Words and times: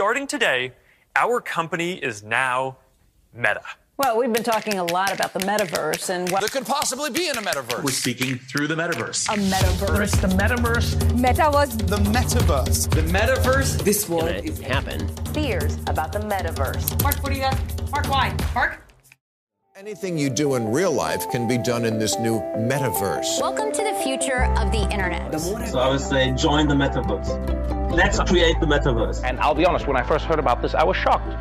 starting 0.00 0.26
today, 0.26 0.72
our 1.14 1.42
company 1.42 1.92
is 1.92 2.22
now 2.22 2.74
Meta. 3.34 3.60
Well, 3.98 4.16
we've 4.16 4.32
been 4.32 4.42
talking 4.42 4.78
a 4.78 4.84
lot 4.84 5.12
about 5.12 5.34
the 5.34 5.40
metaverse 5.40 6.08
and 6.08 6.26
what 6.30 6.40
there 6.40 6.48
could 6.48 6.64
possibly 6.64 7.10
be 7.10 7.28
in 7.28 7.36
a 7.36 7.42
metaverse. 7.42 7.84
We're 7.84 7.90
speaking 7.90 8.38
through 8.38 8.68
the 8.68 8.76
metaverse. 8.76 9.28
A 9.28 9.36
metaverse. 9.36 10.18
The 10.22 10.28
metaverse. 10.28 10.94
Metaverse. 11.20 11.86
The 11.86 11.96
metaverse. 11.96 12.88
The 12.88 13.02
metaverse. 13.12 13.84
This 13.84 14.08
will 14.08 14.24
happen. 14.62 15.06
Fears 15.34 15.76
about 15.86 16.12
the 16.12 16.20
metaverse. 16.20 17.02
Mark, 17.02 17.22
what 17.22 17.28
do 17.28 17.34
you 17.34 17.42
got? 17.42 17.90
Mark, 17.90 18.08
why? 18.08 18.34
Mark? 18.54 18.80
Anything 19.76 20.16
you 20.16 20.30
do 20.30 20.54
in 20.54 20.72
real 20.72 20.92
life 20.92 21.28
can 21.30 21.46
be 21.46 21.58
done 21.58 21.84
in 21.84 21.98
this 21.98 22.18
new 22.18 22.40
metaverse. 22.56 23.38
Welcome 23.38 23.70
to 23.70 23.84
the 23.84 24.00
future 24.02 24.44
of 24.56 24.72
the 24.72 24.88
internet. 24.90 25.38
So 25.38 25.78
I 25.78 25.90
would 25.90 26.00
say 26.00 26.32
join 26.32 26.68
the 26.68 26.74
metaverse. 26.74 27.79
Let's 27.91 28.19
create 28.19 28.57
the 28.59 28.67
metaverse. 28.73 29.23
And 29.23 29.39
I'll 29.39 29.55
be 29.55 29.65
honest, 29.65 29.87
when 29.87 29.97
I 29.97 30.03
first 30.03 30.25
heard 30.25 30.39
about 30.39 30.61
this, 30.61 30.73
I 30.73 30.83
was 30.83 30.97
shocked. 30.97 31.31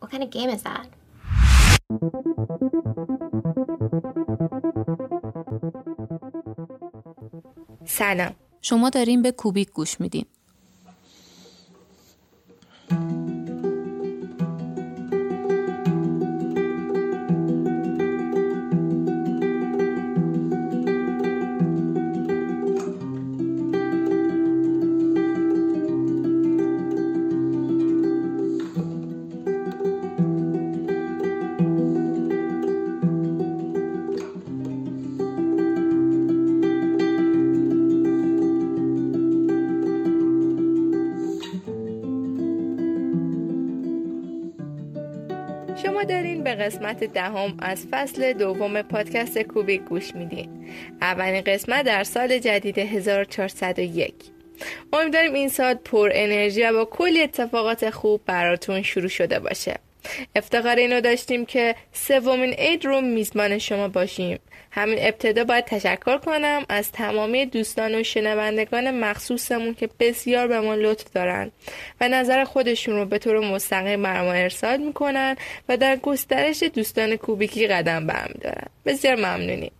What 0.00 0.10
kind 0.10 0.22
of 0.22 0.30
game 0.30 0.50
is 0.50 0.62
that? 0.62 0.86
سلام 7.84 8.34
شما 8.62 8.90
دارین 8.90 9.22
به 9.22 9.32
کوبیک 9.32 9.72
گوش 9.72 10.00
میدین 10.00 10.24
قسمت 46.55 47.03
دهم 47.03 47.57
از 47.59 47.87
فصل 47.91 48.33
دوم 48.33 48.81
پادکست 48.81 49.39
کوبیک 49.39 49.81
گوش 49.81 50.15
میدین. 50.15 50.49
اولین 51.01 51.41
قسمت 51.41 51.85
در 51.85 52.03
سال 52.03 52.39
جدید 52.39 52.79
1401 52.79 54.13
امیدواریم 54.93 55.33
این 55.33 55.49
سال 55.49 55.73
پر 55.73 56.09
انرژی 56.13 56.63
و 56.63 56.73
با 56.73 56.85
کلی 56.85 57.21
اتفاقات 57.21 57.89
خوب 57.89 58.21
براتون 58.25 58.81
شروع 58.81 59.07
شده 59.07 59.39
باشه. 59.39 59.75
افتخار 60.35 60.75
اینو 60.75 61.01
داشتیم 61.01 61.45
که 61.45 61.75
سومین 61.93 62.53
عید 62.53 62.85
رو 62.85 63.01
میزبان 63.01 63.57
شما 63.57 63.87
باشیم. 63.87 64.39
همین 64.75 64.97
ابتدا 65.01 65.43
باید 65.43 65.65
تشکر 65.65 66.17
کنم 66.17 66.65
از 66.69 66.91
تمامی 66.91 67.45
دوستان 67.45 67.95
و 67.95 68.03
شنوندگان 68.03 68.99
مخصوصمون 68.99 69.73
که 69.73 69.89
بسیار 69.99 70.47
به 70.47 70.59
ما 70.59 70.75
لطف 70.75 71.05
دارن 71.13 71.51
و 72.01 72.07
نظر 72.07 72.43
خودشون 72.43 72.95
رو 72.95 73.05
به 73.05 73.17
طور 73.17 73.39
مستقیم 73.39 74.03
بر 74.03 74.21
ما 74.21 74.31
ارسال 74.31 74.77
می‌کنن 74.77 75.35
و 75.69 75.77
در 75.77 75.95
گسترش 75.95 76.63
دوستان 76.63 77.15
کوبیکی 77.15 77.67
قدم 77.67 78.07
برم 78.07 78.33
دارن. 78.41 78.67
بسیار 78.85 79.15
ممنونیم. 79.15 79.71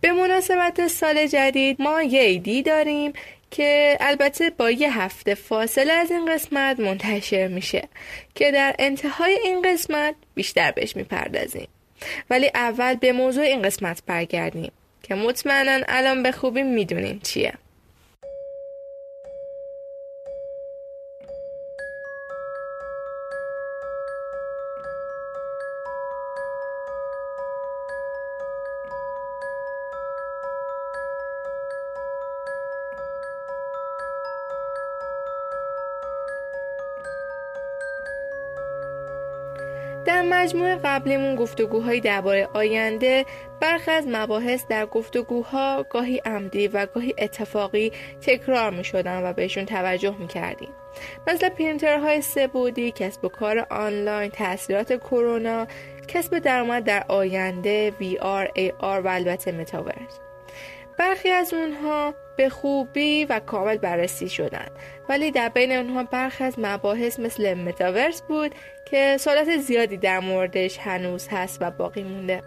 به 0.00 0.12
مناسبت 0.12 0.88
سال 0.88 1.26
جدید 1.26 1.82
ما 1.82 2.02
یه 2.02 2.20
ایدی 2.20 2.62
داریم 2.62 3.12
که 3.50 3.96
البته 4.00 4.50
با 4.50 4.70
یه 4.70 5.00
هفته 5.00 5.34
فاصله 5.34 5.92
از 5.92 6.10
این 6.10 6.34
قسمت 6.34 6.80
منتشر 6.80 7.48
میشه 7.48 7.88
که 8.34 8.50
در 8.50 8.74
انتهای 8.78 9.38
این 9.44 9.62
قسمت 9.62 10.14
بیشتر 10.34 10.70
بهش 10.70 10.96
می‌پردازیم. 10.96 11.68
ولی 12.30 12.50
اول 12.54 12.94
به 12.94 13.12
موضوع 13.12 13.44
این 13.44 13.62
قسمت 13.62 14.02
برگردیم 14.06 14.72
که 15.02 15.14
مطمئنا 15.14 15.84
الان 15.88 16.22
به 16.22 16.32
خوبی 16.32 16.62
می‌دونین 16.62 17.20
چیه. 17.20 17.52
در 40.48 40.54
مجموعه 40.54 40.76
قبلیمون 40.84 41.36
گفتگوهایی 41.36 42.00
درباره 42.00 42.48
آینده 42.54 43.24
برخی 43.60 43.90
از 43.90 44.04
مباحث 44.08 44.66
در 44.68 44.86
گفتگوها 44.86 45.86
گاهی 45.90 46.18
عمدی 46.18 46.68
و 46.68 46.86
گاهی 46.86 47.14
اتفاقی 47.18 47.92
تکرار 48.20 48.70
می 48.70 48.84
شدن 48.84 49.22
و 49.22 49.32
بهشون 49.32 49.66
توجه 49.66 50.16
می 50.18 50.26
کردیم. 50.26 50.68
مثل 51.26 51.48
پرینترهای 51.48 52.22
سبودی، 52.22 52.90
کسب 52.90 53.24
و 53.24 53.28
کار 53.28 53.66
آنلاین، 53.70 54.30
تاثیرات 54.30 54.92
کرونا، 54.92 55.66
کسب 56.08 56.38
درآمد 56.38 56.84
در 56.84 57.04
آینده، 57.08 57.92
VR, 58.00 58.48
AR 58.58 59.04
و 59.04 59.08
البته 59.08 59.52
متاورس. 59.52 60.20
برخی 60.98 61.28
از 61.28 61.54
اونها 61.54 62.14
به 62.38 62.48
خوبی 62.48 63.24
و 63.24 63.40
کامل 63.40 63.76
بررسی 63.76 64.28
شدند. 64.28 64.70
ولی 65.08 65.30
در 65.30 65.48
بین 65.48 65.72
اونها 65.72 66.02
برخی 66.02 66.44
از 66.44 66.54
مباحث 66.58 67.20
مثل 67.20 67.54
متاورس 67.54 68.22
بود 68.22 68.54
که 68.90 69.16
سوالات 69.20 69.56
زیادی 69.56 69.96
در 69.96 70.20
موردش 70.20 70.78
هنوز 70.78 71.28
هست 71.28 71.58
و 71.60 71.70
باقی 71.70 72.02
مونده. 72.02 72.42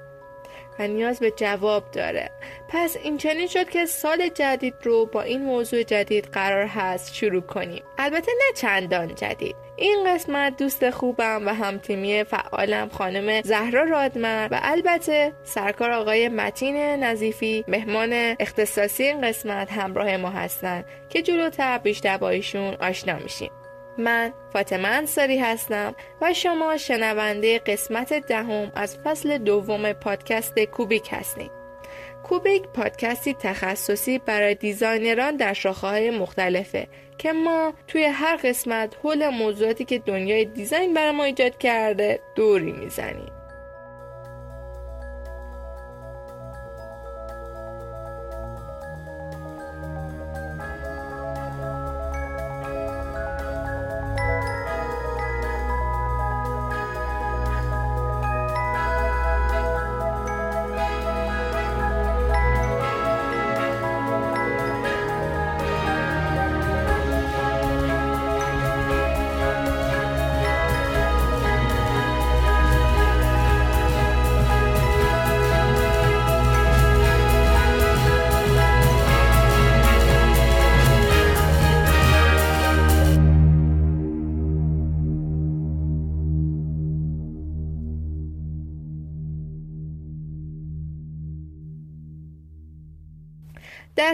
نیاز 0.88 1.20
به 1.20 1.32
جواب 1.32 1.92
داره. 1.92 2.32
پس 2.70 2.98
این 3.04 3.18
چنین 3.18 3.48
شد 3.48 3.70
که 3.70 3.86
سال 3.86 4.30
جدید 4.30 4.74
رو 4.84 5.06
با 5.06 5.22
این 5.22 5.42
موضوع 5.42 5.84
جدید 5.84 6.26
قرار 6.26 6.66
هست 6.66 7.16
شروع 7.16 7.42
کنیم. 7.42 7.84
البته 7.98 8.32
نه 8.38 8.56
چندان 8.56 9.16
جدید. 9.16 9.56
این 9.76 10.04
قسمت 10.08 10.58
دوست 10.58 10.90
خوبم 10.90 11.48
و 11.48 11.54
همتیمی 11.54 12.24
فعالم 12.24 12.90
خانم 12.90 13.42
زهرا 13.42 13.84
رادمر 13.84 14.48
و 14.52 14.60
البته 14.64 15.34
سرکار 15.44 15.92
آقای 15.92 16.30
متین 16.30 16.76
نظیفی 16.78 17.66
مهمان 17.68 18.36
اختصاصی 18.40 19.04
این 19.04 19.22
قسمت 19.22 19.72
همراه 19.72 20.18
ما 20.18 20.30
هستند 20.30 20.86
که 21.10 21.22
جلوتر 21.22 21.78
بیشتر 21.78 22.18
با 22.18 22.30
ایشون 22.30 22.74
آشنا 22.74 23.20
میشیم. 23.20 23.52
من 23.98 24.34
فاطمه 24.54 24.88
انصاری 24.88 25.38
هستم 25.38 25.96
و 26.22 26.34
شما 26.34 26.78
شنونده 26.78 27.60
قسمت 27.60 28.14
دهم 28.14 28.72
از 28.76 28.98
فصل 28.98 29.38
دوم 29.38 29.94
پادکست 29.94 30.60
کوبیک 30.60 31.10
هستید. 31.12 31.52
کوبیک 32.24 32.64
پادکستی 32.64 33.34
تخصصی 33.34 34.20
برای 34.20 34.56
دیزاینران 34.56 35.36
در 35.36 35.54
شاخه‌های 35.54 36.12
مختلفه 36.12 36.88
که 37.18 37.34
ما 37.34 37.74
توی 37.88 38.04
هر 38.04 38.36
قسمت 38.44 38.96
حول 39.04 39.30
موضوعاتی 39.30 39.86
که 39.86 40.00
دنیای 40.00 40.46
دیزاین 40.46 40.94
برای 40.94 41.12
ما 41.12 41.24
ایجاد 41.24 41.58
کرده 41.58 42.20
دوری 42.36 42.72
می‌زنیم. 42.72 43.41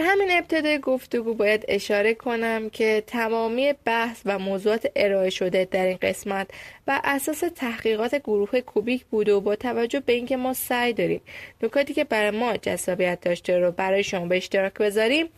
همین 0.08 0.30
ابتدای 0.30 0.78
گفتگو 0.78 1.34
باید 1.34 1.64
اشاره 1.68 2.14
کنم 2.14 2.70
که 2.70 3.02
تمامی 3.06 3.74
بحث 3.84 4.22
و 4.24 4.38
موضوعات 4.38 4.90
ارائه 4.96 5.30
شده 5.30 5.68
در 5.70 5.86
این 5.86 5.98
قسمت 6.02 6.50
و 6.86 7.00
اساس 7.04 7.44
تحقیقات 7.56 8.14
گروه 8.14 8.60
کوبیک 8.60 9.04
بوده 9.04 9.32
و 9.34 9.40
با 9.40 9.56
توجه 9.56 10.00
به 10.00 10.12
اینکه 10.12 10.36
ما 10.36 10.54
سعی 10.54 10.92
داریم 10.92 11.20
نکاتی 11.62 11.94
که 11.94 12.04
برای 12.04 12.30
ما 12.30 12.56
جذابیت 12.56 13.20
داشته 13.20 13.58
رو 13.58 13.70
برای 13.70 14.04
شما 14.04 14.26
به 14.26 14.36
اشتراک 14.36 14.74
بذاریم 14.74 15.28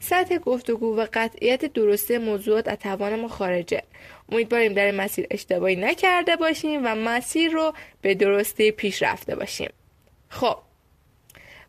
سطح 0.00 0.38
گفتگو 0.38 0.96
و 0.96 1.06
قطعیت 1.12 1.64
درسته 1.64 2.18
موضوعات 2.18 2.68
از 2.68 2.78
توان 2.78 3.20
ما 3.20 3.28
خارجه. 3.28 3.82
امیدواریم 4.32 4.72
در 4.72 4.84
این 4.84 4.94
مسیر 4.94 5.26
اشتباهی 5.30 5.76
نکرده 5.76 6.36
باشیم 6.36 6.80
و 6.84 6.94
مسیر 6.94 7.50
رو 7.50 7.72
به 8.02 8.14
درستی 8.14 8.70
پیش 8.70 9.02
رفته 9.02 9.36
باشیم. 9.36 9.70
خب 10.28 10.65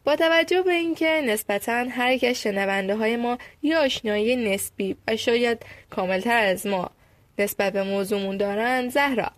با 0.08 0.16
توجه 0.16 0.62
به 0.62 0.74
اینکه 0.74 1.22
نسبتا 1.26 1.86
هر 1.90 2.12
یک 2.12 2.24
از 2.24 2.36
شنونده 2.36 2.96
های 2.96 3.16
ما 3.16 3.38
یا 3.62 3.84
آشنایی 3.84 4.36
نسبی 4.36 4.96
و 5.08 5.16
شاید 5.16 5.66
کاملتر 5.90 6.46
از 6.46 6.68
ما 6.68 6.90
نسبت 7.40 7.74
به 7.74 7.84
موضوعمون 7.84 8.38
دارن 8.38 8.90
زهرا 8.90 9.32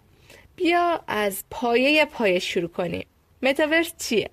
بیا 0.56 1.02
از 1.08 1.44
پایه 1.50 2.06
پایه 2.06 2.40
شروع 2.40 2.70
کنیم. 2.70 3.06
متاورس 3.42 3.94
چیه؟ 3.98 4.30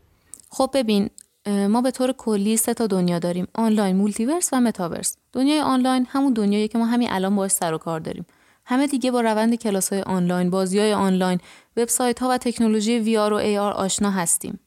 خب 0.51 0.71
ببین 0.75 1.11
ما 1.47 1.81
به 1.83 1.91
طور 1.91 2.13
کلی 2.13 2.57
سه 2.57 2.75
تا 2.75 2.87
دنیا 2.87 3.19
داریم 3.19 3.49
آنلاین 3.55 3.97
multiverse 3.97 4.53
و 4.53 4.61
متاورس. 4.61 5.17
دنیای 5.33 5.61
آنلاین 5.61 6.07
همون 6.11 6.33
دنیایی 6.33 6.69
که 6.69 6.79
ما 6.79 6.85
همین 6.85 7.09
الان 7.11 7.37
باش 7.37 7.51
سر 7.51 7.75
و 7.75 7.79
کار 7.79 8.01
داریم. 8.01 8.27
همه 8.65 8.87
دیگه 8.87 9.11
با 9.11 9.21
روند 9.21 9.55
کلاس 9.55 9.93
های 9.93 10.03
آنلاین 10.03 10.51
بازی 10.51 10.79
های 10.79 10.93
آنلاین 10.93 11.39
وبسایت 11.77 12.19
ها 12.19 12.29
و 12.29 12.39
تکنولوژی 12.39 13.05
VR 13.05 13.33
و 13.33 13.41
AR 13.41 13.77
آشنا 13.77 14.11
هستیم. 14.11 14.61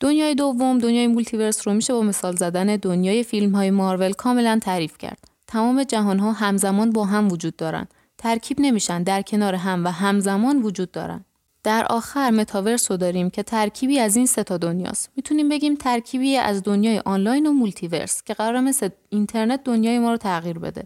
دنیای 0.00 0.34
دوم 0.34 0.78
دنیای 0.78 1.06
multiverse 1.06 1.68
رو 1.68 1.74
میشه 1.74 1.92
با 1.92 2.02
مثال 2.02 2.36
زدن 2.36 2.76
دنیای 2.76 3.22
فیلم 3.22 3.54
های 3.54 3.70
مارول 3.70 4.12
کاملا 4.12 4.58
تعریف 4.62 4.98
کرد. 4.98 5.18
تمام 5.46 5.84
جهان 5.84 6.18
ها 6.18 6.32
همزمان 6.32 6.90
با 6.90 7.04
هم 7.04 7.32
وجود 7.32 7.56
دارن. 7.56 7.86
ترکیب 8.18 8.60
نمیشن 8.60 9.02
در 9.02 9.22
کنار 9.22 9.54
هم 9.54 9.84
و 9.84 9.88
همزمان 9.88 10.62
وجود 10.62 10.90
دارن. 10.90 11.24
در 11.64 11.86
آخر 11.90 12.30
متاورس 12.30 12.90
رو 12.90 12.96
داریم 12.96 13.30
که 13.30 13.42
ترکیبی 13.42 13.98
از 13.98 14.16
این 14.16 14.26
سه 14.26 14.44
تا 14.44 14.56
دنیاست. 14.56 15.10
می‌تونیم 15.16 15.48
بگیم 15.48 15.74
ترکیبی 15.74 16.36
از 16.36 16.62
دنیای 16.62 16.98
آنلاین 16.98 17.46
و 17.46 17.52
multiverse 17.52 18.22
که 18.22 18.34
قراره 18.34 18.60
مثل 18.60 18.88
اینترنت 19.08 19.64
دنیای 19.64 19.98
ما 19.98 20.10
رو 20.10 20.16
تغییر 20.16 20.58
بده. 20.58 20.84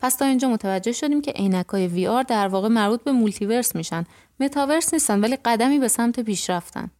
پس 0.00 0.16
تا 0.16 0.24
اینجا 0.24 0.48
متوجه 0.48 0.92
شدیم 0.92 1.20
که 1.20 1.30
عینکای 1.30 1.88
VR 1.88 2.24
در 2.28 2.48
واقع 2.48 2.68
مربوط 2.68 3.02
به 3.02 3.12
مولتیورس 3.12 3.76
میشن. 3.76 4.04
متاورس 4.40 4.94
نیستن 4.94 5.20
ولی 5.20 5.36
قدمی 5.36 5.78
به 5.78 5.88
سمت 5.88 6.20
پیشرفتن. 6.20 6.90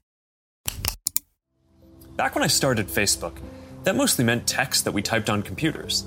Back 2.18 2.34
when 2.34 2.42
I 2.42 2.48
started 2.48 2.88
Facebook, 2.88 3.34
that 3.84 3.94
mostly 3.94 4.24
meant 4.24 4.44
text 4.44 4.84
that 4.84 4.90
we 4.90 5.02
typed 5.02 5.30
on 5.30 5.40
computers. 5.40 6.04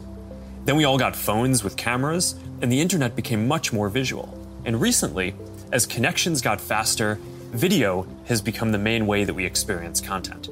Then 0.65 0.75
we 0.75 0.83
all 0.83 0.97
got 0.97 1.15
phones 1.15 1.63
with 1.63 1.77
cameras, 1.77 2.35
and 2.61 2.69
the 2.69 2.81
internet 2.81 3.15
became 3.15 3.47
much 3.47 3.71
more 3.71 3.87
visual. 3.87 4.37
And 4.65 4.81
recently, 4.81 5.35
as 5.71 5.85
connections 5.85 6.41
got 6.41 6.59
faster, 6.59 7.17
video 7.51 8.05
has 8.25 8.41
become 8.41 8.73
the 8.73 8.77
main 8.77 9.07
way 9.07 9.23
that 9.23 9.33
we 9.33 9.45
experience 9.45 10.01
content. 10.01 10.49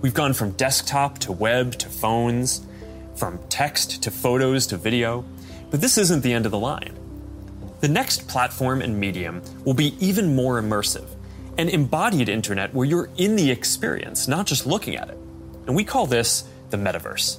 We've 0.00 0.14
gone 0.14 0.32
from 0.32 0.52
desktop 0.52 1.18
to 1.18 1.32
web 1.32 1.72
to 1.72 1.90
phones, 1.90 2.66
from 3.16 3.38
text 3.50 4.02
to 4.04 4.10
photos 4.10 4.66
to 4.68 4.78
video, 4.78 5.26
but 5.70 5.82
this 5.82 5.98
isn't 5.98 6.22
the 6.22 6.32
end 6.32 6.46
of 6.46 6.52
the 6.52 6.58
line. 6.58 6.96
The 7.80 7.88
next 7.88 8.28
platform 8.28 8.80
and 8.80 8.98
medium 8.98 9.42
will 9.62 9.74
be 9.74 9.94
even 10.00 10.34
more 10.34 10.58
immersive 10.58 11.15
an 11.58 11.68
embodied 11.68 12.28
internet 12.28 12.74
where 12.74 12.86
you're 12.86 13.08
in 13.16 13.36
the 13.36 13.50
experience, 13.50 14.28
not 14.28 14.46
just 14.46 14.66
looking 14.66 14.96
at 14.96 15.08
it. 15.08 15.18
And 15.66 15.74
we 15.74 15.84
call 15.84 16.06
this 16.06 16.44
the 16.70 16.76
metaverse. 16.76 17.38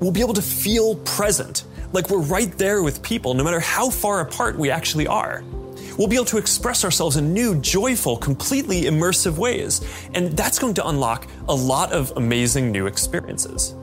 We'll 0.00 0.12
be 0.12 0.20
able 0.20 0.34
to 0.34 0.42
feel 0.42 0.96
present, 0.96 1.64
like 1.92 2.10
we're 2.10 2.18
right 2.18 2.56
there 2.58 2.82
with 2.82 3.02
people, 3.02 3.34
no 3.34 3.42
matter 3.42 3.60
how 3.60 3.90
far 3.90 4.20
apart 4.20 4.58
we 4.58 4.70
actually 4.70 5.06
are. 5.06 5.42
We'll 5.96 6.06
be 6.06 6.14
able 6.14 6.26
to 6.26 6.38
express 6.38 6.84
ourselves 6.84 7.16
in 7.16 7.34
new, 7.34 7.60
joyful, 7.60 8.16
completely 8.16 8.82
immersive 8.82 9.36
ways. 9.36 9.80
And 10.14 10.36
that's 10.36 10.58
going 10.60 10.74
to 10.74 10.86
unlock 10.86 11.26
a 11.48 11.54
lot 11.54 11.92
of 11.92 12.12
amazing 12.16 12.70
new 12.70 12.86
experiences. 12.86 13.74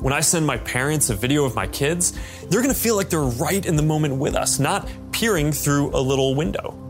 When 0.00 0.14
I 0.14 0.20
send 0.20 0.46
my 0.46 0.56
parents 0.56 1.10
a 1.10 1.14
video 1.14 1.44
of 1.44 1.54
my 1.54 1.66
kids, 1.66 2.12
they're 2.48 2.62
going 2.62 2.72
to 2.72 2.80
feel 2.80 2.96
like 2.96 3.10
they're 3.10 3.20
right 3.20 3.66
in 3.66 3.76
the 3.76 3.82
moment 3.82 4.16
with 4.16 4.34
us, 4.34 4.58
not 4.58 4.88
peering 5.12 5.52
through 5.52 5.94
a 5.94 6.00
little 6.00 6.34
window. 6.34 6.85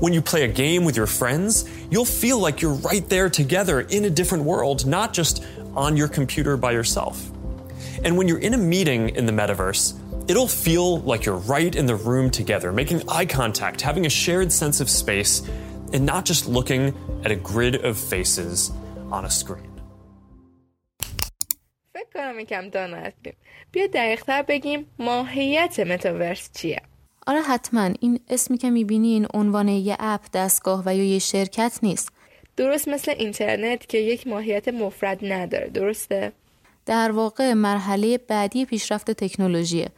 When 0.00 0.12
you 0.12 0.22
play 0.22 0.44
a 0.44 0.48
game 0.48 0.84
with 0.84 0.96
your 0.96 1.06
friends, 1.06 1.68
you'll 1.90 2.04
feel 2.04 2.38
like 2.38 2.60
you're 2.60 2.80
right 2.90 3.08
there 3.08 3.28
together 3.30 3.80
in 3.80 4.04
a 4.04 4.10
different 4.10 4.44
world, 4.44 4.86
not 4.86 5.12
just 5.12 5.44
on 5.74 5.96
your 5.96 6.08
computer 6.08 6.56
by 6.56 6.72
yourself. 6.72 7.30
And 8.04 8.16
when 8.18 8.28
you're 8.28 8.38
in 8.38 8.54
a 8.54 8.58
meeting 8.58 9.10
in 9.10 9.26
the 9.26 9.32
metaverse, 9.32 9.94
it'll 10.28 10.48
feel 10.48 11.00
like 11.00 11.24
you're 11.24 11.36
right 11.36 11.74
in 11.74 11.86
the 11.86 11.96
room 11.96 12.30
together, 12.30 12.72
making 12.72 13.08
eye 13.08 13.26
contact, 13.26 13.80
having 13.80 14.06
a 14.06 14.10
shared 14.10 14.52
sense 14.52 14.80
of 14.80 14.88
space, 14.90 15.42
and 15.92 16.04
not 16.04 16.24
just 16.24 16.48
looking 16.48 16.94
at 17.24 17.30
a 17.30 17.36
grid 17.36 17.76
of 17.84 17.96
faces 17.98 18.72
on 19.10 19.24
a 19.24 19.30
screen. 19.30 19.70
فکر 21.94 22.06
کنم 22.14 22.40
یکم 22.40 22.68
دانه 22.68 23.12
بیا 23.72 23.86
دقیقتر 23.86 24.42
بگیم 24.42 24.86
ماهیت 24.98 25.80
متاورس 25.80 26.50
چیه 26.54 26.82
آره 27.27 27.41
حتما. 27.41 27.89
این 27.99 28.19
اسمی 28.29 28.57
که 28.57 28.69
می‌بینین 28.69 29.27
عنوان 29.33 29.67
یه 29.67 29.97
اپ 29.99 30.21
دستگاه 30.33 30.83
و 30.85 30.95
یا 30.95 31.03
یه 31.03 31.19
شرکت 31.19 31.79
نیست. 31.83 32.09
درست 32.57 32.87
مثل 32.87 33.13
اینترنت 33.17 33.89
که 33.89 33.97
یک 33.97 34.27
ماهیت 34.27 34.67
مفرد 34.67 35.19
نداره. 35.21 35.69
درسته؟ 35.69 36.31
در 36.85 37.11
واقع 37.11 37.53
مرحله 37.53 38.17
بعدی 38.17 38.65
پیشرفت 38.65 39.11
تکنولوژیه. 39.11 39.89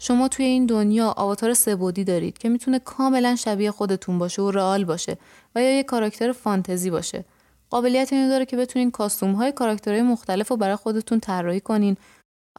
شما 0.00 0.28
توی 0.28 0.44
این 0.44 0.66
دنیا 0.66 1.14
آواتار 1.16 1.54
سبودی 1.54 2.04
دارید 2.04 2.38
که 2.38 2.48
می‌تونه 2.48 2.78
کاملا 2.78 3.36
شبیه 3.36 3.70
خودتون 3.70 4.18
باشه 4.18 4.42
و 4.42 4.50
رئال 4.50 4.84
باشه 4.84 5.18
و 5.54 5.62
یا 5.62 5.76
یه 5.76 5.82
کاراکتر 5.82 6.32
فانتزی 6.32 6.90
باشه. 6.90 7.24
قابلیت 7.70 8.12
اینو 8.12 8.28
داره 8.28 8.44
که 8.44 8.56
بتونین 8.56 8.90
costume 8.90 9.32
های 9.32 9.52
کاراکترهای 9.52 10.02
مختلف 10.02 10.48
رو 10.48 10.56
برای 10.56 10.76
خودتون 10.76 11.20
طراحی 11.20 11.60
کنین 11.60 11.96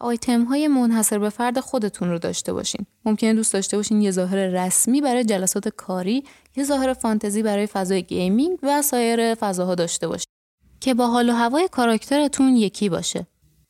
آیتم 0.01 0.43
های 0.43 0.67
منحصر 0.67 1.19
به 1.19 1.29
فرد 1.29 1.59
خودتون 1.59 2.09
رو 2.09 2.19
داشته 2.19 2.53
باشین. 2.53 2.85
ممکنه 3.05 3.33
دوست 3.33 3.53
داشته 3.53 3.77
باشین 3.77 4.01
یه 4.01 4.11
ظاهر 4.11 4.37
رسمی 4.37 5.01
برای 5.01 5.23
جلسات 5.23 5.67
کاری، 5.67 6.23
یه 6.55 6.63
ظاهر 6.63 6.93
فانتزی 6.93 7.43
برای 7.43 7.67
فضای 7.67 8.03
gaming 8.03 8.59
و 8.63 8.81
سایر 8.81 9.35
فضاها 9.35 9.75
داشته 9.75 10.07
باشین. 10.07 10.31
که 10.79 10.93
با 10.93 11.07
حال 11.07 11.29
و 11.29 11.33
هوای 11.33 11.67
کاراکترتون 11.71 12.55
یکی 12.55 12.89
باشه. 12.89 13.27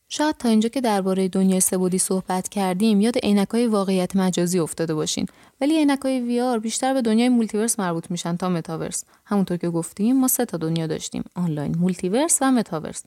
شاید 0.10 0.38
تا 0.38 0.50
اینجا 0.50 0.70
که 0.70 0.82
درباره 0.82 1.28
دنیای 1.28 1.60
سه 1.60 1.72
بعدی 1.72 1.98
صحبت 1.98 2.50
کردیم 2.50 3.02
یاد 3.02 3.18
عینکای 3.18 3.68
واقعیت 3.68 4.16
مجازی 4.16 4.60
افتاده 4.60 4.94
باشین. 4.94 5.26
ولی 5.62 5.78
عینکای 5.78 6.20
VR 6.20 6.60
بیشتر 6.60 6.94
به 6.94 7.02
دنیای 7.02 7.30
multiverse 7.30 7.80
مربوط 7.80 8.12
میشن 8.12 8.38
تا 8.38 8.50
متاورس. 8.50 9.04
همونطور 9.26 9.58
که 9.58 9.70
گفتیم 9.70 10.20
ما 10.20 10.28
سه 10.28 10.46
تا 10.46 10.58
دنیا 10.58 10.88
داشتیم. 10.88 11.24
آنلاین 11.36 11.76
multiverse 11.78 12.38
و 12.42 12.52
متاورس. 12.52 13.04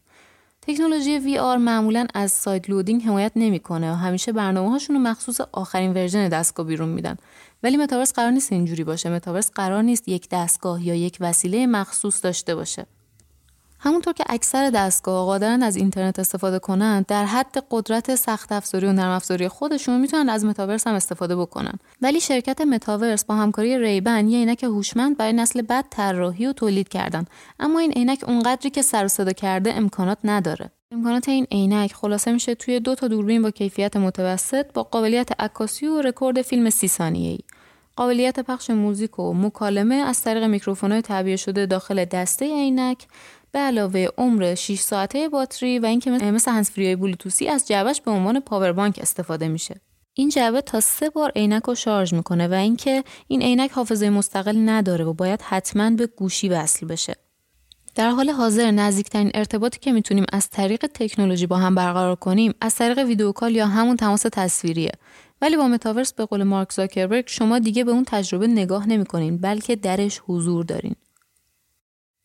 تکنولوژی 0.62 1.18
VR 1.18 1.56
معمولا 1.56 2.06
از 2.14 2.32
sideloading 2.32 3.02
حمایت 3.02 3.32
نمی‌کنه 3.36 3.92
و 3.92 3.94
همیشه 3.94 4.32
برنامه 4.32 4.70
هاشون 4.70 4.96
رو 4.96 5.02
مخصوص 5.02 5.40
آخرین 5.52 5.92
ورژن 5.92 6.28
دستگاه 6.28 6.66
بیرون 6.66 6.88
میدن. 6.88 7.16
ولی 7.62 7.76
متاورس 7.76 8.12
قرار 8.12 8.30
نیست 8.30 8.52
اینجوری 8.52 8.84
باشه. 8.84 9.10
متاورس 9.10 9.50
قرار 9.50 9.82
نیست 9.82 10.08
یک 10.08 10.28
دستگاه 10.28 10.86
یا 10.86 10.94
یک 10.94 11.16
وسیله 11.20 11.66
مخصوص 11.66 12.24
داشته 12.24 12.54
باشه. 12.54 12.86
همونطور 13.82 14.12
که 14.12 14.24
اکثر 14.28 14.70
دستگاها 14.70 15.26
قادرن 15.26 15.62
از 15.62 15.76
اینترنت 15.76 16.18
استفاده 16.18 16.58
کنند 16.58 17.06
در 17.06 17.24
حد 17.24 17.64
قدرت 17.70 18.14
سخت 18.14 18.52
افزاری 18.52 18.86
و 18.86 18.92
نرم 18.92 19.10
افزاری 19.10 19.48
خودشون 19.48 20.00
می‌تونن 20.00 20.28
از 20.28 20.44
متاورس 20.44 20.86
هم 20.86 20.94
استفاده 20.94 21.36
بکنن. 21.36 21.72
ولی 22.02 22.20
شرکت 22.20 22.60
متاورس 22.60 23.24
با 23.24 23.34
همکاری 23.34 23.78
Ray-Ban 23.78 24.28
یه 24.28 24.38
عینک 24.38 24.64
هوشمند 24.64 25.16
برای 25.16 25.32
نسل 25.32 25.62
بعد 25.62 25.84
طراحی 25.90 26.46
و 26.46 26.52
تولید 26.52 26.88
کردن. 26.88 27.24
اما 27.60 27.78
این 27.78 27.92
عینک 27.92 28.24
اونقدری 28.26 28.70
که 28.70 28.82
سر 28.82 29.04
و 29.04 29.08
صدا 29.08 29.32
کرده 29.32 29.74
امکانات 29.74 30.18
نداره. 30.24 30.70
امکانات 30.92 31.28
این 31.28 31.46
عینک 31.50 31.92
خلاصه 31.92 32.32
میشه 32.32 32.54
توی 32.54 32.80
دو 32.80 32.94
تا 32.94 33.08
دوربین 33.08 33.42
با 33.42 33.50
کیفیت 33.50 33.96
متوسط 33.96 34.72
با 34.74 34.82
قابلیت 34.82 35.40
عکاسی 35.40 35.86
و 35.86 36.02
رکورد 36.02 36.42
فیلم 36.42 36.70
سی 36.70 36.88
ثانیه‌ای. 36.88 37.38
قابلیت 37.96 38.40
پخش 38.40 38.70
موزیک 38.70 39.18
و 39.18 39.34
مکالمه 39.34 39.94
از 39.94 40.22
طریق 40.22 40.44
میکروفون‌های 40.44 41.02
تعبیه 41.02 41.36
شده 41.36 41.66
داخل 41.66 42.04
دسته 42.04 42.44
عینک. 42.44 43.06
به 43.52 43.58
علاوه 43.58 44.08
عمر 44.18 44.54
6 44.54 44.80
ساعته 44.80 45.28
باتری 45.28 45.78
و 45.78 45.86
اینکه 45.86 46.10
مثل 46.10 46.50
هنسفری 46.50 46.96
بلوتوسی 46.96 47.48
از 47.48 47.68
جعبش 47.68 48.00
به 48.00 48.10
عنوان 48.10 48.40
پاور 48.40 48.72
بانک 48.72 48.98
استفاده 49.02 49.48
میشه. 49.48 49.80
این 50.14 50.28
جعبه 50.28 50.60
تا 50.60 50.80
سه 50.80 51.10
بار 51.10 51.32
عینک 51.36 51.62
رو 51.62 51.74
شارژ 51.74 52.12
می‌کنه 52.12 52.48
و 52.48 52.52
اینکه 52.52 53.04
این 53.28 53.42
عینک 53.42 53.70
حافظه 53.70 54.10
مستقل 54.10 54.68
نداره 54.68 55.04
و 55.04 55.12
باید 55.12 55.42
حتما 55.42 55.90
به 55.90 56.06
گوشی 56.06 56.48
وصل 56.48 56.86
بشه. 56.86 57.14
در 57.94 58.10
حال 58.10 58.30
حاضر 58.30 58.70
نزدیکترین 58.70 59.30
ارتباطی 59.34 59.78
که 59.78 59.92
می‌تونیم 59.92 60.24
از 60.32 60.50
طریق 60.50 60.86
تکنولوژی 60.94 61.46
با 61.46 61.56
هم 61.56 61.74
برقرار 61.74 62.16
کنیم 62.16 62.54
از 62.60 62.74
طریق 62.74 62.98
ویدیو 62.98 63.32
کال 63.32 63.56
یا 63.56 63.66
همون 63.66 63.96
تماس 63.96 64.22
تصویریه. 64.32 64.92
ولی 65.42 65.56
با 65.56 65.68
متاورس 65.68 66.12
به 66.12 66.24
قول 66.24 66.42
مارک 66.42 66.72
زاکربرگ 66.72 67.24
شما 67.26 67.58
دیگه 67.58 67.84
به 67.84 67.90
اون 67.90 68.04
تجربه 68.04 68.46
نگاه 68.46 68.88
نمی‌کنین 68.88 69.38
بلکه 69.38 69.76
درش 69.76 70.20
حضور 70.26 70.64
دارین. 70.64 70.94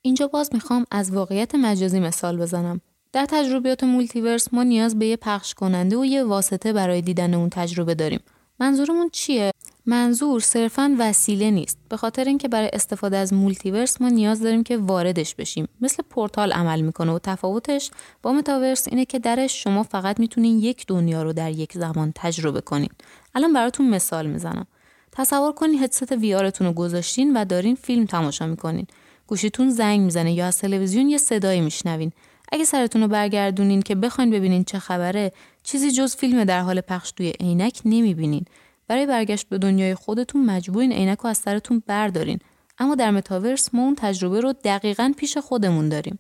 اینجا 0.06 0.28
باز 0.28 0.50
می‌خوام 0.54 0.86
از 0.92 1.12
واقعیت 1.12 1.56
مجازی 1.56 2.00
مثال 2.00 2.38
بزنم. 2.38 2.82
در 3.14 3.26
تجربیات 3.26 3.84
multiverse 3.84 4.54
ما 4.54 4.64
نیاز 4.64 5.00
به 5.00 5.06
یه 5.06 5.16
پخش 5.16 5.54
کننده 5.54 5.98
و 5.98 6.06
یه 6.06 6.24
واسطه 6.24 6.74
برای 6.74 7.02
دیدن 7.02 7.34
اون 7.34 7.50
تجربه 7.50 7.96
داریم. 7.96 8.20
منظورمون 8.60 9.10
چیه؟ 9.10 9.52
منظور 9.86 10.40
صرفا 10.40 10.96
وسیله 11.00 11.52
نیست 11.52 11.78
به 11.90 11.98
خاطر 11.98 12.24
اینکه 12.24 12.48
برای 12.48 12.70
استفاده 12.74 13.18
از 13.18 13.34
multiverse 13.34 14.02
ما 14.02 14.10
نیاز 14.10 14.42
داریم 14.42 14.64
که 14.64 14.78
واردش 14.78 15.36
بشیم 15.36 15.68
مثل 15.82 16.04
پورتال 16.10 16.52
عمل 16.52 16.82
می‌کنه 16.82 17.12
و 17.12 17.20
تفاوتش 17.24 17.92
با 18.22 18.32
متاورس 18.32 18.88
اینه 18.88 19.06
که 19.06 19.20
درش 19.20 19.64
شما 19.64 19.84
فقط 19.84 20.20
می‌تونین 20.20 20.60
یک 20.60 20.86
دنیا 20.88 21.24
رو 21.24 21.34
در 21.34 21.52
یک 21.52 21.74
زمان 21.74 22.12
تجربه 22.16 22.62
کنین 22.62 22.90
الان 23.36 23.54
براتون 23.54 23.90
مثال 23.90 24.28
می‌زنم 24.28 24.68
تصور 25.12 25.52
کنین 25.52 25.84
headset 25.84 26.12
VR 26.12 26.34
تون 26.34 26.68
رو 26.68 26.74
گذاشتین 26.74 27.38
و 27.38 27.46
دارین 27.46 27.76
فیلم 27.76 28.06
تماشا 28.06 28.48
می‌کنین 28.48 28.88
گوشیتون 29.28 29.70
زنگ 29.70 30.00
می‌زنه 30.00 30.34
یا 30.34 30.48
از 30.48 30.58
تلویزیون 30.58 31.10
یه 31.10 31.18
صدایی 31.18 31.62
میشنوین. 31.62 32.12
اگه 32.52 32.66
سرتون 32.66 33.02
رو 33.02 33.08
برگردونین 33.08 33.82
که 33.82 33.96
بخواین 33.96 34.32
ببینین 34.32 34.64
چه 34.64 34.80
خبره 34.80 35.32
چیزی 35.64 35.92
جز 35.92 36.16
فیلم 36.16 36.44
در 36.44 36.62
حال 36.62 36.82
پخش 36.82 37.12
توی 37.12 37.30
عینک 37.30 37.82
نمی‌بینین. 37.86 38.46
برای 38.88 39.06
برگشت 39.06 39.50
به 39.50 39.58
دنیای 39.58 39.96
خودتون 39.96 40.46
مجبورین 40.46 40.92
عینک 40.92 41.20
رو 41.20 41.30
از 41.30 41.38
سرتون 41.38 41.84
بردارین. 41.88 42.40
اما 42.78 42.96
در 42.96 43.12
متاورس 43.12 43.70
ما 43.74 43.82
اون 43.82 43.96
تجربه 43.96 44.40
رو 44.40 44.54
دقیقا 44.54 45.14
پیش 45.18 45.38
خودمون 45.38 45.90
داریم. 45.90 46.20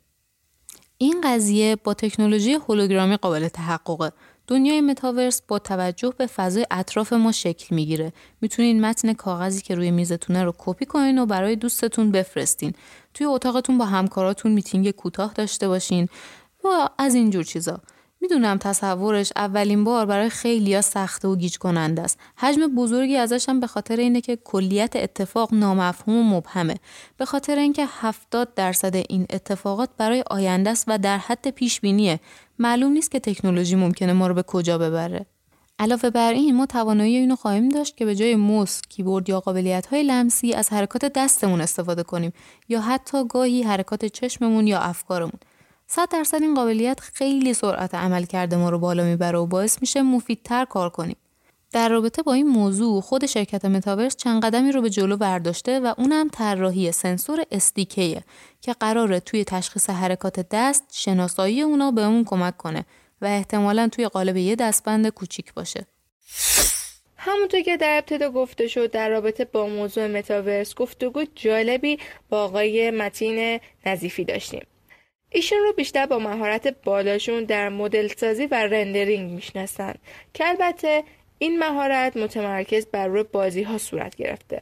این 0.97 1.21
قضیه 1.23 1.75
با 1.75 1.93
تکنولوژی 1.93 2.53
هولوگرامی 2.53 3.17
قابل 3.17 3.47
تحققه. 3.47 4.11
دنیای 4.47 4.81
متاورس 4.81 5.41
با 5.41 5.59
توجه 5.59 6.13
به 6.17 6.27
فضای 6.27 6.65
اطراف 6.71 7.13
ما 7.13 7.31
شکل 7.31 7.75
می‌گیره 7.75 8.13
می‌تونین 8.41 8.81
متن 8.81 9.13
کاغذی 9.13 9.61
که 9.61 9.75
روی 9.75 9.91
میزتونه 9.91 10.43
رو 10.43 10.53
کپی 10.57 10.85
کنین 10.85 11.19
و 11.19 11.25
برای 11.25 11.55
دوستتون 11.55 12.11
بفرستین 12.11 12.73
توی 13.13 13.27
اتاقتون 13.27 13.77
با 13.77 13.85
همکاراتون 13.85 14.51
میتینگ 14.51 14.91
کوتاه 14.91 15.33
داشته 15.33 15.67
باشین 15.67 16.07
و 16.63 16.89
از 16.97 17.15
اینجور 17.15 17.43
چیزا 17.43 17.81
می‌دونم 18.21 18.57
تصورش 18.57 19.31
اولین 19.35 19.83
بار 19.83 20.05
برای 20.05 20.29
خیلیا 20.29 20.81
سخته 20.81 21.27
و 21.27 21.35
گیج 21.35 21.57
کننده 21.57 22.01
است. 22.01 22.19
حجم 22.37 22.67
بزرگی 22.67 23.15
ازش 23.15 23.49
هم 23.49 23.59
به 23.59 23.67
خاطر 23.67 23.95
اینه 23.95 24.21
که 24.21 24.35
کلیت 24.35 24.95
اتفاق 24.95 25.53
نامفهوم 25.53 26.17
و 26.17 26.37
مبهمه. 26.37 26.75
به 27.17 27.25
خاطر 27.25 27.55
اینکه 27.55 27.85
70 27.89 28.53
درصد 28.53 28.95
این 28.95 29.25
اتفاقات 29.29 29.89
برای 29.97 30.23
آینده 30.31 30.69
است 30.69 30.85
و 30.87 30.97
در 30.97 31.17
حد 31.17 31.49
پیش 31.49 31.81
بینیه. 31.81 32.19
معلوم 32.59 32.91
نیست 32.91 33.11
که 33.11 33.19
تکنولوژی 33.19 33.75
ممکنه 33.75 34.13
ما 34.13 34.27
رو 34.27 34.33
به 34.33 34.43
کجا 34.43 34.77
ببره. 34.77 35.25
علاوه 35.79 36.09
بر 36.09 36.33
این 36.33 36.55
ما 36.55 36.65
توانایی 36.65 37.17
اینو 37.17 37.35
خواهیم 37.35 37.69
داشت 37.69 37.97
که 37.97 38.05
به 38.05 38.15
جای 38.15 38.35
موس، 38.35 38.81
کیبورد 38.89 39.29
یا 39.29 39.39
قابلیت 39.39 39.85
های 39.85 40.03
لمسی 40.03 40.53
از 40.53 40.73
حرکات 40.73 41.05
دستمون 41.05 41.61
استفاده 41.61 42.03
کنیم 42.03 42.33
یا 42.69 42.81
حتی 42.81 43.27
گاهی 43.27 43.63
حرکات 43.63 44.05
چشممون 44.05 44.67
یا 44.67 44.79
افکارمون. 44.79 45.39
100 45.87 46.09
درصد 46.09 46.41
این 46.41 46.55
قابلیت 46.55 46.99
خیلی 46.99 47.53
سرعت 47.53 47.95
عمل 47.95 48.25
کرده 48.25 48.55
ما 48.55 48.69
رو 48.69 48.79
بالا 48.79 49.03
می‌بره 49.03 49.39
و 49.39 49.45
باعث 49.45 49.77
میشه 49.81 50.01
مفیدتر 50.01 50.65
کار 50.65 50.89
کنیم. 50.89 51.15
در 51.75 51.89
رابطه 51.89 52.21
با 52.21 52.33
این 52.33 52.47
موضوع 52.47 53.01
خود 53.01 53.25
شرکت 53.25 53.65
متاورس 53.65 54.15
چند 54.15 54.45
قدمی 54.45 54.71
رو 54.71 54.81
به 54.81 54.89
جلو 54.89 55.17
برداشته 55.17 55.79
و 55.79 55.93
اونم 55.97 56.29
طراحی 56.29 56.91
سنسور 56.91 57.43
استیکیه 57.51 58.23
که 58.61 58.73
قراره 58.73 59.19
توی 59.19 59.43
تشخیص 59.43 59.89
حرکات 59.89 60.47
دست 60.51 60.83
شناسایی 60.91 61.61
اونا 61.61 61.91
به 61.91 62.05
اون 62.05 62.23
کمک 62.23 62.57
کنه 62.57 62.85
و 63.21 63.25
احتمالا 63.25 63.87
توی 63.87 64.07
قالب 64.07 64.37
یه 64.37 64.55
دستبند 64.55 65.07
کوچیک 65.09 65.53
باشه. 65.53 65.85
همونطور 67.17 67.61
که 67.61 67.77
در 67.77 67.97
ابتدا 67.97 68.29
گفته 68.29 68.67
شد 68.67 68.91
در 68.91 69.09
رابطه 69.09 69.45
با 69.45 69.67
موضوع 69.67 70.07
متاورس 70.07 70.75
گفتگو 70.75 71.25
جالبی 71.35 71.99
با 72.29 72.43
آقای 72.43 72.91
متین 72.91 73.59
نظیفی 73.85 74.23
داشتیم. 74.23 74.65
ایشون 75.29 75.59
رو 75.59 75.73
بیشتر 75.73 76.05
با 76.05 76.19
مهارت 76.19 76.75
بالاشون 76.83 77.43
در 77.43 77.69
مدل 77.69 78.07
سازی 78.07 78.45
و 78.45 78.55
رندرینگ 78.55 79.31
می‌شناسن 79.31 79.93
که 80.33 80.47
البته 80.47 81.03
این 81.37 81.59
مهارت 81.59 82.17
متمرکز 82.17 82.85
بر 82.85 83.07
روی 83.07 83.23
بازی 83.23 83.63
ها 83.63 83.77
صورت 83.77 84.15
گرفته. 84.15 84.61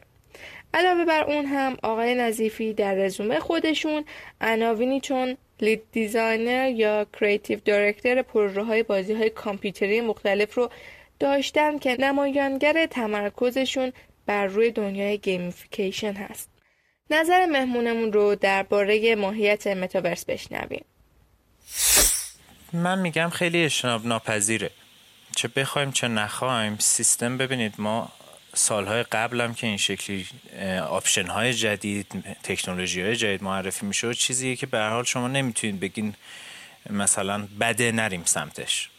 علاوه 0.74 1.04
بر 1.04 1.24
اون 1.24 1.46
هم 1.46 1.76
آقای 1.82 2.14
نظیفی 2.14 2.72
در 2.72 2.94
رزومه 2.94 3.40
خودشون 3.40 4.04
عناوینی 4.40 5.00
چون 5.00 5.36
lead 5.60 5.82
designer 5.92 6.70
یا 6.70 7.06
creative 7.20 7.58
director 7.64 8.22
پروژه 8.22 8.62
های 8.62 9.30
کامپیوتری 9.30 10.00
مختلف 10.00 10.54
رو 10.54 10.70
داشتن 11.18 11.78
که 11.78 11.96
نمایانگر 12.00 12.86
تمرکزشون 12.86 13.92
بر 14.26 14.46
روی 14.46 14.70
دنیای 14.70 15.18
gamification 15.18 16.12
هست. 16.12 16.50
نظر 17.10 17.46
مهمونمون 17.46 18.12
رو 18.12 18.34
درباره 18.34 19.14
ماهیت 19.14 19.66
متاورس 19.66 20.24
بشنویم 20.24 20.84
من 22.72 22.98
میگم 22.98 23.28
خیلی 23.28 23.64
اجتناب 23.64 24.06
ناپذیره 24.06 24.70
چه 25.34 25.48
بخوایم 25.48 25.92
چه 25.92 26.08
نخوایم 26.08 26.76
سیستم 26.78 27.38
ببینید 27.38 27.74
ما 27.78 28.12
سالهای 28.54 29.02
قبلم 29.02 29.54
که 29.54 29.66
این 29.66 29.76
شکلی 29.76 30.26
option 30.88 31.26
های 31.26 31.54
جدید 31.54 32.24
تکنولوژی 32.42 33.02
های 33.02 33.16
جدید 33.16 33.42
معرفی 33.42 33.86
میشه 33.86 34.14
چیزیه 34.14 34.56
که 34.56 34.66
به 34.66 34.78
حال 34.78 35.04
شما 35.04 35.28
نمی‌تونید 35.28 35.80
بگین 35.80 36.14
مثلا 36.90 37.48
بده 37.60 37.92
نریم 37.92 38.22
سمتش. 38.24 38.90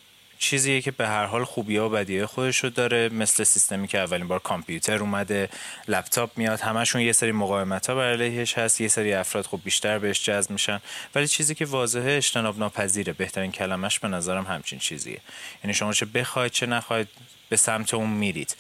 چیزیه 0.46 0.82
که 0.82 0.92
به 0.92 1.08
هر 1.08 1.26
حال 1.26 1.44
خوبی 1.44 1.78
و 1.78 1.90
بدیه 1.90 2.26
خودش 2.26 2.64
رو 2.64 2.70
داره. 2.70 3.10
مثل 3.10 3.44
سیستمی 3.44 3.88
که 3.88 4.00
اولین 4.00 4.28
بار 4.28 4.40
کامپیوتر 4.40 4.98
اومده 4.98 5.50
لپتاپ 5.88 6.38
میاد 6.38 6.60
همشون 6.60 7.02
یه 7.02 7.12
سری 7.12 7.32
مقاومت 7.32 7.90
ها 7.90 7.96
بر 7.96 8.12
علیهش 8.12 8.58
هست 8.58 8.82
یه 8.82 8.88
سری 8.88 9.14
افراد 9.14 9.46
خب 9.46 9.60
بیشتر 9.64 10.00
بهش 10.00 10.24
جذب 10.24 10.52
میشن. 10.52 10.82
ولی 11.16 11.28
چیزی 11.28 11.56
که 11.56 11.66
واضحه 11.66 12.18
اجتناب 12.18 12.60
ناپذیره. 12.60 13.14
بهترین 13.14 13.52
کلمش 13.52 14.00
به 14.00 14.08
نظرم 14.08 14.46
همچین 14.46 14.80
چیزیه. 14.80 15.20
یعنی 15.64 15.74
شما 15.74 15.94
چه 15.94 16.06
بخواید 16.06 16.52
چه 16.52 16.66
نخواید 16.66 17.08
به 17.50 17.56
سمت 17.56 17.94
اون 17.94 18.10
میرید. 18.10 18.56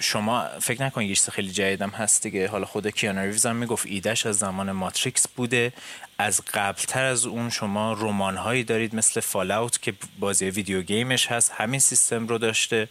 شما 0.00 0.48
فکر 0.60 0.82
نکنید 0.82 1.08
یه 1.08 1.14
چیز 1.14 1.28
خیلی 1.28 1.50
جدیدم 1.50 1.90
هست 1.90 2.22
دیگه. 2.22 2.48
حالا 2.48 2.66
خود 2.66 2.86
کیانو 2.86 3.22
ریوز 3.22 3.46
هم 3.46 3.56
می‌گفت 3.56 3.86
ایدهش 3.86 4.26
از 4.26 4.38
زمان 4.38 4.72
ماتریکس 4.72 5.28
بوده. 5.28 5.72
از 6.18 6.40
قبلتر 6.54 7.04
از 7.04 7.26
اون 7.26 7.50
شما 7.50 7.92
رمان 7.92 8.36
هایی 8.36 8.64
دارید 8.64 8.94
مثل 8.94 9.20
Fallout 9.20 9.82
که 9.82 9.94
بازی 10.18 10.44
video 10.50 10.82
game 10.82 11.11
ش 11.11 11.26
هست 11.26 11.52
همین 11.56 11.80
سیستم 11.80 12.26
رو 12.26 12.38
داشته. 12.38 12.88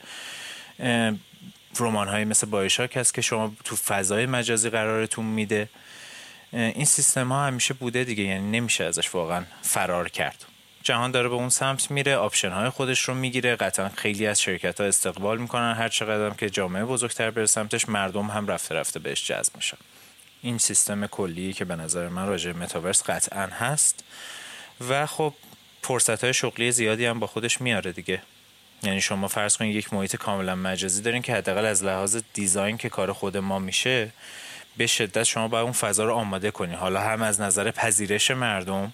رمان 1.80 2.08
هایی 2.08 2.26
مثل 2.26 2.48
BioShock 2.48 2.98
هست 2.98 3.14
که 3.14 3.22
شما 3.22 3.56
تو 3.64 3.76
فضای 3.76 4.26
مجازی 4.26 4.70
قرارتون 4.70 5.26
میده. 5.26 5.70
این 6.54 6.86
سیستم 6.86 7.32
ها 7.32 7.46
همیشه 7.46 7.74
بوده 7.74 8.04
دیگه 8.04 8.24
یعنی 8.24 8.52
نمیشه 8.60 8.84
ازش 8.84 9.16
واقعا 9.16 9.44
فرار 9.62 10.10
کرد. 10.10 10.46
جهان 10.84 11.12
داره 11.12 11.30
به 11.30 11.36
اون 11.36 11.50
سمت 11.50 11.92
میره 11.92 12.16
option 12.16 12.52
های 12.52 12.70
خودش 12.70 13.02
رو 13.02 13.14
می‌گیره. 13.14 13.56
قطعا 13.56 13.90
خیلی 13.90 14.28
از 14.28 14.42
شرکت 14.42 14.82
ها 14.82 14.88
استقبال 14.88 15.38
می‌کنن 15.38 15.74
هر 15.74 15.90
چقدر 15.90 16.30
که 16.30 16.50
جامعه 16.50 16.86
بزرگتر 16.86 17.32
بره 17.32 17.46
سمتش 17.46 17.90
مردم 17.90 18.26
هم 18.26 18.48
رفته 18.48 18.76
رفته 18.76 19.00
بهش 19.00 19.28
جذب 19.28 19.56
میشن. 19.56 19.78
این 20.42 20.58
سیستم 20.58 21.08
کلی 21.08 21.54
که 21.54 21.66
به 21.66 21.76
نظر 21.76 22.10
من 22.10 22.28
راجع 22.28 22.52
متاورس 22.52 23.04
قطعا 23.04 23.48
هست. 23.48 24.04
و 24.90 25.06
خب 25.06 25.34
فرصت 25.82 26.24
های 26.24 26.34
شغلی 26.34 26.72
زیادی 26.72 27.06
هم 27.06 27.20
با 27.20 27.28
خودش 27.28 27.62
میاره 27.62 27.92
دیگه. 27.92 28.22
یعنی 28.84 29.02
شما 29.02 29.28
فرض 29.28 29.58
کنید 29.58 29.76
یک 29.76 29.94
محیط 29.94 30.16
کاملا 30.16 30.56
مجازی 30.56 31.02
دارین 31.02 31.22
که 31.22 31.34
حداقل 31.34 31.66
از 31.66 31.84
لحاظ 31.84 32.18
design 32.34 32.78
که 32.78 32.90
کار 32.90 33.14
خود 33.14 33.38
ما 33.38 33.60
میشه 33.60 34.12
به 34.78 34.88
شدت 34.88 35.24
شما 35.24 35.48
باید 35.48 35.64
اون 35.64 35.72
فضا 35.72 36.06
رو 36.06 36.14
آماده 36.14 36.52
کنی. 36.52 36.74
حالا 36.74 37.02
هم 37.02 37.22
از 37.22 37.42
نظر 37.42 37.72
پذیرش 37.72 38.32
مردم 38.32 38.94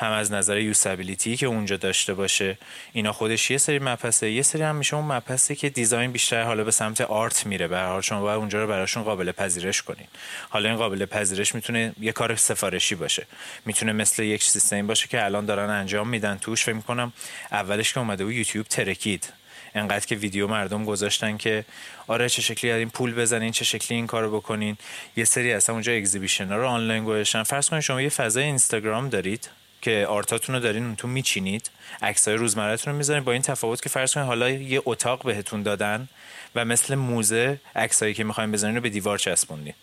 هم 0.00 0.12
از 0.12 0.32
نظر 0.32 0.58
یوسابیلیتی 0.58 1.36
که 1.36 1.46
اونجا 1.46 1.76
داشته 1.76 2.14
باشه. 2.14 2.58
اینا 2.92 3.12
خودش 3.12 3.50
یه 3.50 3.58
سری 3.58 3.78
مپسه 3.78 4.30
یه 4.30 4.42
سری 4.42 4.62
هم 4.62 4.76
میشه 4.76 4.96
اون 4.96 5.04
مپسه 5.04 5.54
که 5.54 5.68
دیزاین 5.68 6.12
بیشتر 6.12 6.42
حالا 6.42 6.64
به 6.64 6.70
سمت 6.70 7.00
آرت 7.00 7.46
میره. 7.46 7.68
به 7.68 7.80
حال 7.80 8.00
شما 8.00 8.20
باید 8.20 8.38
اونجا 8.38 8.62
رو 8.62 8.66
براشون 8.66 9.02
قابل 9.02 9.32
پذیرش 9.32 9.82
کنین. 9.82 10.06
حالا 10.48 10.68
این 10.68 10.78
قابل 10.78 11.06
پذیرش 11.06 11.54
می‌تونه 11.54 11.92
یه 12.00 12.12
کار 12.12 12.36
سفارشی 12.36 12.94
باشه. 12.94 13.26
می‌تونه 13.64 13.92
مثل 13.92 14.22
یک 14.22 14.42
سیستم 14.42 14.86
باشه 14.86 15.08
که 15.08 15.24
الان 15.24 15.46
دارن 15.46 15.70
انجام 15.70 16.08
میدن. 16.08 16.38
توش 16.38 16.64
فکر 16.64 16.74
می‌کنم 16.74 17.12
اولش 17.52 17.92
که 17.92 18.00
اومده 18.00 18.24
و 18.24 18.32
یوتیوب 18.32 18.66
ترکید. 18.66 19.32
انقدر 19.74 20.06
که 20.06 20.14
ویدیو 20.14 20.46
مردم 20.46 20.84
گذاشتن 20.84 21.36
که 21.36 21.64
آره 22.06 22.28
چه 22.28 22.42
شکلی 22.42 22.70
این 22.70 22.90
پول 22.90 23.14
بزنین 23.14 23.52
چه 23.52 23.64
شکلی 23.64 23.96
این 23.96 24.06
کارو 24.06 24.36
بکنین. 24.36 24.76
یه 25.16 25.24
سری 25.24 25.52
اصلا 25.52 25.74
اونجا 25.74 25.92
اگزیبیشن 25.92 26.48
ها 26.48 26.56
رو 26.56 26.66
آنلاین 26.66 27.04
گذاشتن. 27.04 27.42
فرض 27.42 27.68
کنید 27.68 27.82
شما 27.82 28.02
یه 28.02 28.08
فضای 28.08 28.44
اینستاگرام 28.44 29.08
دارید. 29.08 29.48
که 29.82 30.06
آرتاتون 30.08 30.54
رو 30.54 30.60
دارین 30.60 30.96
تو 30.96 31.08
میچینید 31.08 31.70
عکسای 32.02 32.34
روزمرهتون 32.34 32.92
رو 32.92 32.96
می‌ذارین 32.98 33.24
با 33.24 33.32
این 33.32 33.42
تفاوت 33.42 33.82
که 33.82 33.88
فرض 33.88 34.14
کنید 34.14 34.26
حالا 34.26 34.50
یه 34.50 34.82
اتاق 34.84 35.24
بهتون 35.24 35.62
دادن 35.62 36.08
و 36.54 36.64
مثل 36.64 36.94
موزه 36.94 37.60
عکسایی 37.76 38.14
که 38.14 38.24
می‌خواین 38.24 38.52
بزنین 38.52 38.74
رو 38.74 38.80
به 38.80 38.90
دیوار 38.90 39.18
چسبوندین. 39.18 39.74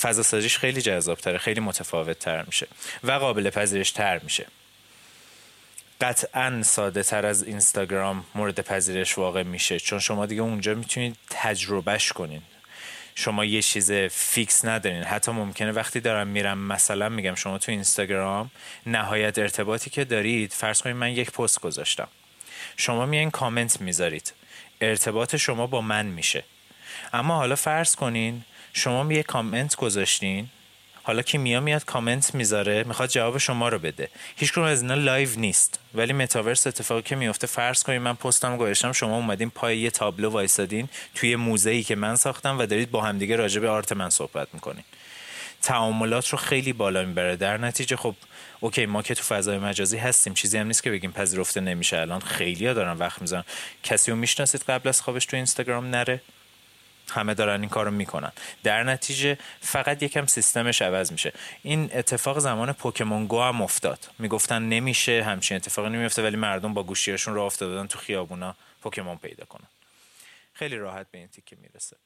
فضا 0.00 0.22
سازیش 0.22 0.58
خیلی 0.58 0.82
جذابتره 0.82 1.38
خیلی 1.38 1.60
متفاوت 1.60 2.18
تر 2.18 2.42
میشه 2.42 2.66
و 3.04 3.12
قابل 3.12 3.50
پذیرش 3.50 3.90
تر 3.90 4.18
میشه. 4.18 4.46
قطعا 6.00 6.62
ساده 6.62 7.02
تر 7.02 7.26
از 7.26 7.42
اینستاگرام 7.42 8.24
مورد 8.34 8.60
پذیرش 8.60 9.18
واقع 9.18 9.42
میشه 9.42 9.80
چون 9.80 9.98
شما 9.98 10.26
دیگه 10.26 10.42
اونجا 10.42 10.74
می‌تونید 10.74 11.16
تجربهش 11.30 12.12
کنین. 12.12 12.42
شما 13.18 13.44
یه 13.44 13.62
چیز 13.62 13.92
fix 13.92 14.64
ندارین. 14.64 15.02
حتی 15.02 15.32
ممکنه 15.32 15.72
وقتی 15.72 16.00
دارم 16.00 16.26
میرم 16.26 16.58
مثلا 16.58 17.08
میگم 17.08 17.34
شما 17.34 17.58
تو 17.58 17.72
اینستاگرام 17.72 18.50
نهایت 18.86 19.38
ارتباطی 19.38 19.90
که 19.90 20.04
دارید 20.04 20.52
فرض 20.52 20.82
کنید 20.82 20.96
من 20.96 21.10
یک 21.12 21.30
پست 21.30 21.60
گذاشتم. 21.60 22.08
شما 22.76 23.06
میاین 23.06 23.30
کامنت 23.30 23.80
می‌ذارید. 23.80 24.32
ارتباط 24.80 25.36
شما 25.36 25.66
با 25.66 25.80
من 25.80 26.06
میشه. 26.06 26.44
اما 27.12 27.36
حالا 27.36 27.56
فرض 27.56 27.94
کنین 27.94 28.44
شما 28.72 29.12
یه 29.12 29.22
کامنت 29.22 29.76
گذاشتین 29.76 30.48
حالا 31.06 31.22
که 31.22 31.38
میا 31.38 31.60
میاد 31.60 31.84
کامنت 31.84 32.34
می‌ذاره 32.34 32.84
می‌خواد 32.84 33.08
جواب 33.08 33.38
شما 33.38 33.68
رو 33.68 33.78
بده. 33.78 34.08
هیچ 34.36 34.58
از 34.58 34.82
اینا 34.82 34.94
live 34.94 35.28
نیست. 35.36 35.78
ولی 35.94 36.12
متاورس 36.12 36.66
اتفاقی 36.66 37.02
که 37.02 37.16
میفته 37.16 37.46
فرض 37.46 37.82
کنید 37.82 38.00
من 38.00 38.14
پستم 38.14 38.56
گذاشتم 38.56 38.92
شما 38.92 39.16
اومدین 39.16 39.50
پای 39.50 39.78
یه 39.78 39.90
تابلو 39.90 40.30
وایسادین 40.30 40.88
توی 41.14 41.36
موزه 41.36 41.70
ای 41.70 41.82
که 41.82 41.94
من 41.94 42.16
ساختم 42.16 42.58
و 42.58 42.66
دارید 42.66 42.90
با 42.90 43.02
همدیگه 43.02 43.36
راجع 43.36 43.60
به 43.60 43.68
آرت 43.68 43.92
من 43.92 44.10
صحبت 44.10 44.48
می‌کنین. 44.52 44.84
تعاملات 45.62 46.28
رو 46.28 46.38
خیلی 46.38 46.72
بالا 46.72 47.04
می‌بره. 47.04 47.36
در 47.36 47.56
نتیجه 47.56 47.96
خب 47.96 48.14
اوکی 48.60 48.86
ما 48.86 49.02
که 49.02 49.14
تو 49.14 49.22
فضای 49.22 49.58
مجازی 49.58 49.96
هستیم 49.96 50.34
چیزی 50.34 50.58
هم 50.58 50.66
نیست 50.66 50.82
که 50.82 50.90
بگیم 50.90 51.12
پذیرفته 51.12 51.60
نمیشه. 51.60 51.98
الان 51.98 52.20
خیلی 52.20 52.66
ها 52.66 52.72
دارن 52.72 52.92
وقت 52.92 53.20
می‌ذارن. 53.20 53.44
کسی 53.82 54.10
رو 54.10 54.16
می‌شناسید 54.16 54.62
قبل 54.68 54.88
از 54.88 55.00
خوابش 55.00 55.26
تو 55.26 55.36
اینستاگرام 55.36 55.86
نره؟ 55.86 56.20
همه 57.10 57.34
دارن 57.34 57.60
این 57.60 57.68
کارو 57.68 57.90
می‌کنن. 57.90 58.32
در 58.62 58.82
نتیجه 58.82 59.38
فقط 59.60 60.02
یکم 60.02 60.26
سیستمش 60.26 60.82
عوض 60.82 61.12
میشه. 61.12 61.32
این 61.62 61.90
اتفاق 61.94 62.38
زمان 62.38 62.72
پوکمون 62.72 63.26
گو 63.26 63.40
هم 63.40 63.62
افتاد. 63.62 64.10
می‌گفتن 64.18 64.62
نمیشه 64.62 65.22
همچین 65.22 65.56
اتفاقی 65.56 65.88
نمیفته 65.88 66.22
ولی 66.22 66.36
مردم 66.36 66.74
با 66.74 66.82
گوشیاشون 66.82 67.34
رو 67.34 67.42
افتادن 67.42 67.86
تو 67.86 67.98
خیابونا 67.98 68.56
پوکمون 68.82 69.16
پیدا 69.16 69.44
کنن. 69.44 69.68
خیلی 70.52 70.76
راحت 70.76 71.06
به 71.10 71.18
این 71.18 71.28
تیکه 71.28 71.56
می‌رسه. 71.56 71.96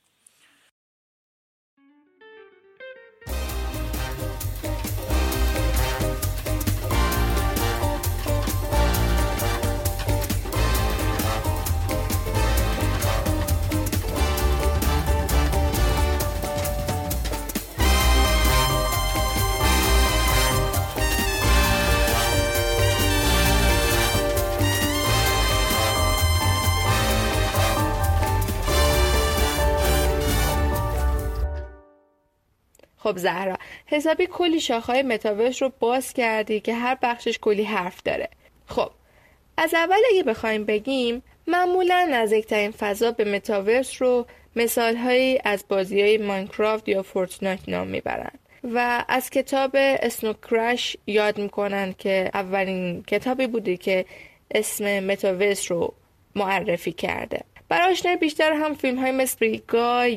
خب 33.02 33.16
زهرا 33.16 33.56
حسابی 33.86 34.26
کلی 34.26 34.60
شاخهای 34.60 35.02
متاورس 35.02 35.62
رو 35.62 35.72
باز 35.80 36.12
کردی 36.12 36.60
که 36.60 36.74
هر 36.74 36.98
بخشش 37.02 37.38
کلی 37.38 37.64
حرف 37.64 38.02
داره. 38.02 38.28
خب 38.66 38.90
از 39.56 39.74
اول 39.74 39.98
اگه 40.12 40.22
بخوایم 40.22 40.64
بگیم 40.64 41.22
معمولا 41.46 42.08
نزدیکترین 42.10 42.70
فضا 42.70 43.10
به 43.10 43.24
متاورس 43.24 44.02
رو 44.02 44.26
مثالهایی 44.56 45.38
از 45.44 45.64
بازی 45.68 46.00
های 46.00 46.18
Minecraft 46.18 46.88
یا 46.88 47.02
Fortnite 47.02 47.68
نام 47.68 47.86
می‌برند 47.86 48.38
و 48.64 49.04
از 49.08 49.30
کتاب 49.30 49.70
Snow 49.74 50.32
Crash 50.32 50.96
یاد 51.06 51.38
می‌کنن 51.38 51.94
که 51.98 52.30
اولین 52.34 53.02
کتابی 53.02 53.46
بوده 53.46 53.76
که 53.76 54.04
اسم 54.50 55.00
متاورس 55.00 55.70
رو 55.70 55.94
معرفی 56.34 56.92
کرده. 56.92 57.40
برای 57.70 57.92
آشنایی 57.92 58.16
بیشتر 58.16 58.52
هم 58.52 58.74
فیلم 58.74 58.98
های 58.98 59.12
مثل 59.12 59.58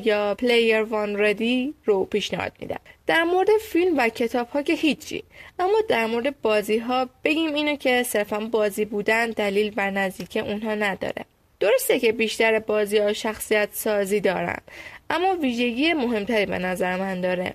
یا 0.04 0.34
پلیر 0.34 0.82
وان 0.82 1.20
ردی 1.20 1.74
رو 1.84 2.04
پیشنهاد 2.04 2.52
میدم. 2.60 2.80
در 3.06 3.24
مورد 3.24 3.48
فیلم 3.60 3.98
و 3.98 4.08
کتاب 4.08 4.48
ها 4.48 4.62
که 4.62 4.72
هیچی. 4.72 5.24
اما 5.58 5.78
در 5.88 6.06
مورد 6.06 6.40
بازی 6.42 6.78
ها 6.78 7.08
بگیم 7.24 7.54
اینو 7.54 7.76
که 7.76 8.02
صرفا 8.02 8.40
بازی 8.40 8.84
بودن 8.84 9.30
دلیل 9.30 9.70
بر 9.70 9.90
نزدیک 9.90 10.36
اونها 10.36 10.74
نداره. 10.74 11.24
درسته 11.60 11.98
که 11.98 12.12
بیشتر 12.12 12.58
بازی 12.58 12.98
ها 12.98 13.12
شخصیت 13.12 13.68
سازی 13.72 14.20
دارن 14.20 14.60
اما 15.10 15.36
ویژگی 15.36 15.92
مهمتری 15.92 16.46
به 16.46 16.58
نظر 16.58 16.96
من 16.96 17.20
داره. 17.20 17.54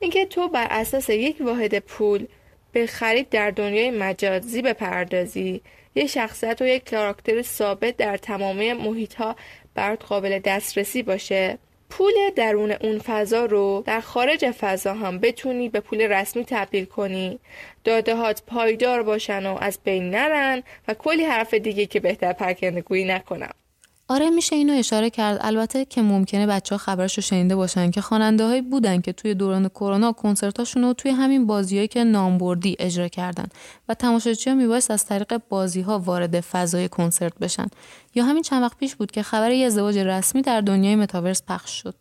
اینکه 0.00 0.26
تو 0.26 0.48
بر 0.48 0.66
اساس 0.70 1.08
یک 1.08 1.36
واحد 1.40 1.78
پول 1.78 2.26
به 2.72 2.86
خرید 2.86 3.28
در 3.28 3.50
دنیای 3.50 3.90
مجازی 3.90 4.62
بپردازی 4.62 5.60
یه 5.94 6.06
شخصیت 6.06 6.62
و 6.62 6.66
یک 6.66 6.90
کاراکتر 6.90 7.42
ثابت 7.42 7.96
در 7.96 8.16
تمامی 8.16 8.72
محیط 8.72 9.14
ها 9.14 9.36
برات 9.74 10.04
قابل 10.04 10.38
دسترسی 10.38 11.02
باشه. 11.02 11.58
پول 11.90 12.12
درون 12.36 12.72
اون 12.72 12.98
فضا 12.98 13.44
رو 13.44 13.82
در 13.86 14.00
خارج 14.00 14.50
فضا 14.50 14.94
هم 14.94 15.18
بتونی 15.18 15.68
به 15.68 15.80
پول 15.80 16.00
رسمی 16.00 16.44
تبدیل 16.44 16.84
کنی. 16.84 17.38
دادهات 17.84 18.42
پایدار 18.46 19.02
باشن 19.02 19.46
و 19.46 19.58
از 19.60 19.78
بین 19.84 20.10
نرن 20.10 20.62
و 20.88 20.94
کلی 20.94 21.24
حرف 21.24 21.54
دیگه 21.54 21.86
که 21.86 22.00
بهتر 22.00 22.32
پرکنده 22.32 22.80
گویی 22.80 23.04
نکنم. 23.04 23.52
آره 24.10 24.30
میشه 24.30 24.56
اینو 24.56 24.72
اشاره 24.72 25.10
کرد. 25.10 25.38
البته 25.40 25.84
که 25.84 26.02
ممکنه 26.02 26.46
بچه 26.46 26.74
ها 26.74 26.78
خبرش 26.78 27.18
رو 27.18 27.22
شنیده 27.22 27.56
باشن 27.56 27.90
که 27.90 28.00
خواننده 28.00 28.44
هایی 28.44 28.62
بودن 28.62 29.00
که 29.00 29.12
توی 29.12 29.34
دوران 29.34 29.68
کرونا 29.68 30.12
کنسرتاشون 30.12 30.82
رو 30.82 30.92
توی 30.92 31.10
همین 31.10 31.46
بازیهایی 31.46 31.88
که 31.88 32.04
نامبردی 32.04 32.76
اجرا 32.78 33.08
کردن 33.08 33.46
و 33.88 33.94
تماشاچی 33.94 34.50
ها 34.50 34.56
میبایست 34.56 34.90
از 34.90 35.06
طریق 35.06 35.40
بازی 35.48 35.80
ها 35.80 35.98
وارد 35.98 36.40
فضای 36.40 36.88
کنسرت 36.88 37.38
بشن. 37.38 37.66
یا 38.14 38.24
همین 38.24 38.42
چند 38.42 38.62
وقت 38.62 38.76
پیش 38.78 38.94
بود 38.94 39.10
که 39.10 39.22
خبر 39.22 39.50
یه 39.50 39.66
ازدواج 39.66 39.98
رسمی 39.98 40.42
در 40.42 40.60
دنیای 40.60 40.96
متاورس 40.96 41.42
پخش 41.42 41.82
شد. 41.82 41.94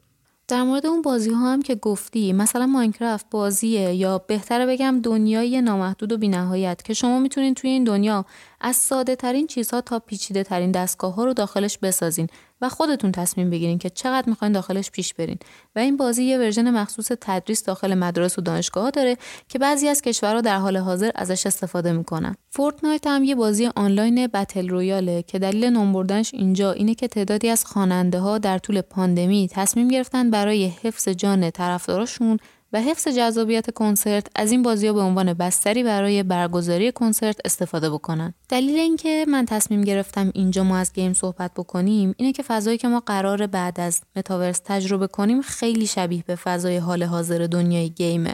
در 0.49 0.63
مورد 0.63 0.85
اون 0.85 1.01
بازی 1.01 1.29
ها 1.29 1.53
هم 1.53 1.61
که 1.61 1.75
گفتی 1.75 2.33
مثلا 2.33 2.65
Minecraft 2.65 3.25
بازیه 3.31 3.93
یا 3.93 4.17
بهتره 4.17 4.65
بگم 4.65 4.99
دنیای 5.03 5.61
نامحدود 5.61 6.11
و 6.11 6.17
بینهایت 6.17 6.81
که 6.83 6.93
شما 6.93 7.19
می‌تونین 7.19 7.53
توی 7.53 7.69
این 7.69 7.83
دنیا 7.83 8.25
از 8.61 8.75
ساده 8.75 9.15
ترین 9.15 9.47
چیزها 9.47 9.81
تا 9.81 9.99
پیچیده 9.99 10.43
ترین 10.43 10.71
دستگاه 10.71 11.15
ها 11.15 11.25
رو 11.25 11.33
داخلش 11.33 11.77
بسازین. 11.77 12.27
و 12.61 12.69
خودتون 12.69 13.11
تصمیم 13.11 13.49
بگیرین 13.49 13.77
که 13.77 13.89
چقدر 13.89 14.29
می‌خواین 14.29 14.51
داخلش 14.51 14.91
پیش 14.91 15.13
برین. 15.13 15.37
و 15.75 15.79
این 15.79 15.97
بازی 15.97 16.23
یه 16.23 16.37
version 16.37 16.71
مخصوص 16.71 17.11
تدریس 17.21 17.63
داخل 17.63 17.93
مدارس 17.93 18.39
و 18.39 18.41
دانشگاه 18.41 18.91
داره 18.91 19.17
که 19.47 19.59
بعضی 19.59 19.87
از 19.87 20.01
کشورها 20.01 20.41
در 20.41 20.57
حال 20.57 20.77
حاضر 20.77 21.11
ازش 21.15 21.45
استفاده 21.45 21.91
می‌کنن. 21.91 22.35
Fortnite 22.49 23.07
هم 23.07 23.23
یه 23.23 23.35
بازی 23.35 23.69
آنلاین 23.75 24.27
battle 24.27 24.69
royale 24.69 25.14
ه 25.14 25.21
که 25.21 25.39
دلیل 25.39 25.65
نام 25.65 25.82
بردنش 25.82 26.33
اینجا 26.33 26.71
اینه 26.71 26.95
که 26.95 27.07
تعدادی 27.07 27.49
از 27.49 27.65
خواننده 27.65 28.19
ها 28.19 28.37
در 28.37 28.57
طول 28.57 28.81
پاندمی 28.81 29.49
تصمیم 29.51 29.87
گرفتن 29.87 30.29
برای 30.29 30.71
حفظ 30.83 31.09
جان 31.09 31.51
طرفداراشون 31.51 32.37
و 32.73 32.81
حفظ 32.81 33.07
جذابیت 33.07 33.73
کنسرت 33.73 34.27
از 34.35 34.51
این 34.51 34.63
بازی 34.63 34.87
ها 34.87 34.93
به 34.93 35.01
عنوان 35.01 35.33
بستری 35.33 35.83
برای 35.83 36.23
برگزاری 36.23 36.91
کنسرت 36.91 37.39
استفاده 37.45 37.89
بکنن. 37.89 38.33
دلیل 38.49 38.79
اینکه 38.79 39.25
من 39.27 39.45
تصمیم 39.45 39.81
گرفتم 39.81 40.31
اینجا 40.33 40.63
ما 40.63 40.77
از 40.77 40.93
game 40.93 41.13
صحبت 41.13 41.51
بکنیم 41.53 42.15
اینه 42.17 42.31
که 42.31 42.43
فضایی 42.43 42.77
که 42.77 42.87
ما 42.87 42.99
قراره 42.99 43.47
بعد 43.47 43.79
از 43.79 44.01
متاورس 44.15 44.61
تجربه 44.65 45.07
کنیم 45.07 45.41
خیلی 45.41 45.87
شبیه 45.87 46.23
به 46.27 46.35
فضای 46.35 46.77
حال 46.77 47.03
حاضر 47.03 47.47
دنیای 47.51 47.89
game 47.89 48.19
ه. 48.19 48.33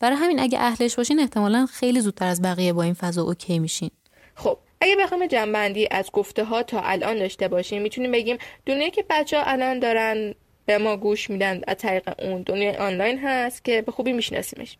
برای 0.00 0.16
همین 0.16 0.40
اگه 0.40 0.58
اهلش 0.58 0.96
باشین 0.96 1.20
احتمالا 1.20 1.66
خیلی 1.66 2.00
زودتر 2.00 2.26
از 2.26 2.42
بقیه 2.42 2.72
با 2.72 2.82
این 2.82 2.94
فضا 2.94 3.22
okay 3.22 3.58
میشین. 3.58 3.90
خب 4.34 4.58
اگه 4.80 4.96
بخوام 4.96 5.26
جمع‌بندی 5.26 5.88
از 5.90 6.10
گفته 6.12 6.44
ها 6.44 6.62
تا 6.62 6.80
الان 6.80 7.18
داشته 7.18 7.48
باشیم 7.48 7.82
می‌تونیم 7.82 8.12
بگیم 8.12 8.36
دنیایی 8.66 8.90
که 8.90 9.04
بچه 9.10 9.38
ها 9.38 9.44
الان 9.46 9.78
دارن 9.78 10.34
به 10.72 10.78
ما 10.78 10.96
گوش 10.96 11.30
میدن 11.30 11.60
از 11.66 11.76
طریق 11.76 12.14
اون 12.18 12.42
دنیای 12.42 12.76
آنلاین 12.76 13.18
هست 13.18 13.64
که 13.64 13.82
به 13.82 13.92
خوبی 13.92 14.12
میشناسیمش. 14.12 14.76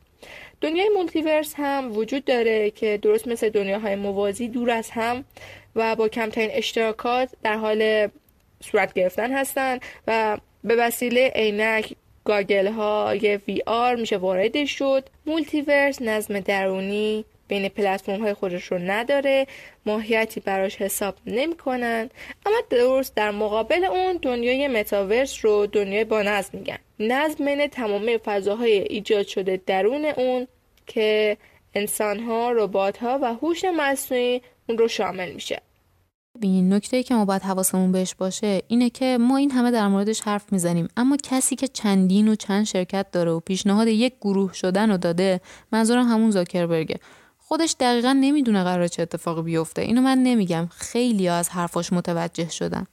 دنیای 0.60 0.88
multiverse 0.88 1.54
هم 1.56 1.96
وجود 1.96 2.24
داره 2.24 2.70
که 2.70 2.98
درست 3.02 3.28
مثل 3.28 3.48
دنیاهای 3.48 3.96
موازی 3.96 4.48
دور 4.48 4.70
از 4.70 4.90
هم 4.90 5.24
و 5.76 5.96
با 5.96 6.08
کمترین 6.08 6.50
اشتراکات 6.52 7.28
در 7.42 7.56
حال 7.56 8.08
صورت 8.60 8.92
گرفتن 8.92 9.32
هستن 9.32 9.78
و 10.06 10.38
به 10.64 10.76
وسیله 10.76 11.32
عینک 11.34 11.92
goggle 12.24 12.66
های 12.66 13.38
VR 13.48 13.96
میشه 13.96 14.16
وارد 14.16 14.64
شد. 14.64 15.08
multiverse 15.26 16.02
نظم 16.02 16.40
درونی 16.40 17.24
بین 17.48 17.68
پلتفرم 17.68 18.20
های 18.20 18.34
خودش 18.34 18.64
رو 18.64 18.78
نداره 18.78 19.46
ماهیتی 19.86 20.40
براش 20.40 20.76
حساب 20.76 21.14
نمی‌کنن 21.26 22.10
اما 22.46 22.56
درست 22.70 23.14
در 23.14 23.30
مقابل 23.30 23.84
اون 23.84 24.18
دنیای 24.22 24.68
متاورس 24.68 25.44
رو 25.44 25.66
دنیای 25.66 26.04
با 26.04 26.22
نظم 26.22 26.58
میگن. 26.58 26.78
نظم 26.98 27.44
بین 27.44 27.66
تمام 27.66 28.18
فضاهای 28.24 28.72
ایجاد 28.72 29.26
شده 29.26 29.60
درون 29.66 30.04
اون 30.04 30.46
که 30.86 31.36
انسان 31.74 32.20
ها 32.20 32.52
ربات 32.52 32.98
ها 32.98 33.18
و 33.22 33.34
هوش 33.34 33.64
مصنوعی 33.76 34.42
اون 34.68 34.78
رو 34.78 34.88
شامل 34.88 35.32
میشه. 35.32 35.62
این 36.40 36.72
نکته 36.72 37.02
که 37.02 37.14
ما 37.14 37.24
باید 37.24 37.42
حواسمون 37.42 37.92
بهش 37.92 38.14
باشه 38.14 38.62
اینه 38.68 38.90
که 38.90 39.18
ما 39.20 39.36
این 39.36 39.50
همه 39.50 39.70
در 39.70 39.88
موردش 39.88 40.20
حرف 40.20 40.52
می‌زنیم 40.52 40.88
اما 40.96 41.16
کسی 41.22 41.56
که 41.56 41.68
چندین 41.68 42.28
و 42.28 42.34
چند 42.34 42.64
شرکت 42.64 43.06
داره 43.12 43.30
و 43.30 43.40
پیشنهاد 43.40 43.88
یک 43.88 44.14
گروه 44.20 44.52
شدن 44.52 44.90
رو 44.90 44.96
داده 44.96 45.40
منظورم 45.72 46.06
همون 46.08 46.30
زاکربرگه. 46.30 46.96
خودش 47.52 47.76
دقیقا 47.80 48.12
نمی‌دونه 48.12 48.64
قرار 48.64 48.88
چه 48.88 49.02
اتفاقی 49.02 49.42
بیفته. 49.42 49.82
اینو 49.82 50.00
من 50.00 50.18
نمیگم. 50.18 50.68
خیلی 50.76 51.28
از 51.28 51.48
حرفاش 51.48 51.92
متوجه 51.92 52.50
شدن. 52.50 52.86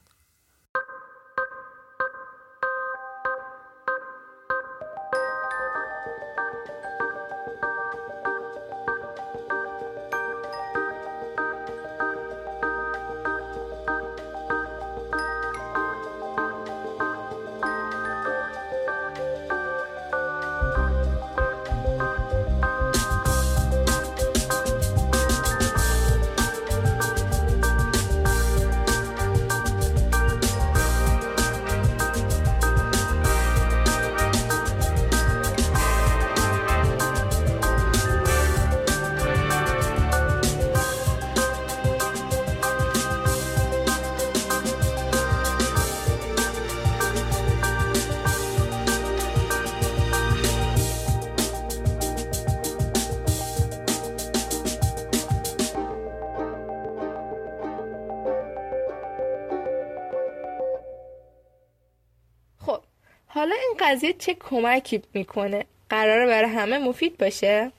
قضیه 63.90 64.12
چه 64.18 64.36
کمکی 64.40 65.02
می‌کنه 65.14 65.64
قراره 65.88 66.26
برای 66.26 66.50
همه 66.50 66.78
مفید 66.78 67.18
باشه 67.18 67.72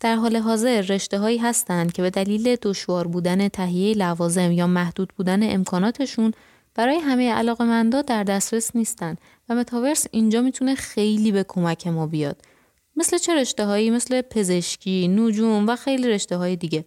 در 0.00 0.16
حال 0.16 0.36
حاضر 0.36 0.80
رشته 0.80 1.18
هایی 1.18 1.38
هستند 1.38 1.92
که 1.92 2.02
به 2.02 2.10
دلیل 2.10 2.56
دشوار 2.62 3.06
بودن 3.06 3.48
تهیه 3.48 3.94
لوازم 3.94 4.52
یا 4.52 4.66
محدود 4.66 5.12
بودن 5.16 5.54
امکاناتشون 5.54 6.32
برای 6.74 6.96
همه 6.96 7.32
علاقمندا 7.32 8.02
در 8.02 8.24
دسترس 8.24 8.76
نیستن 8.76 9.16
و 9.48 9.54
متاورس 9.54 10.06
اینجا 10.10 10.42
می‌تونه 10.42 10.74
خیلی 10.74 11.32
به 11.32 11.44
کمک 11.48 11.86
ما 11.86 12.06
بیاد. 12.06 12.42
مثل 12.96 13.18
چه 13.18 13.34
رشته 13.34 13.64
هایی 13.64 13.90
مثل 13.90 14.20
پزشکی، 14.20 15.08
نجوم 15.08 15.68
و 15.68 15.76
خیلی 15.76 16.08
رشته 16.08 16.36
های 16.36 16.56
دیگه. 16.56 16.84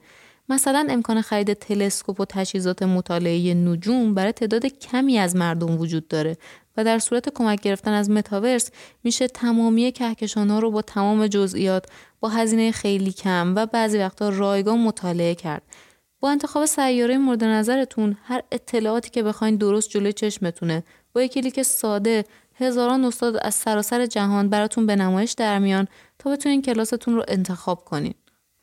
مثلا 0.49 0.87
امکان 0.89 1.21
خرید 1.21 1.53
تلسکوپ 1.53 2.19
و 2.19 2.25
تجهیزات 2.25 2.83
مطالعه 2.83 3.53
نجوم 3.53 4.13
برای 4.13 4.31
تعداد 4.31 4.65
کمی 4.65 5.17
از 5.17 5.35
مردم 5.35 5.79
وجود 5.79 6.07
داره 6.07 6.37
و 6.77 6.83
در 6.83 6.99
صورت 6.99 7.29
کمک 7.29 7.61
گرفتن 7.61 7.91
از 7.91 8.09
متاورس 8.09 8.71
میشه 9.03 9.27
تمامی 9.27 9.91
کهکشان 9.91 10.49
ها 10.49 10.59
رو 10.59 10.71
با 10.71 10.81
تمام 10.81 11.27
جزئیات 11.27 11.85
با 12.19 12.29
هزینه 12.29 12.71
خیلی 12.71 13.11
کم 13.11 13.53
و 13.55 13.65
بعضی 13.65 13.97
وقتا 13.97 14.29
رایگان 14.29 14.79
مطالعه 14.79 15.35
کرد. 15.35 15.63
با 16.19 16.29
انتخاب 16.29 16.65
سیاره 16.65 17.17
مورد 17.17 17.43
نظرتون 17.43 18.17
هر 18.23 18.41
اطلاعاتی 18.51 19.09
که 19.09 19.23
بخواین 19.23 19.55
درست 19.55 19.89
جلوی 19.89 20.13
چشمتونه 20.13 20.83
با 21.13 21.21
یک 21.21 21.33
کلیک 21.33 21.61
ساده 21.61 22.25
هزاران 22.55 23.05
استاد 23.05 23.37
از 23.41 23.55
سراسر 23.55 24.05
جهان 24.05 24.49
براتون 24.49 24.85
به 24.85 24.95
نمایش 24.95 25.31
در 25.31 25.59
میان 25.59 25.87
تا 26.19 26.31
بتونین 26.31 26.61
کلاستون 26.61 27.15
رو 27.15 27.23
انتخاب 27.27 27.85
کنین. 27.85 28.13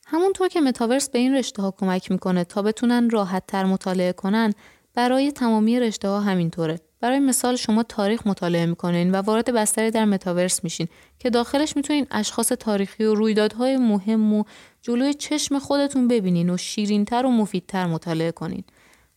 همونطور 0.06 0.48
که 0.48 0.60
متاورس 0.60 1.08
به 1.08 1.18
این 1.18 1.34
رشته 1.34 1.62
ها 1.62 1.70
کمک 1.70 2.10
می‌کنه 2.10 2.44
تا 2.44 2.62
بتونن 2.62 3.10
راحت 3.10 3.46
تر 3.46 3.64
مطالعه 3.64 4.12
کنن 4.12 4.52
برای 4.94 5.32
تمامی 5.32 5.80
رشته 5.80 6.08
ها 6.08 6.20
همینطوره. 6.20 6.80
برای 7.00 7.18
مثال 7.18 7.56
شما 7.56 7.82
تاریخ 7.82 8.26
مطالعه 8.26 8.66
می‌کنین 8.66 9.14
و 9.14 9.16
وارد 9.16 9.50
بستری 9.50 9.90
در 9.90 10.04
متاورس 10.04 10.64
میشین 10.64 10.88
که 11.18 11.30
داخلش 11.30 11.76
می‌تونین 11.76 12.06
اشخاص 12.10 12.48
تاریخی 12.48 13.04
و 13.04 13.14
رویدادهای 13.14 13.76
مهم 13.76 14.32
و 14.32 14.44
جلوی 14.82 15.14
چشم 15.14 15.58
خودتون 15.58 16.08
ببینین 16.08 16.50
و 16.50 16.56
شیرینتر 16.56 17.26
و 17.26 17.30
مفیدتر 17.30 17.86
مطالعه 17.86 18.32
کنین. 18.32 18.64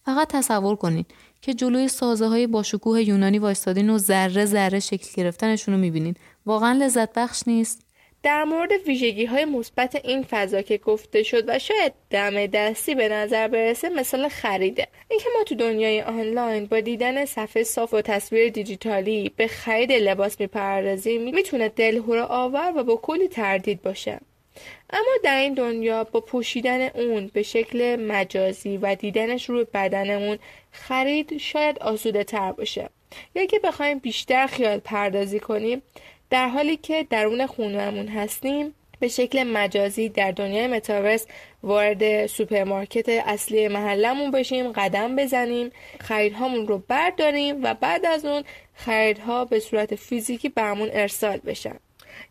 فقط 0.06 0.28
تصور 0.28 0.76
کنین 0.76 1.06
که 1.42 1.54
جلوی 1.54 1.88
سازه 1.88 2.28
های 2.28 2.48
باشکوه 2.48 3.02
یونانی 3.02 3.40
وایستادین 3.40 3.90
و 3.90 3.98
ذره 3.98 4.46
ذره 4.46 4.80
شکل 4.80 5.08
گرفتنشون 5.16 5.74
رو 5.74 5.80
می‌بینین. 5.80 6.16
واقعا 6.46 6.72
لذت 6.72 7.14
بخش 7.14 7.44
نیست؟ 7.48 7.86
در 8.24 8.44
مورد 8.44 8.72
ویژگی 8.88 9.26
های 9.26 9.46
مثبت 9.46 10.06
این 10.06 10.24
فضا 10.24 10.62
که 10.62 10.78
گفته 10.78 11.24
شد 11.24 11.44
و 11.50 11.60
شاید 11.60 11.94
دم 12.10 12.46
دستی 12.46 12.96
به 12.96 13.10
نظر 13.10 13.48
برسه 13.48 13.90
مثال 13.90 14.28
خریده. 14.28 14.88
اینکه 15.10 15.26
ما 15.38 15.44
تو 15.44 15.56
دنیای 15.56 16.02
آنلاین 16.02 16.66
با 16.66 16.80
دیدن 16.80 17.26
صفحه 17.26 17.64
صاف 17.64 17.94
و 17.94 18.02
تصویر 18.02 18.50
دیجیتالی 18.50 19.32
به 19.38 19.48
خرید 19.48 19.92
لباس 19.92 20.40
می‌پردازیم 20.40 21.36
می‌تونه 21.36 21.70
دلهور 21.70 22.18
آور 22.18 22.74
و 22.76 22.84
با 22.84 22.96
کلی 22.96 23.28
تردید 23.28 23.82
باشه. 23.82 24.20
اما 24.90 25.12
در 25.24 25.40
این 25.40 25.54
دنیا 25.54 26.04
با 26.04 26.20
پوشیدن 26.20 26.88
اون 26.88 27.32
به 27.34 27.44
شکل 27.44 27.96
مجازی 27.96 28.78
و 28.78 28.96
دیدنش 28.96 29.50
روی 29.50 29.66
بدنمون 29.74 30.40
خرید 30.72 31.38
شاید 31.38 31.80
آسوده 31.80 32.24
تر 32.24 32.52
باشه. 32.52 32.90
یا 33.36 33.46
که 33.46 33.60
بخوایم 33.60 34.00
بیشتر 34.00 34.48
خیال 34.48 34.80
پردازی 34.80 35.40
کنیم 35.40 35.82
در 36.32 36.48
حالی 36.48 36.78
که 36.78 37.08
درون 37.10 37.46
خونهمون 37.46 38.08
هستیم 38.08 38.74
به 39.00 39.08
شکل 39.08 39.44
مجازی 39.44 40.10
در 40.10 40.32
دنیای 40.32 40.68
متاورس 40.68 41.26
وارد 41.64 42.26
سوپرمارکت 42.28 43.10
اصلی 43.10 43.68
محلمون 43.68 44.32
بشیم 44.32 44.72
قدم 44.72 45.16
بزنیم 45.16 45.72
خریدهامون 46.00 46.68
رو 46.68 46.84
برداریم 46.88 47.64
و 47.64 47.74
بعد 47.74 48.06
از 48.06 48.26
اون 48.26 48.44
خریدها 48.74 49.46
به 49.46 49.60
صورت 49.60 49.96
فیزیکی 49.96 50.50
برامون 50.50 50.90
ارسال 50.94 51.38
بشن. 51.38 51.76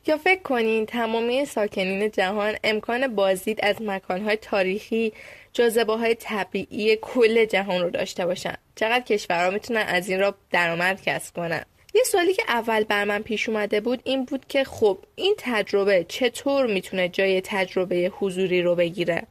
یا 0.06 0.16
فکر 0.16 0.42
کنین 0.42 0.86
تمامی 0.86 1.44
ساکنین 1.44 2.10
جهان 2.10 2.56
امکان 2.64 3.14
بازدید 3.14 3.58
از 3.62 3.82
مکانهای 3.82 4.36
تاریخی 4.36 5.12
جاذبه 5.52 5.96
های 5.96 6.14
طبیعی 6.14 6.96
کل 6.96 7.44
جهان 7.44 7.80
رو 7.80 7.90
داشته 7.90 8.26
باشن. 8.26 8.54
چقدر 8.76 9.04
کشورها 9.04 9.50
می‌تونن 9.50 9.84
از 9.88 10.08
این 10.08 10.20
را 10.20 10.34
درآمد 10.50 11.02
کسب 11.02 11.36
کنن؟ 11.36 11.64
یه 11.94 12.02
سوالی 12.04 12.34
که 12.34 12.42
اول 12.48 12.84
بر 12.84 13.04
من 13.04 13.22
پیش 13.22 13.48
اومده 13.48 13.80
بود 13.80 14.00
این 14.04 14.24
بود 14.24 14.46
که 14.48 14.64
خب 14.64 14.98
این 15.16 15.34
تجربه 15.38 16.04
چطور 16.08 16.66
می‌تونه 16.66 17.08
جای 17.08 17.40
تجربه 17.44 18.12
حضوری 18.18 18.62
رو 18.62 18.74
بگیره؟ 18.74 19.22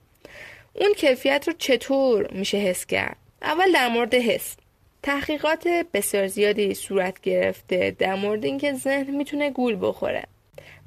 اون 0.73 0.93
کیفیت 0.93 1.43
رو 1.47 1.53
چطور 1.57 2.31
میشه 2.31 2.57
حس 2.57 2.85
کرد؟ 2.85 3.17
اول 3.41 3.71
در 3.71 3.87
مورد 3.87 4.15
حس. 4.15 4.55
تحقیقات 5.03 5.67
بسیار 5.93 6.27
زیادی 6.27 6.73
صورت 6.73 7.21
گرفته 7.21 7.95
در 7.99 8.15
مورد 8.15 8.45
اینکه 8.45 8.73
ذهن 8.73 9.15
می‌تونه 9.15 9.49
گول 9.49 9.77
بخوره. 9.81 10.23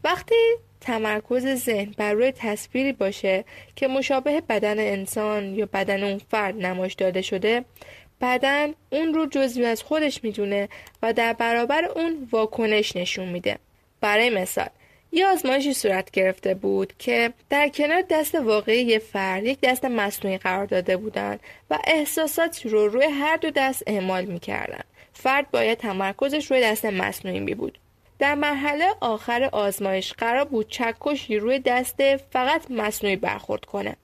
وقتی 0.04 0.34
تمرکز 0.80 1.46
ذهن 1.54 1.94
بر 1.96 2.12
روی 2.12 2.32
تصویری 2.32 2.92
باشه 2.92 3.44
که 3.76 3.88
مشابه 3.88 4.40
بدن 4.40 4.78
انسان 4.78 5.54
یا 5.54 5.68
بدن 5.72 6.04
اون 6.04 6.20
فرد 6.30 6.56
نمایش 6.56 6.94
داده 6.94 7.22
شده 7.22 7.64
بدن 8.22 8.74
اون 8.90 9.14
رو 9.14 9.26
جزوی 9.26 9.64
از 9.64 9.82
خودش 9.82 10.24
می‌دونه 10.24 10.68
و 11.02 11.12
در 11.12 11.32
برابر 11.32 11.84
اون 11.84 12.28
واکنش 12.32 12.96
نشون 12.96 13.28
میده. 13.28 13.58
برای 14.00 14.30
مثال 14.30 14.68
یه 15.12 15.26
آزمایشی 15.26 15.74
صورت 15.74 16.10
گرفته 16.10 16.54
بود 16.54 16.92
که 16.98 17.32
در 17.50 17.68
کنار 17.68 18.02
دست 18.10 18.34
واقعی 18.34 18.82
یه 18.82 18.98
فرد 18.98 19.44
یک 19.44 19.60
دست 19.60 19.84
مصنوعی 19.84 20.38
قرار 20.38 20.66
داده 20.66 20.96
بودن 20.96 21.38
و 21.70 21.78
احساساتی 21.86 22.68
رو 22.68 22.88
روی 22.88 23.04
هر 23.04 23.36
دو 23.36 23.50
دست 23.50 23.82
اعمال 23.86 24.24
می‌کردن. 24.24 24.82
فرد 25.12 25.50
باید 25.50 25.78
تمرکزش 25.78 26.50
روی 26.50 26.60
دست 26.60 26.84
مصنوعی 26.84 27.40
می 27.40 27.54
بود. 27.54 27.78
در 28.18 28.34
مرحله 28.34 28.84
آخر 29.00 29.48
آزمایش 29.52 30.12
قرار 30.12 30.44
بود 30.44 30.68
چکشی 30.68 31.36
روی 31.36 31.58
دست 31.58 32.16
فقط 32.16 32.70
مصنوعی 32.70 33.16
برخورد 33.16 33.64
کنه. 33.64 33.96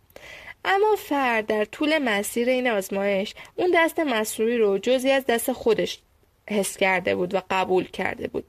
اما 0.70 0.96
فرد 0.98 1.46
در 1.46 1.64
طول 1.64 1.98
مسیر 1.98 2.48
این 2.48 2.68
آزمایش 2.68 3.34
اون 3.56 3.70
دست 3.74 4.00
مصنوعی 4.00 4.58
رو 4.58 4.78
جزی 4.78 5.10
از 5.10 5.26
دست 5.26 5.52
خودش 5.52 5.98
حس 6.50 6.76
کرده 6.76 7.14
بود 7.14 7.34
و 7.34 7.42
قبول 7.50 7.84
کرده 7.84 8.28
بود. 8.28 8.44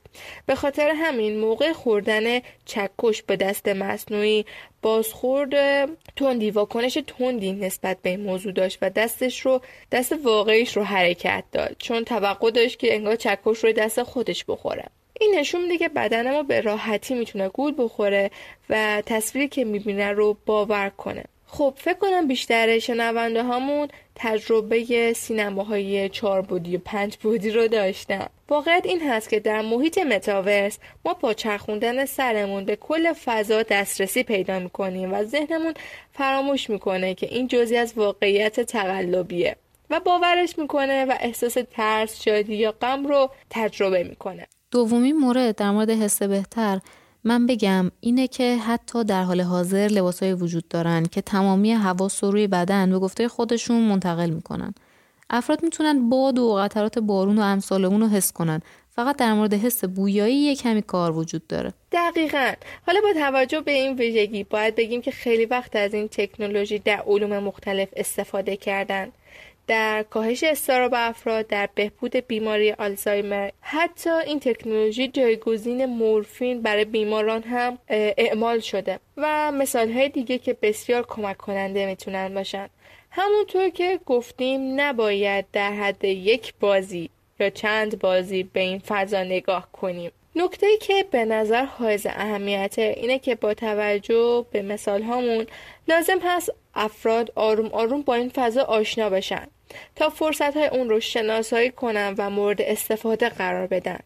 به 0.45 0.55
خاطر 0.55 0.89
همین 0.95 1.39
موقع 1.39 1.73
خوردن 1.73 2.39
چکش 2.65 3.23
به 3.23 3.36
دست 3.36 3.67
مصنوعی 3.67 4.45
بازخورد 4.82 5.86
تندی 6.15 6.51
واکنش 6.51 6.97
تندی 7.08 7.51
نسبت 7.53 7.97
به 8.01 8.10
این 8.10 8.21
موضوع 8.21 8.51
داشت 8.51 8.77
و 8.82 8.89
دستش 8.89 9.39
رو 9.41 9.62
دست 9.91 10.13
واقعیش 10.23 10.77
رو 10.77 10.84
حرکت 10.84 11.43
داد. 11.51 11.75
چون 11.79 12.03
توقع 12.03 12.51
داشت 12.51 12.79
که 12.79 12.95
انگار 12.95 13.15
چکش 13.15 13.63
روی 13.63 13.73
دست 13.73 14.03
خودش 14.03 14.45
بخوره. 14.45 14.86
این 15.19 15.36
نشون 15.36 15.62
میده 15.62 15.77
که 15.77 15.89
بدن 15.89 16.32
ما 16.32 16.43
به 16.43 16.62
راحتی 16.62 17.13
می‌تونه 17.13 17.49
گول 17.49 17.73
بخوره 17.77 18.32
و 18.69 19.03
تصویری 19.05 19.47
که 19.47 19.63
می‌بینه 19.63 20.12
رو 20.12 20.38
باور 20.45 20.89
کنه. 20.89 21.23
خب 21.52 21.74
فکر 21.78 21.98
کنم 21.98 22.28
بیشتر 22.28 22.80
شنونده 22.80 23.44
هامون 23.44 23.88
تجربه 24.16 25.14
سینماهای 25.14 26.10
چهار 26.10 26.42
بودی 26.42 26.78
و 26.78 26.80
پنج 26.86 27.16
بودی 27.16 27.52
رو 27.52 27.68
داشتن. 27.68 28.28
واقعیت 28.50 28.86
این 28.86 29.10
هست 29.10 29.30
که 29.30 29.40
در 29.40 29.62
محیط 29.62 29.98
متاورس 29.98 30.78
ما 31.06 31.14
با 31.14 31.34
چرخوندن 31.34 32.06
سرمون 32.06 32.66
به 32.66 32.76
کل 32.76 33.14
فضا 33.14 33.64
دسترسی 33.64 34.24
پیدا 34.24 34.60
می‌کنیم 34.60 35.14
و 35.14 35.24
ذهنمون 35.24 35.74
فراموش 36.12 36.70
می‌کنه 36.70 37.14
که 37.14 37.28
این 37.28 37.48
جزی 37.48 37.78
از 37.78 37.94
واقعیت 37.96 38.60
تقلبیه 38.60 39.56
و 39.90 40.00
باورش 40.00 40.58
می‌کنه 40.58 41.06
و 41.06 41.14
احساس 41.20 41.58
ترس 41.72 42.24
شادی 42.24 42.56
یا 42.56 42.72
غم 42.72 43.08
رو 43.08 43.30
تجربه 43.50 44.04
می‌کنه. 44.04 44.48
دومی 44.72 45.14
مورد 45.14 45.56
در 45.56 45.72
مورد 45.72 45.90
حس 45.90 46.24
بهتر 46.24 46.80
من 47.23 47.47
بگم 47.47 47.91
اینه 47.99 48.27
که 48.27 48.58
حتی 48.58 49.03
در 49.03 49.23
حال 49.23 49.41
حاضر 49.41 49.88
لباسایی 49.88 50.34
وجود 50.34 50.67
دارن 50.67 51.05
که 51.05 51.21
تمامی 51.21 51.73
حواس 51.73 52.23
روی 52.23 52.47
بدن 52.47 52.91
به 52.91 52.99
گفته 52.99 53.27
خودشون 53.27 53.82
منتقل 53.82 54.29
می‌کنن. 54.29 54.73
افراد 55.29 55.63
می‌تونن 55.63 56.10
باد 56.10 56.39
و 56.39 56.55
قطرات 56.55 56.99
بارون 56.99 57.39
و 57.39 57.41
امثال 57.41 57.86
اون 57.86 58.01
رو 58.01 58.08
حس 58.08 58.32
کنن. 58.32 58.62
فقط 58.95 59.17
در 59.17 59.34
مورد 59.34 59.53
حس 59.53 59.86
بویایی 59.86 60.36
یه 60.36 60.55
کمی 60.55 60.82
کار 60.82 61.17
وجود 61.17 61.47
داره. 61.47 61.73
دقیقا. 61.91 62.51
حالا 62.88 63.01
با 63.01 63.13
توجه 63.13 63.62
به 63.62 63.71
این 63.71 63.97
ویژگی 63.97 64.43
باید 64.43 64.75
بگیم 64.75 65.01
که 65.01 65.12
خیلی 65.12 65.45
وقت 65.45 65.75
از 65.75 65.93
این 65.93 66.08
تکنولوژی 66.08 66.79
در 66.79 67.03
علوم 67.08 67.39
مختلف 67.39 67.89
استفاده 67.95 68.55
کردن. 68.55 69.12
در 69.69 70.03
کاهش 70.03 70.43
استراب 70.43 70.93
افراد 70.95 71.47
در 71.47 71.69
بهبود 71.75 72.15
بیماری 72.15 72.71
آلزایمر. 72.71 73.49
حتی 73.62 74.10
این 74.10 74.39
تکنولوژی 74.39 75.08
جایگزین 75.08 75.86
مورفین 75.86 76.62
برای 76.62 76.86
بیماران 76.86 77.43
هم 77.43 77.77
اعمال 77.88 78.60
شده 78.60 78.99
و 79.17 79.51
مثال 79.51 79.91
های 79.91 80.10
دیگه 80.10 80.38
که 80.38 80.58
بسیار 80.62 81.05
کمک 81.08 81.38
کننده 81.38 81.86
می‌تونن 81.86 82.34
باشن. 82.34 82.69
همونطور 83.12 83.69
که 83.69 83.99
گفتیم 84.05 84.82
نباید 84.82 85.45
در 85.53 85.73
حد 85.73 86.05
یک 86.05 86.53
بازی 86.60 87.10
یا 87.39 87.49
چند 87.49 87.99
بازی 87.99 88.43
به 88.43 88.60
این 88.60 88.79
فضا 88.79 89.23
نگاه 89.23 89.71
کنیم. 89.71 90.12
نکته 90.36 90.68
ای 90.68 90.78
که 90.78 91.06
به 91.12 91.26
نظر 91.26 91.65
حائز 91.65 92.06
اهمیته 92.06 92.94
اینه 92.98 93.20
که 93.20 93.36
با 93.36 93.54
توجه 93.54 94.46
به 94.52 94.62
مثال 94.62 95.04
هامون 95.04 95.48
لازم 95.88 96.20
هست 96.24 96.50
افراد 96.76 97.32
آروم 97.36 97.68
آروم 97.68 98.02
با 98.02 98.15
این 98.15 98.30
فضا 98.30 98.63
آشنا 98.63 99.10
بشن 99.10 99.48
تا 99.96 100.10
فرصت 100.10 100.58
های 100.58 100.68
اون 100.68 100.89
رو 100.89 101.00
شناسایی 101.00 101.72
کنن 101.72 102.15
و 102.18 102.30
مورد 102.30 102.62
استفاده 102.62 103.30
قرار 103.30 103.68
بدن. 103.68 104.00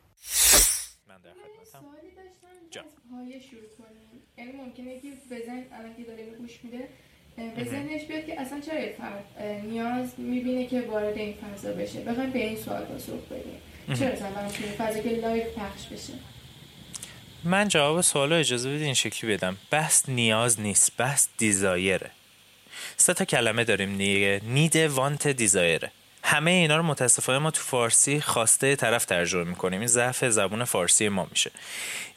من 1.07 1.15
در 1.23 1.31
یعنی 4.37 4.51
ممکنه 4.51 4.99
که 4.99 5.07
بزن 5.31 5.65
الان 5.73 5.95
که 5.97 6.03
داره 6.03 6.25
گوش 6.39 6.59
میده 6.63 6.87
به 7.55 7.63
ذهنش 7.63 8.03
بیاد 8.03 8.25
که 8.25 8.41
اصلا 8.41 8.59
چرا 8.59 8.79
فرد 8.97 9.43
نیاز 9.63 10.13
می‌بینه 10.17 10.67
که 10.67 10.81
وارد 10.81 11.17
این 11.17 11.33
فضا 11.33 11.73
بشه. 11.73 11.99
بخوایم 11.99 12.31
به 12.31 12.39
این 12.39 12.55
سوال 12.55 12.85
پاسخ 12.85 13.13
بدیم. 13.31 13.61
بشه؟ 15.87 16.13
من 17.43 17.67
جواب 17.67 18.01
سوال 18.01 18.33
اجازه 18.33 18.69
بدید 18.69 18.81
این 18.81 18.93
شکلی 18.93 19.37
بدم. 19.37 19.57
بحث 19.71 20.09
نیاز 20.09 20.59
نیست 20.59 20.91
بحث 20.97 21.27
دیزایره. 21.37 22.11
سه 22.97 23.13
تا 23.13 23.25
کلمه 23.25 23.63
داریم 23.63 23.97
دیگه. 23.97 24.41
نید 24.43 24.75
وانت 24.75 25.27
دیزایره 25.27 25.91
همه 26.33 26.51
اینا 26.51 26.77
رو 26.77 26.83
متاسفانه 26.83 27.39
ما 27.39 27.51
تو 27.51 27.61
فارسی 27.61 28.21
خواسته 28.21 28.75
طرف 28.75 29.05
ترجمه 29.05 29.43
می‌کنیم. 29.43 29.79
این 29.79 29.87
ضعف 29.87 30.25
زبون 30.25 30.63
فارسی 30.63 31.09
ما 31.09 31.27
میشه. 31.31 31.51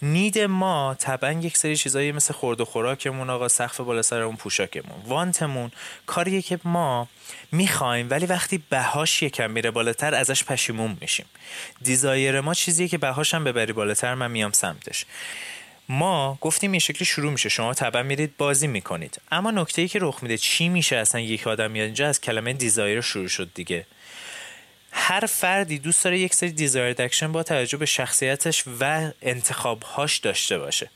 نید 0.02 0.38
ما 0.38 0.96
طبعا 0.98 1.32
یک 1.32 1.56
سری 1.56 1.76
چیزایی 1.76 2.12
مثل 2.12 2.34
خورد 2.34 2.60
و 2.60 2.64
خوراکمون 2.64 3.30
آقا 3.30 3.48
سقف 3.48 3.80
بالا 3.80 4.02
سرمون 4.02 4.36
پوشاکمون 4.36 5.02
وانتمون 5.06 5.70
کاریه 6.06 6.42
که 6.42 6.58
ما 6.64 7.08
می‌خوایم 7.52 8.10
ولی 8.10 8.26
وقتی 8.26 8.62
بهاش 8.70 9.22
یکم 9.22 9.50
میره 9.50 9.70
بالاتر 9.70 10.14
ازش 10.14 10.44
پشیمون 10.44 10.96
میشیم. 11.00 11.26
desire 11.82 12.40
ما 12.40 12.54
چیزیه 12.54 12.88
که 12.88 12.98
بهاش 12.98 13.34
هم 13.34 13.44
ببری 13.44 13.72
بالاتر 13.72 14.14
من 14.14 14.30
میام 14.30 14.52
سمتش. 14.52 15.04
ما 15.88 16.38
گفتیم 16.40 16.70
این 16.70 16.80
شکلی 16.80 17.04
شروع 17.04 17.32
میشه. 17.32 17.48
شما 17.48 17.74
طبعا 17.74 18.02
میرید 18.02 18.36
بازی 18.36 18.66
می‌کنید. 18.66 19.20
اما 19.30 19.50
نکته 19.50 19.82
ای 19.82 19.88
که 19.88 19.98
رخ 20.02 20.18
میده 20.22 20.38
چی 20.38 20.68
میشه 20.68 20.96
اصلا؟ 20.96 21.20
یک 21.20 21.46
آدم 21.46 21.70
میاد 21.70 21.84
اینجا 21.84 22.08
از 22.08 22.20
کلمه 22.20 22.52
desire 22.52 23.00
شروع 23.00 23.28
شد 23.28 23.50
دیگه. 23.54 23.86
هر 24.92 25.26
فردی 25.26 25.78
دوست 25.78 26.04
داره 26.04 26.18
یک 26.18 26.34
سری 26.34 26.50
desire 26.50 27.02
action 27.02 27.32
با 27.32 27.42
توجه 27.42 27.78
به 27.78 27.86
شخصیتش 27.86 28.64
و 28.80 29.10
انتخابهاش 29.22 30.18
داشته 30.18 30.58
باشه. 30.58 30.90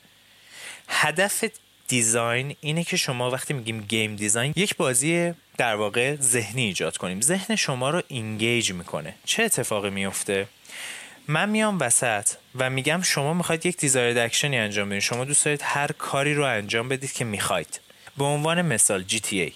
هدف 0.87 1.43
design 1.87 2.55
اینه 2.61 2.83
که 2.83 2.97
شما 2.97 3.31
وقتی 3.31 3.53
میگیم 3.53 3.81
game 3.81 4.15
design 4.15 4.53
یک 4.55 4.75
بازی 4.75 5.33
در 5.57 5.75
واقع 5.75 6.15
ذهنی 6.15 6.65
ایجاد 6.65 6.97
کنیم. 6.97 7.21
ذهن 7.21 7.55
شما 7.55 7.89
رو 7.89 8.01
engage 8.07 8.71
می‌کنه. 8.71 9.15
چه 9.25 9.43
اتفاقی 9.43 9.89
میفته 9.89 10.47
من 11.27 11.49
میام 11.49 11.79
وسط 11.79 12.29
و 12.55 12.69
میگم 12.69 13.01
شما 13.01 13.33
می‌خواید 13.33 13.65
یک 13.65 13.77
desire 13.77 14.19
action 14.19 14.52
ی 14.52 14.57
انجام 14.57 14.89
بدید 14.89 15.01
شما 15.01 15.25
دوست 15.25 15.45
دارید 15.45 15.61
هر 15.63 15.91
کاری 15.91 16.33
رو 16.33 16.43
انجام 16.43 16.89
بدید 16.89 17.13
که 17.13 17.25
می‌خواید. 17.25 17.79
به 18.17 18.23
عنوان 18.23 18.61
مثال 18.61 19.05
ای. 19.31 19.53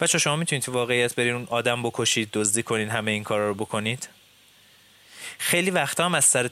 بچه 0.00 0.18
شما 0.18 0.36
می‌تونید 0.36 0.62
تو 0.62 0.72
واقعیت 0.72 1.14
برین 1.14 1.34
اون 1.34 1.46
آدم 1.50 1.82
بکشید 1.82 2.28
دزدی 2.32 2.62
کنین 2.62 2.88
همه 2.88 3.10
این 3.10 3.24
کارا 3.24 3.48
رو 3.48 3.54
بکنید؟ 3.54 4.08
خیلی 5.38 5.70
وقتا 5.70 6.04
هم 6.04 6.14
از 6.14 6.24
سر 6.24 6.50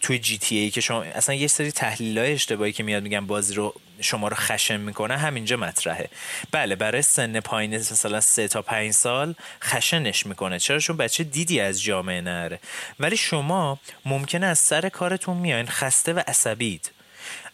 توی 0.00 0.18
GTA 0.18 0.70
که 0.70 0.80
شما 0.80 1.02
اصلا 1.02 1.34
یه 1.34 1.46
سری 1.46 1.72
تحلیل 1.72 2.18
های 2.18 2.32
اشتباهی 2.32 2.72
که 2.72 2.82
میاد 2.82 3.02
میگن 3.02 3.26
بازی 3.26 3.54
رو 3.54 3.74
شما 4.00 4.28
رو 4.28 4.36
خشن 4.36 4.76
می‌کنه 4.76 5.16
همینجا 5.16 5.56
مطرحه. 5.56 6.08
بله 6.50 6.76
برای 6.76 7.02
سن 7.02 7.40
پایین 7.40 7.76
مثلا 7.76 8.20
سه 8.20 8.48
تا 8.48 8.62
پنج 8.62 8.92
سال 8.92 9.34
خشنش 9.62 10.26
می‌کنه. 10.26 10.58
چرا؟ 10.58 10.78
چون 10.78 10.96
بچه 10.96 11.24
دیدی 11.24 11.60
از 11.60 11.82
جامعه 11.82 12.20
نره. 12.20 12.60
ولی 13.00 13.16
شما 13.16 13.80
ممکنه 14.04 14.46
از 14.46 14.58
سر 14.58 14.88
کارتون 14.88 15.36
میاین 15.36 15.66
خسته 15.66 16.12
و 16.12 16.22
عصبید. 16.26 16.90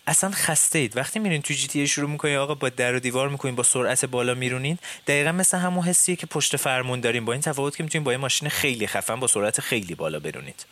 اصلا 0.07 0.31
خسته 0.31 0.79
اید. 0.79 0.97
وقتی 0.97 1.19
میرین 1.19 1.43
تو 1.43 1.55
جی 1.55 1.67
تی 1.67 1.89
شروع 1.89 2.11
می‌کنین 2.11 2.37
آقا 2.37 2.55
با 2.55 2.69
در 2.69 2.95
و 2.95 3.01
دیوار 3.01 3.29
می‌کنین 3.29 3.55
با 3.55 3.63
سرعت 3.63 4.05
بالا 4.05 4.35
میرونین 4.35 4.79
دقیقا 5.07 5.33
مثل 5.33 5.59
همون 5.59 5.85
حسیه 5.85 6.17
که 6.17 6.27
پشت 6.27 6.57
فرمون 6.57 7.01
داریم. 7.01 7.25
با 7.25 7.33
این 7.33 7.43
تفاوت 7.43 7.77
که 7.77 7.83
می‌تونین 7.83 8.05
با 8.05 8.13
یه 8.13 8.19
ماشین 8.19 8.49
خیلی 8.49 8.87
خفن 8.87 9.21
با 9.21 9.27
سرعت 9.27 9.61
خیلی 9.61 9.95
بالا 9.95 10.21
برونید. 10.21 10.67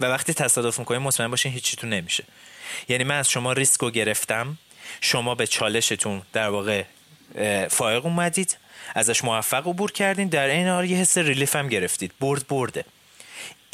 و 0.00 0.06
وقتی 0.06 0.34
تصادف 0.34 0.78
می‌کنین 0.78 1.02
مطمئن 1.02 1.30
باشین 1.30 1.52
هیچیتون 1.52 1.90
نمیشه. 1.90 2.24
یعنی 2.88 3.04
من 3.04 3.18
از 3.18 3.30
شما 3.30 3.52
ریسک 3.52 3.80
رو 3.80 3.90
گرفتم. 3.90 4.58
شما 5.00 5.34
به 5.34 5.46
چالشتون 5.46 6.22
در 6.32 6.48
واقع 6.48 6.84
فائق 7.68 8.06
اومدید 8.06 8.58
ازش 8.94 9.24
موفق 9.24 9.68
عبور 9.68 9.92
کردین. 9.92 10.28
در 10.28 10.46
این 10.46 10.68
حال 10.68 10.90
یه 10.90 10.96
حس 10.96 11.18
ریلیف 11.18 11.56
هم 11.56 11.68
گرفتید. 11.68 12.12
برد 12.20 12.46
برده. 12.48 12.84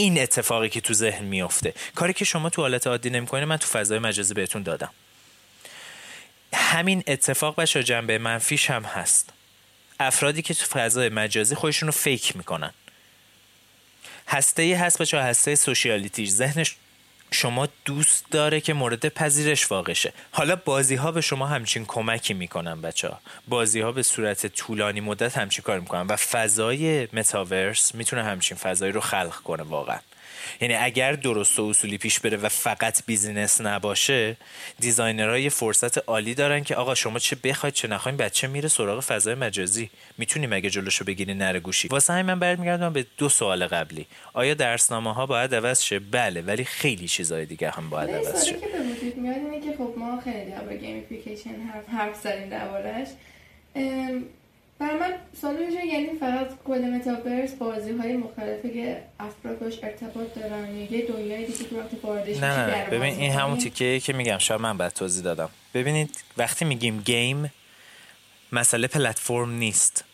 این 0.02 0.22
اتفاقی 0.22 0.68
که 0.68 0.80
تو 0.80 0.94
ذهن 0.94 1.24
میفته 1.24 1.74
کاری 1.94 2.12
که 2.12 2.24
شما 2.24 2.50
تو 2.50 2.62
حالت 2.62 2.86
عادی 2.86 3.10
نمی‌کنید 3.10 3.44
من 3.44 3.56
تو 3.56 3.66
فضای 3.66 3.98
مجازی 3.98 4.34
بهتون 4.34 4.62
دادم. 4.62 4.90
همین 6.54 7.02
اتفاق 7.06 7.56
بچه 7.56 7.82
جنبه 7.82 8.18
منفیش 8.18 8.70
هم 8.70 8.82
هست. 8.82 9.30
افرادی 10.00 10.42
که 10.42 10.54
تو 10.54 10.64
فضای 10.64 11.08
مجازی 11.08 11.54
خودشون 11.54 11.86
رو 11.86 11.92
فیک 11.92 12.36
می‌کنن. 12.36 12.72
هسته 14.28 14.62
ای 14.62 14.72
هست 14.72 15.02
بچه 15.02 15.20
هسته 15.20 15.54
سوشیالیتی 15.54 16.26
ذهنش 16.26 16.76
شما 17.32 17.68
دوست 17.84 18.24
داره 18.30 18.60
که 18.60 18.72
مورد 18.72 19.08
پذیرش 19.08 19.70
واقع 19.72 19.92
شه. 19.92 20.12
حالا 20.32 20.56
بازی 20.56 20.94
ها 20.94 21.12
به 21.12 21.20
شما 21.20 21.46
همچین 21.46 21.84
کمکی 21.84 22.34
می‌کنن 22.34 22.80
بچه 22.80 23.08
ها 23.08 23.20
بازی 23.48 23.80
ها 23.80 23.92
به 23.92 24.02
صورت 24.02 24.46
طولانی 24.46 25.00
مدت 25.00 25.38
همچین 25.38 25.62
کار 25.62 25.80
می‌کنن 25.80 26.06
و 26.06 26.16
فضای 26.16 27.08
متاورس 27.12 27.94
می‌تونه 27.94 28.24
همچین 28.24 28.56
فضایی 28.56 28.92
رو 28.92 29.00
خلق 29.00 29.34
کنه 29.34 29.62
واقعا. 29.62 29.98
یعنی 30.60 30.74
اگر 30.74 31.12
درست 31.12 31.58
و 31.58 31.62
اصولی 31.62 31.98
پیش 31.98 32.20
بره 32.20 32.36
و 32.36 32.48
فقط 32.48 33.02
business 33.06 33.60
نباشه 33.60 34.36
designer 34.80 35.32
ها 35.32 35.38
یه 35.38 35.48
فرصت 35.48 35.98
عالی 36.08 36.34
دارن 36.34 36.64
که 36.64 36.76
آقا 36.76 36.94
شما 36.94 37.18
چه 37.18 37.36
بخواید 37.44 37.74
چه 37.74 37.88
نخواید 37.88 38.18
بچه 38.18 38.46
میره 38.46 38.68
سراغ 38.68 39.00
فضای 39.00 39.34
مجازی. 39.34 39.90
می‌تونی 40.18 40.46
مگه 40.46 40.70
جلوشو 40.70 41.04
بگیری 41.04 41.34
نره 41.34 41.60
گوشی؟ 41.60 41.88
واسه 41.88 42.12
همین 42.12 42.26
من 42.26 42.38
برمیگردم 42.38 42.92
به 42.92 43.06
دو 43.18 43.28
سوال 43.28 43.66
قبلی. 43.66 44.06
آیا 44.32 44.54
درسنامه 44.54 45.14
ها 45.14 45.26
باید 45.26 45.54
عوض 45.54 45.80
شه؟ 45.80 45.98
بله 45.98 46.42
ولی 46.42 46.64
خیلی 46.64 47.08
چیزای 47.08 47.46
دیگه 47.46 47.70
هم 47.70 47.90
باید 47.90 48.10
عوض 48.10 48.44
شه. 48.44 48.52
که 48.52 48.66
به 48.66 48.78
وجود 48.78 49.16
میاد 49.16 49.36
اینه 49.36 49.60
که 49.60 49.76
خب 49.78 49.94
ما 49.96 50.20
خیلی 50.20 50.50
درباره 50.50 50.76
gamification 50.76 51.50
حرف 51.50 51.88
حرف 51.88 52.16
زدیم 52.22 52.48
دربارش 52.48 53.08
برای 54.82 54.98
من 55.00 55.14
سوال 55.40 55.56
میشه 55.66 55.86
یعنی 55.86 56.18
فقط 56.20 56.48
کل 56.64 56.78
متاورس 56.78 57.52
بازی 57.52 57.92
های 57.92 58.16
مختلفی 58.16 58.70
که 58.70 59.02
افراد 59.20 59.58
باش 59.58 59.78
ارتباط 59.82 60.34
دارن 60.34 60.76
یه 60.76 61.06
دنیای 61.06 61.46
دیگه 61.46 61.64
که 61.64 61.76
وقتی 61.76 61.96
واردش 62.02 62.36
نه 62.36 62.66
نه 62.66 62.90
ببین 62.90 63.14
این 63.14 63.32
همون 63.32 63.58
تیکه 63.58 64.00
که 64.00 64.12
میگم 64.12 64.38
شاید 64.38 64.60
من 64.60 64.78
بعد 64.78 64.92
توضیح 64.92 65.24
دادم. 65.24 65.48
ببینید 65.74 66.24
وقتی 66.36 66.64
میگیم 66.64 67.00
game 67.00 67.52
مسئله 68.52 68.86
پلتفرم 68.86 69.50
نیست. 69.50 70.04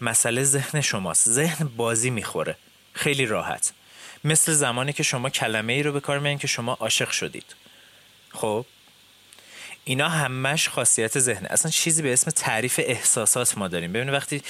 مسئله 0.00 0.44
ذهن 0.44 0.80
شماست. 0.80 1.28
ذهن 1.28 1.68
بازی 1.76 2.10
می‌خوره. 2.10 2.56
خیلی 2.92 3.26
راحت. 3.26 3.72
مثل 4.24 4.52
زمانی 4.52 4.92
که 4.92 5.02
شما 5.02 5.30
کلمه 5.30 5.72
ای 5.72 5.82
رو 5.82 5.92
به 5.92 6.00
کار 6.00 6.18
میارین 6.18 6.38
که 6.38 6.46
شما 6.46 6.72
عاشق 6.72 7.10
شدید. 7.10 7.54
خب؟ 8.30 8.66
اینا 9.88 10.08
همش 10.08 10.68
خاصیت 10.68 11.18
ذهنه. 11.18 11.48
اصلا 11.50 11.70
چیزی 11.70 12.02
به 12.02 12.12
اسم 12.12 12.30
تعریف 12.30 12.80
احساسات 12.82 13.58
ما 13.58 13.68
داریم. 13.68 13.92
ببینید 13.92 14.14
وقتی 14.14 14.42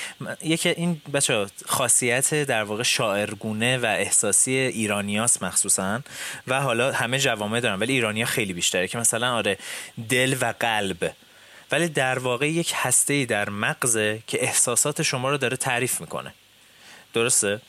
یکی 0.43 0.69
این 0.69 1.01
بچه 1.13 1.47
خاصیت 1.67 2.35
در 2.35 2.63
واقع 2.63 2.83
شاعرگونه 2.83 3.79
و 3.79 3.87
احساسی 3.87 4.51
ایرانیاس 4.51 5.43
مخصوصا 5.43 6.01
و 6.47 6.61
حالا 6.61 6.93
همه 6.93 7.19
جوامع 7.19 7.61
دارن 7.61 7.79
ولی 7.79 7.93
ایرانیا 7.93 8.27
خیلی 8.27 8.53
بیشتره 8.53 8.89
که 8.89 8.99
مثلا 8.99 9.35
آره 9.35 9.59
دل 10.09 10.37
و 10.41 10.55
قلب. 10.61 11.13
ولی 11.73 11.89
در 11.89 12.19
واقع 12.19 12.51
یک 12.51 12.73
هسته 12.75 13.25
در 13.25 13.51
مغزه 13.51 14.23
که 14.27 14.43
احساسات 14.43 15.03
شما 15.03 15.31
رو 15.31 15.37
داره 15.39 15.57
تعریف 15.57 16.01
می‌کنه. 16.01 16.35
درسته؟ 17.15 17.61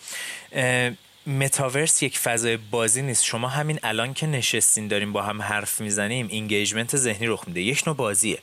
متاورس 1.27 2.03
یک 2.03 2.19
فضای 2.19 2.57
بازی 2.57 3.01
نیست. 3.01 3.25
شما 3.25 3.47
همین 3.47 3.79
الان 3.83 4.13
که 4.13 4.27
نشستین 4.27 4.87
داریم 4.87 5.13
با 5.13 5.21
هم 5.21 5.41
حرف 5.41 5.81
می‌زنیم 5.81 6.27
engagement 6.27 6.97
ذهنی 6.97 7.27
رخ 7.27 7.43
میده. 7.47 7.61
یک 7.61 7.83
نوع 7.87 7.95
بازیه. 7.95 8.39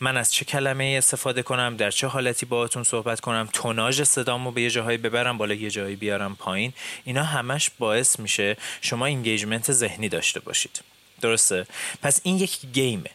من 0.00 0.16
از 0.16 0.34
چه 0.34 0.44
کلمه 0.44 0.84
ای 0.84 0.96
استفاده 0.96 1.42
کنم 1.42 1.76
در 1.76 1.90
چه 1.90 2.06
حالتی 2.06 2.46
باهاتون 2.46 2.82
صحبت 2.84 3.20
کنم 3.20 3.48
توناژ 3.52 4.02
صدامو 4.02 4.50
به 4.50 4.62
یه 4.62 4.70
جاهایی 4.70 4.98
ببرم 4.98 5.38
بالا 5.38 5.54
یه 5.54 5.70
جایی 5.70 5.96
بیارم 5.96 6.36
پایین 6.36 6.72
اینا 7.04 7.22
همش 7.22 7.70
باعث 7.78 8.18
میشه 8.18 8.56
شما 8.80 9.06
engagement 9.06 9.72
ذهنی 9.72 10.08
داشته 10.08 10.40
باشید. 10.40 10.80
درسته؟ 11.20 11.66
پس 12.02 12.20
این 12.22 12.36
یک 12.36 12.58
game 12.72 12.97
ه. 12.97 13.10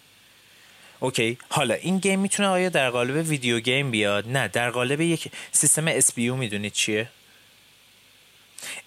okay 0.99 1.37
حالا 1.49 1.73
این 1.73 1.97
game 1.97 2.19
می‌تونه 2.19 2.49
آیا 2.49 2.69
در 2.69 2.89
قالب 2.89 3.29
video 3.29 3.59
game 3.59 3.91
بیاد؟ 3.91 4.27
نه 4.27 4.47
در 4.47 4.69
قالب 4.69 5.01
یک 5.01 5.31
سیستم 5.51 5.99
SBU 5.99 6.17
می‌دونید 6.17 6.73
چیه؟ 6.73 7.09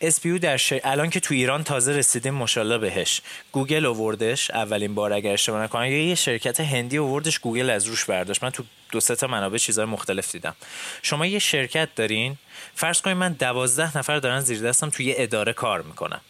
SBU 0.02 0.40
در 0.40 0.56
ش... 0.56 0.72
الان 0.84 1.10
که 1.10 1.20
تو 1.20 1.34
ایران 1.34 1.64
تازه 1.64 1.92
رسیدیم 1.92 2.34
مشالله 2.34 2.78
بهش. 2.78 3.20
گوگل 3.52 3.86
اووردش 3.86 4.50
اولین 4.50 4.94
بار 4.94 5.12
اگر 5.12 5.32
اشتباه 5.32 5.62
نکنم. 5.62 5.84
یه 5.84 6.14
شرکت 6.14 6.60
هندی 6.60 6.96
اووردش 6.96 7.38
گوگل 7.38 7.70
از 7.70 7.86
روش 7.86 8.04
برداشت. 8.04 8.44
من 8.44 8.50
تو 8.50 8.64
دو 8.92 9.00
سه 9.00 9.16
تا 9.16 9.26
منابع 9.26 9.58
چیزهای 9.58 9.88
مختلف 9.88 10.32
دیدم. 10.32 10.56
شما 11.02 11.26
یه 11.26 11.38
شرکت 11.38 11.88
دارین. 11.96 12.36
فرض 12.74 13.00
کنید 13.00 13.16
من 13.16 13.32
دوازده 13.32 13.98
نفر 13.98 14.18
دارن 14.18 14.40
زیر 14.40 14.60
دستم 14.60 14.90
توی 14.90 15.14
اداره 15.16 15.52
کار 15.52 15.82
می‌کنم. 15.82 16.20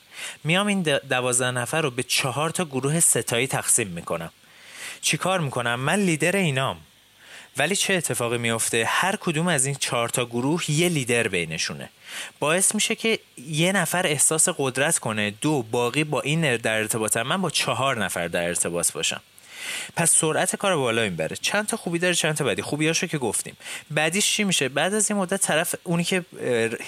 میام 0.44 0.66
این 0.66 0.82
دوازده 0.82 1.50
نفر 1.50 1.80
رو 1.82 1.90
به 1.90 2.02
چهار 2.02 2.50
تا 2.50 2.64
گروه 2.64 3.00
سه‌تایی 3.00 3.46
تقسیم 3.46 3.88
می‌کنم. 3.88 4.30
چی 5.00 5.16
کار 5.16 5.40
می‌کنم؟ 5.40 5.80
من 5.80 5.98
لیدر 5.98 6.36
اینام. 6.36 6.76
ولی 7.56 7.76
چه 7.76 7.94
اتفاقی 7.94 8.38
میفته 8.38 8.84
هر 8.88 9.16
کدوم 9.16 9.48
از 9.48 9.66
این 9.66 9.74
چهار 9.74 10.08
تا 10.08 10.26
گروه 10.26 10.70
یه 10.70 10.88
لیدر 10.88 11.28
بینشونه. 11.28 11.88
باعث 12.38 12.74
میشه 12.74 12.94
که 12.94 13.18
یه 13.36 13.72
نفر 13.72 14.06
احساس 14.06 14.48
قدرت 14.58 14.98
کنه 14.98 15.30
دو 15.30 15.62
باقی 15.62 16.04
با 16.04 16.20
این 16.20 16.56
در 16.56 16.78
ارتباط 16.78 17.16
من 17.16 17.42
با 17.42 17.50
چهار 17.50 18.04
نفر 18.04 18.28
در 18.28 18.48
ارتباط 18.48 18.92
باشم. 18.92 19.20
پس 19.96 20.10
سرعت 20.10 20.56
کار 20.56 20.76
بالا 20.76 21.02
می‌بره 21.02 21.36
چند 21.36 21.66
تا 21.66 21.76
خوبی 21.76 21.98
داره 21.98 22.14
چند 22.14 22.34
تا 22.34 22.44
بدی. 22.44 22.62
خوبیاشو 22.62 23.06
که 23.06 23.18
گفتیم. 23.18 23.56
بعدیش 23.90 24.26
چی 24.26 24.44
میشه؟ 24.44 24.68
بعد 24.68 24.94
از 24.94 25.10
این 25.10 25.20
مدت 25.20 25.40
طرف 25.40 25.74
اونی 25.84 26.04
که 26.04 26.24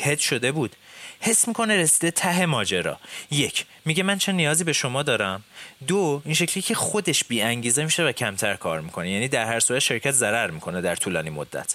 هد 0.02 0.18
شده 0.18 0.52
بود. 0.52 0.76
حس 1.20 1.48
می‌کنه 1.48 1.76
رسیده 1.76 2.10
ته 2.10 2.46
ماجرا. 2.46 2.98
یک 3.30 3.66
میگه 3.84 4.02
من 4.02 4.18
چه 4.18 4.32
نیازی 4.32 4.64
به 4.64 4.72
شما 4.72 5.02
دارم؟ 5.02 5.44
دو 5.86 6.22
این 6.24 6.34
شکلی 6.34 6.62
که 6.62 6.74
خودش 6.74 7.24
بی 7.24 7.42
انگیزه 7.42 7.84
میشه 7.84 8.04
و 8.04 8.12
کمتر 8.12 8.54
کار 8.56 8.80
می‌کنه. 8.80 9.10
یعنی 9.10 9.28
در 9.28 9.44
هر 9.44 9.60
صورت 9.60 9.78
شرکت 9.78 10.10
ضرر 10.10 10.50
می‌کنه 10.50 10.80
در 10.80 10.96
طولانی 10.96 11.30
مدت. 11.30 11.74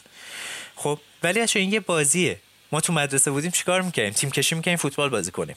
خب 0.76 1.00
ولی 1.24 1.46
این 1.56 1.74
یه 1.74 1.80
بازیه. 1.80 2.40
ما 2.72 2.82
تو 2.82 2.94
مدرسه 2.94 3.32
بودیم 3.32 3.52
چیکار 3.52 3.82
می‌کنیم 3.82 4.10
تیم 4.10 4.32
کشی 4.32 4.56
می‌کنیم 4.56 4.78
فوتبال 4.78 5.10
بازی 5.10 5.32
کنیم. 5.32 5.56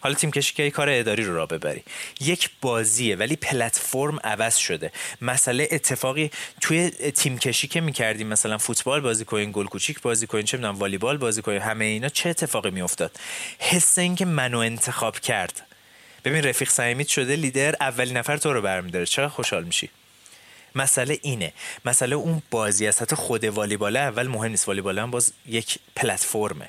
حالا 0.00 0.14
تیم 0.14 0.30
کشی 0.30 0.54
که 0.54 0.70
کار 0.70 0.88
اداری 0.90 1.24
رو 1.24 1.34
را 1.36 1.46
ببری. 1.46 1.82
یک 2.20 2.50
بازیه 2.62 3.16
ولی 3.16 3.36
پلتفرم 3.36 4.18
عوض 4.24 4.56
شده. 4.56 4.92
مسئله 5.20 5.68
اتفاقی 5.70 6.30
توی 6.60 6.90
تیم 6.90 7.38
کشی 7.38 7.68
که 7.68 7.80
می‌کردیم 7.80 8.26
مثلا 8.26 8.58
فوتبال 8.58 9.00
بازی 9.00 9.24
کنین 9.24 9.50
گل 9.52 9.66
کوچیک 9.66 10.00
بازی 10.00 10.26
کنین 10.26 10.44
چه 10.44 10.56
می‌دونم 10.56 10.74
والیبال 10.74 11.16
بازی 11.16 11.42
کنین 11.42 11.60
همه 11.60 11.84
اینا 11.84 12.08
چه 12.08 12.28
اتفاقی 12.30 12.70
میافتاد؟ 12.70 13.18
حس 13.58 13.98
این 13.98 14.16
که 14.16 14.24
منو 14.24 14.58
انتخاب 14.58 15.18
کرد. 15.18 15.62
ببین 16.24 16.44
رفیق 16.44 16.70
صمیمیت 16.70 17.08
شده 17.08 17.36
لیدر 17.36 17.76
اولین 17.80 18.16
نفر 18.16 18.36
تو 18.36 18.52
رو 18.52 18.62
برمیداره. 18.62 19.06
چقدر 19.06 19.28
خوشحال 19.28 19.64
میشی؟ 19.64 19.90
مسئله 20.74 21.18
اینه. 21.22 21.52
مسئله 21.84 22.16
اون 22.16 22.42
بازی 22.50 22.86
است 22.86 23.02
حتی 23.02 23.16
خود 23.16 23.44
والیبال 23.44 23.96
اول 23.96 24.26
مهم 24.26 24.50
نیست. 24.50 24.68
والیبال 24.68 24.98
هم 24.98 25.10
باز 25.10 25.32
یک 25.46 25.78
پلتفرمه. 25.96 26.68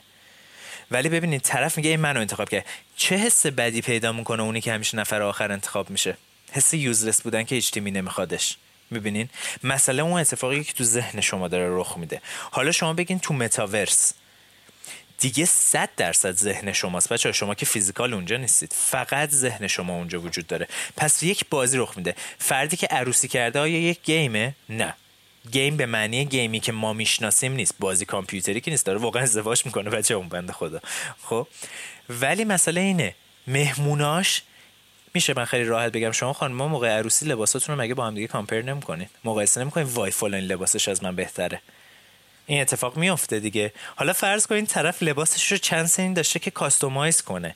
ولی 0.92 1.10
ببینید 1.10 1.42
طرف 1.42 1.78
میگه 1.78 1.90
این 1.90 2.00
منو 2.00 2.20
انتخاب 2.20 2.50
کرد. 2.50 2.66
چه 2.98 3.16
حس 3.16 3.46
بدی 3.46 3.82
پیدا 3.82 4.12
می‌کنه 4.12 4.44
اونی 4.44 4.62
که 4.62 4.74
همیشه 4.74 4.98
نفر 4.98 5.22
آخر 5.22 5.52
انتخاب 5.52 5.90
میشه؟ 5.90 6.18
حس 6.52 6.74
یوزلس 6.74 7.22
بودن 7.22 7.44
که 7.44 7.56
هیچ 7.56 7.72
تیمی 7.72 7.92
نمیخوادش. 7.92 8.58
می‌بینین؟ 8.92 9.30
مسئله 9.64 10.04
اون 10.04 10.20
اتفاقی 10.20 10.64
که 10.64 10.74
تو 10.74 10.84
ذهن 10.84 11.22
شما 11.22 11.48
داره 11.48 11.80
رخ 11.80 11.98
میده. 11.98 12.22
حالا 12.52 12.72
شما 12.72 12.94
بگین 12.94 13.20
تو 13.20 13.34
متاورس 13.34 14.14
دیگه 15.20 15.46
صد 15.46 15.90
درصد 15.98 16.32
ذهن 16.32 16.74
شماست. 16.74 17.14
بچه 17.14 17.32
شما 17.32 17.56
که 17.56 17.66
فیزیکال 17.66 18.14
اونجا 18.14 18.38
نیستید. 18.38 18.74
فقط 18.76 19.30
ذهن 19.30 19.68
شما 19.68 19.94
اونجا 19.94 20.22
وجود 20.22 20.48
داره. 20.48 20.68
پس 20.98 21.24
یک 21.24 21.46
بازی 21.50 21.78
رخ 21.78 21.98
میده. 21.98 22.16
فردی 22.40 22.78
که 22.78 22.88
عروسی 22.88 23.28
کرده 23.28 23.60
آیا 23.60 23.80
یک 23.80 24.00
game 24.04 24.38
ه؟ 24.38 24.56
نه. 24.70 24.94
game 25.52 25.78
به 25.78 25.86
معنی 25.86 26.26
game 26.26 26.53
ی 26.53 26.60
که 26.60 26.72
ما 26.72 26.94
می‌شناسیم 26.94 27.54
نیست. 27.54 27.76
بازی 27.80 28.06
کامپیوتری 28.06 28.62
که 28.62 28.72
نیست. 28.72 28.86
داره 28.86 29.00
واقعا 29.00 29.24
ازدواج 29.24 29.66
می‌کنه 29.66 29.90
بچه 29.90 30.14
اون 30.14 30.30
بنده 30.30 30.54
خدا. 30.54 30.80
خب؟ 31.24 31.48
ولی 32.10 32.44
مسئله 32.44 32.82
اینه. 32.82 33.16
مهموناش 33.48 34.42
میشه 35.14 35.34
من 35.38 35.46
خیلی 35.46 35.64
راحت 35.64 35.92
بگم. 35.92 36.12
شما 36.12 36.34
خانم 36.34 36.56
ما 36.56 36.68
موقع 36.68 36.90
عروسی 36.90 37.26
لباساتون 37.26 37.76
رو 37.76 37.82
مگه 37.82 37.94
با 37.94 38.08
هم 38.08 38.16
دیگه 38.16 38.28
compare 38.28 38.62
نمی‌کنین 38.62 39.08
مقایسه 39.24 39.62
نمی‌کنین 39.62 39.88
وای 39.88 40.12
فلان 40.12 40.40
لباسش 40.40 40.88
از 40.88 41.04
من 41.04 41.16
بهتره. 41.16 41.62
این 42.46 42.62
اتفاق 42.62 42.98
میافته 42.98 43.40
دیگه. 43.40 43.74
حالا 43.96 44.14
فرض 44.14 44.48
کنین 44.48 44.66
طرف 44.66 45.04
لباسش 45.04 45.52
رو 45.52 45.58
چند 45.58 45.86
سنین 45.86 46.14
داشته 46.14 46.40
که 46.40 46.52
customize 46.52 47.22
کنه. 47.22 47.56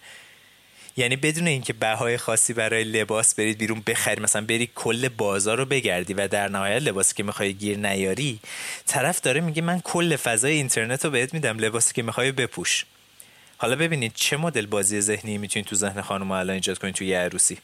یعنی 0.97 1.15
بدون 1.15 1.47
اینکه 1.47 1.73
بهای 1.73 2.17
خاصی 2.17 2.53
برای 2.53 2.83
لباس 2.83 3.35
برید 3.35 3.57
بیرون 3.57 3.83
بخرید 3.87 4.21
مثلا 4.21 4.45
بری 4.45 4.69
کل 4.75 5.09
بازار 5.09 5.57
رو 5.57 5.65
بگردی 5.65 6.13
و 6.13 6.27
در 6.27 6.47
نهایت 6.47 6.81
لباسی 6.81 7.15
که 7.15 7.23
می‌خوای 7.23 7.53
گیر 7.53 7.77
نیاری 7.77 8.39
طرف 8.85 9.21
داره 9.21 9.41
میگه 9.41 9.61
من 9.61 9.81
کل 9.81 10.15
فضای 10.15 10.53
اینترنت 10.53 11.05
رو 11.05 11.11
بهت 11.11 11.33
میدم 11.33 11.57
لباسی 11.57 11.93
که 11.93 12.03
می‌خوای 12.03 12.31
بپوش. 12.31 12.85
حالا 13.57 13.75
ببینید 13.75 14.11
چه 14.15 14.37
مدل 14.37 14.65
بازی 14.65 15.01
ذهنی 15.01 15.37
می‌تونید 15.37 15.67
تو 15.67 15.75
ذهن 15.75 16.01
خانم 16.01 16.31
الان 16.31 16.53
ایجاد 16.53 16.77
کنید 16.77 16.95
توی 16.95 17.13
عروسی. 17.13 17.57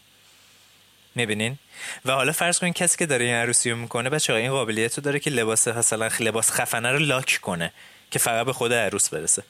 می‌بینین؟ 1.15 1.57
و 2.05 2.11
حالا 2.11 2.31
فرض 2.31 2.59
کنید 2.59 2.73
کسی 2.73 2.97
که 2.97 3.05
داره 3.05 3.25
این 3.25 3.33
عروسی 3.33 3.71
رو 3.71 3.77
می‌کنه 3.77 4.09
بچه 4.09 4.33
این 4.33 4.51
قابلیت 4.51 4.97
رو 4.97 5.03
داره 5.03 5.19
که 5.19 5.29
لباس 5.29 5.67
مثلا 5.67 6.09
لباس 6.19 6.51
خفنه 6.51 6.91
رو 6.91 6.99
لاک 6.99 7.39
کنه 7.41 7.71
که 8.11 8.19
فقط 8.19 8.45
به 8.45 8.53
خود 8.53 8.73
عروس 8.73 9.09
برسه. 9.09 9.43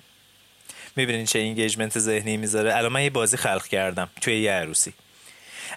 می‌بینین 0.98 1.26
چه 1.26 1.40
engagement 1.40 2.00
ذهنی 2.00 2.38
می‌ذاره. 2.38 2.76
الان 2.76 2.92
من 2.92 3.04
یه 3.04 3.10
بازی 3.10 3.38
خلق 3.38 3.68
کردم 3.68 4.10
توی 4.22 4.42
یه 4.42 4.52
عروسی. 4.52 4.94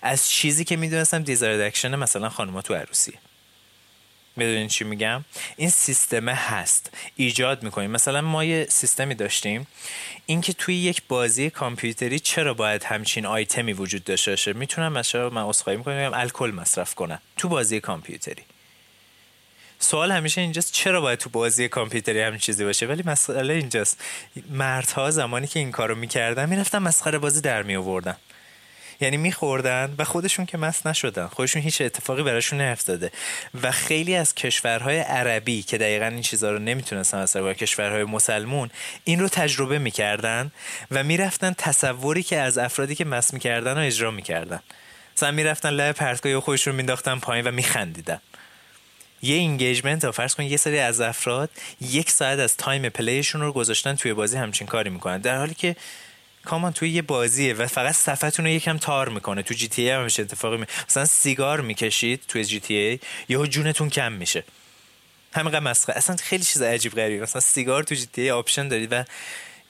از 0.02 0.28
چیزی 0.28 0.64
که 0.64 0.76
می‌دونستم 0.76 1.22
desire 1.22 1.62
action 1.62 1.96
مثلا 1.96 2.28
خانوما 2.28 2.62
تو 2.62 2.74
عروسیه 2.74 3.14
می‌دونین 4.36 4.68
چی 4.68 4.84
میگم؟ 4.84 5.24
این 5.56 5.70
سیستم 5.70 6.28
هست. 6.28 6.90
ایجاد 7.16 7.62
می‌کنیم. 7.62 7.90
مثلا 7.90 8.20
ما 8.20 8.44
یه 8.44 8.66
سیستمی 8.70 9.14
داشتیم. 9.14 9.66
اینکه 10.26 10.52
توی 10.52 10.76
یک 10.76 11.02
بازی 11.08 11.50
کامپیوتری 11.50 12.18
چرا 12.18 12.54
باید 12.54 12.84
همچین 12.84 13.26
آیتمی 13.26 13.72
وجود 13.72 14.04
داشته 14.04 14.30
باشه؟ 14.30 14.52
می‌تونم 14.52 14.92
مثلا 14.92 15.30
من 15.30 15.42
عذرخواهی 15.42 15.76
می‌کنم. 15.76 16.10
الکل 16.14 16.50
مصرف 16.50 16.94
کنم 16.94 17.22
تو 17.36 17.48
بازی 17.48 17.80
کامپیوتری. 17.80 18.42
سوال 19.82 20.12
همیشه 20.12 20.40
اینجاست 20.40 20.72
چرا 20.72 21.00
باید 21.00 21.18
تو 21.18 21.30
بازی 21.30 21.68
کامپیوتری 21.68 22.20
همین 22.20 22.38
چیزی 22.38 22.64
باشه؟ 22.64 22.86
ولی 22.86 23.02
مسئله 23.06 23.54
اینجاست. 23.54 24.00
مردها 24.50 25.10
زمانی 25.10 25.46
که 25.46 25.58
این 25.58 25.70
کارو 25.70 25.94
می‌کردن 25.94 26.48
می‌رفتن 26.48 26.78
مسخره 26.78 27.18
بازی 27.18 27.40
در 27.40 27.62
می 27.62 27.76
آوردن 27.76 28.16
یعنی 29.00 29.16
میخوردن 29.16 29.94
و 29.98 30.04
خودشون 30.04 30.46
که 30.46 30.58
مست 30.58 30.86
نشدن. 30.86 31.26
خودشون 31.26 31.62
هیچ 31.62 31.80
اتفاقی 31.80 32.22
براشون 32.22 32.60
نیفتاده. 32.60 33.12
و 33.62 33.70
خیلی 33.70 34.16
از 34.16 34.34
کشورهای 34.34 34.98
عربی 34.98 35.62
که 35.62 35.78
دقیقا 35.78 36.06
این 36.06 36.22
چیزها 36.22 36.50
رو 36.50 36.58
نمی‌تونستن 36.58 37.40
و 37.40 37.52
کشورهای 37.52 38.04
مسلمون 38.04 38.70
این 39.04 39.20
رو 39.20 39.28
تجربه 39.28 39.78
می‌کردن 39.78 40.52
و 40.90 41.04
می‌رفتن 41.04 41.54
تصوری 41.58 42.22
که 42.22 42.38
از 42.38 42.58
افرادی 42.58 42.94
که 42.94 43.04
مست 43.04 43.34
می‌کردن 43.34 43.76
رو 43.76 43.82
اجرا 43.82 44.10
می‌کردن. 44.10 44.60
مثلا 45.16 45.30
می‌رفتن 45.30 45.70
لب 45.70 45.94
پرتگاه 45.94 46.40
خودشون 46.40 46.74
مینداختن 46.74 47.18
پایین 47.18 47.46
و 47.46 47.50
میخندیدن. 47.50 48.20
یه 49.22 49.36
engagement 49.36 50.10
فرض 50.10 50.34
کن 50.34 50.42
یه 50.42 50.56
سری 50.56 50.78
از 50.78 51.00
افراد 51.00 51.50
یک 51.80 52.10
ساعت 52.10 52.38
از 52.38 52.56
time 52.56 52.88
play 52.88 53.14
شون 53.14 53.40
رو 53.40 53.52
گذاشتن 53.52 53.94
توی 53.94 54.14
بازی 54.14 54.36
همچین 54.36 54.66
کاری 54.66 54.90
می‌کنن. 54.90 55.18
در 55.18 55.36
حالی 55.36 55.54
که 55.54 55.76
come 56.44 56.63
on 56.63 56.72
توی 56.72 56.90
یه 56.90 57.02
بازیه 57.02 57.54
و 57.54 57.66
فقط 57.66 57.94
صفحه‌تون 57.94 58.44
رو 58.44 58.50
یکم 58.50 58.78
تار 58.78 59.08
می‌کنه. 59.08 59.42
تو 59.42 59.54
GTA 59.54 59.90
هم 59.90 60.04
میشه 60.04 60.22
اتفاقی 60.22 60.56
می... 60.56 60.66
مثلا 60.88 61.04
سیگار 61.04 61.60
می‌کشید 61.60 62.22
توی 62.28 62.44
GTA 62.44 62.98
یهو 63.28 63.46
جونتون 63.46 63.90
کم 63.90 64.12
میشه. 64.12 64.44
همینقدر 65.34 65.60
مسخره. 65.60 65.96
اصلا 65.96 66.16
خیلی 66.16 66.44
چیز 66.44 66.62
عجیب 66.62 66.92
غریبه. 66.94 67.22
مثلا 67.22 67.40
سیگار 67.40 67.82
تو 67.82 67.94
GTA 67.94 68.30
option 68.30 68.68
دارید 68.68 68.92
و 68.92 69.04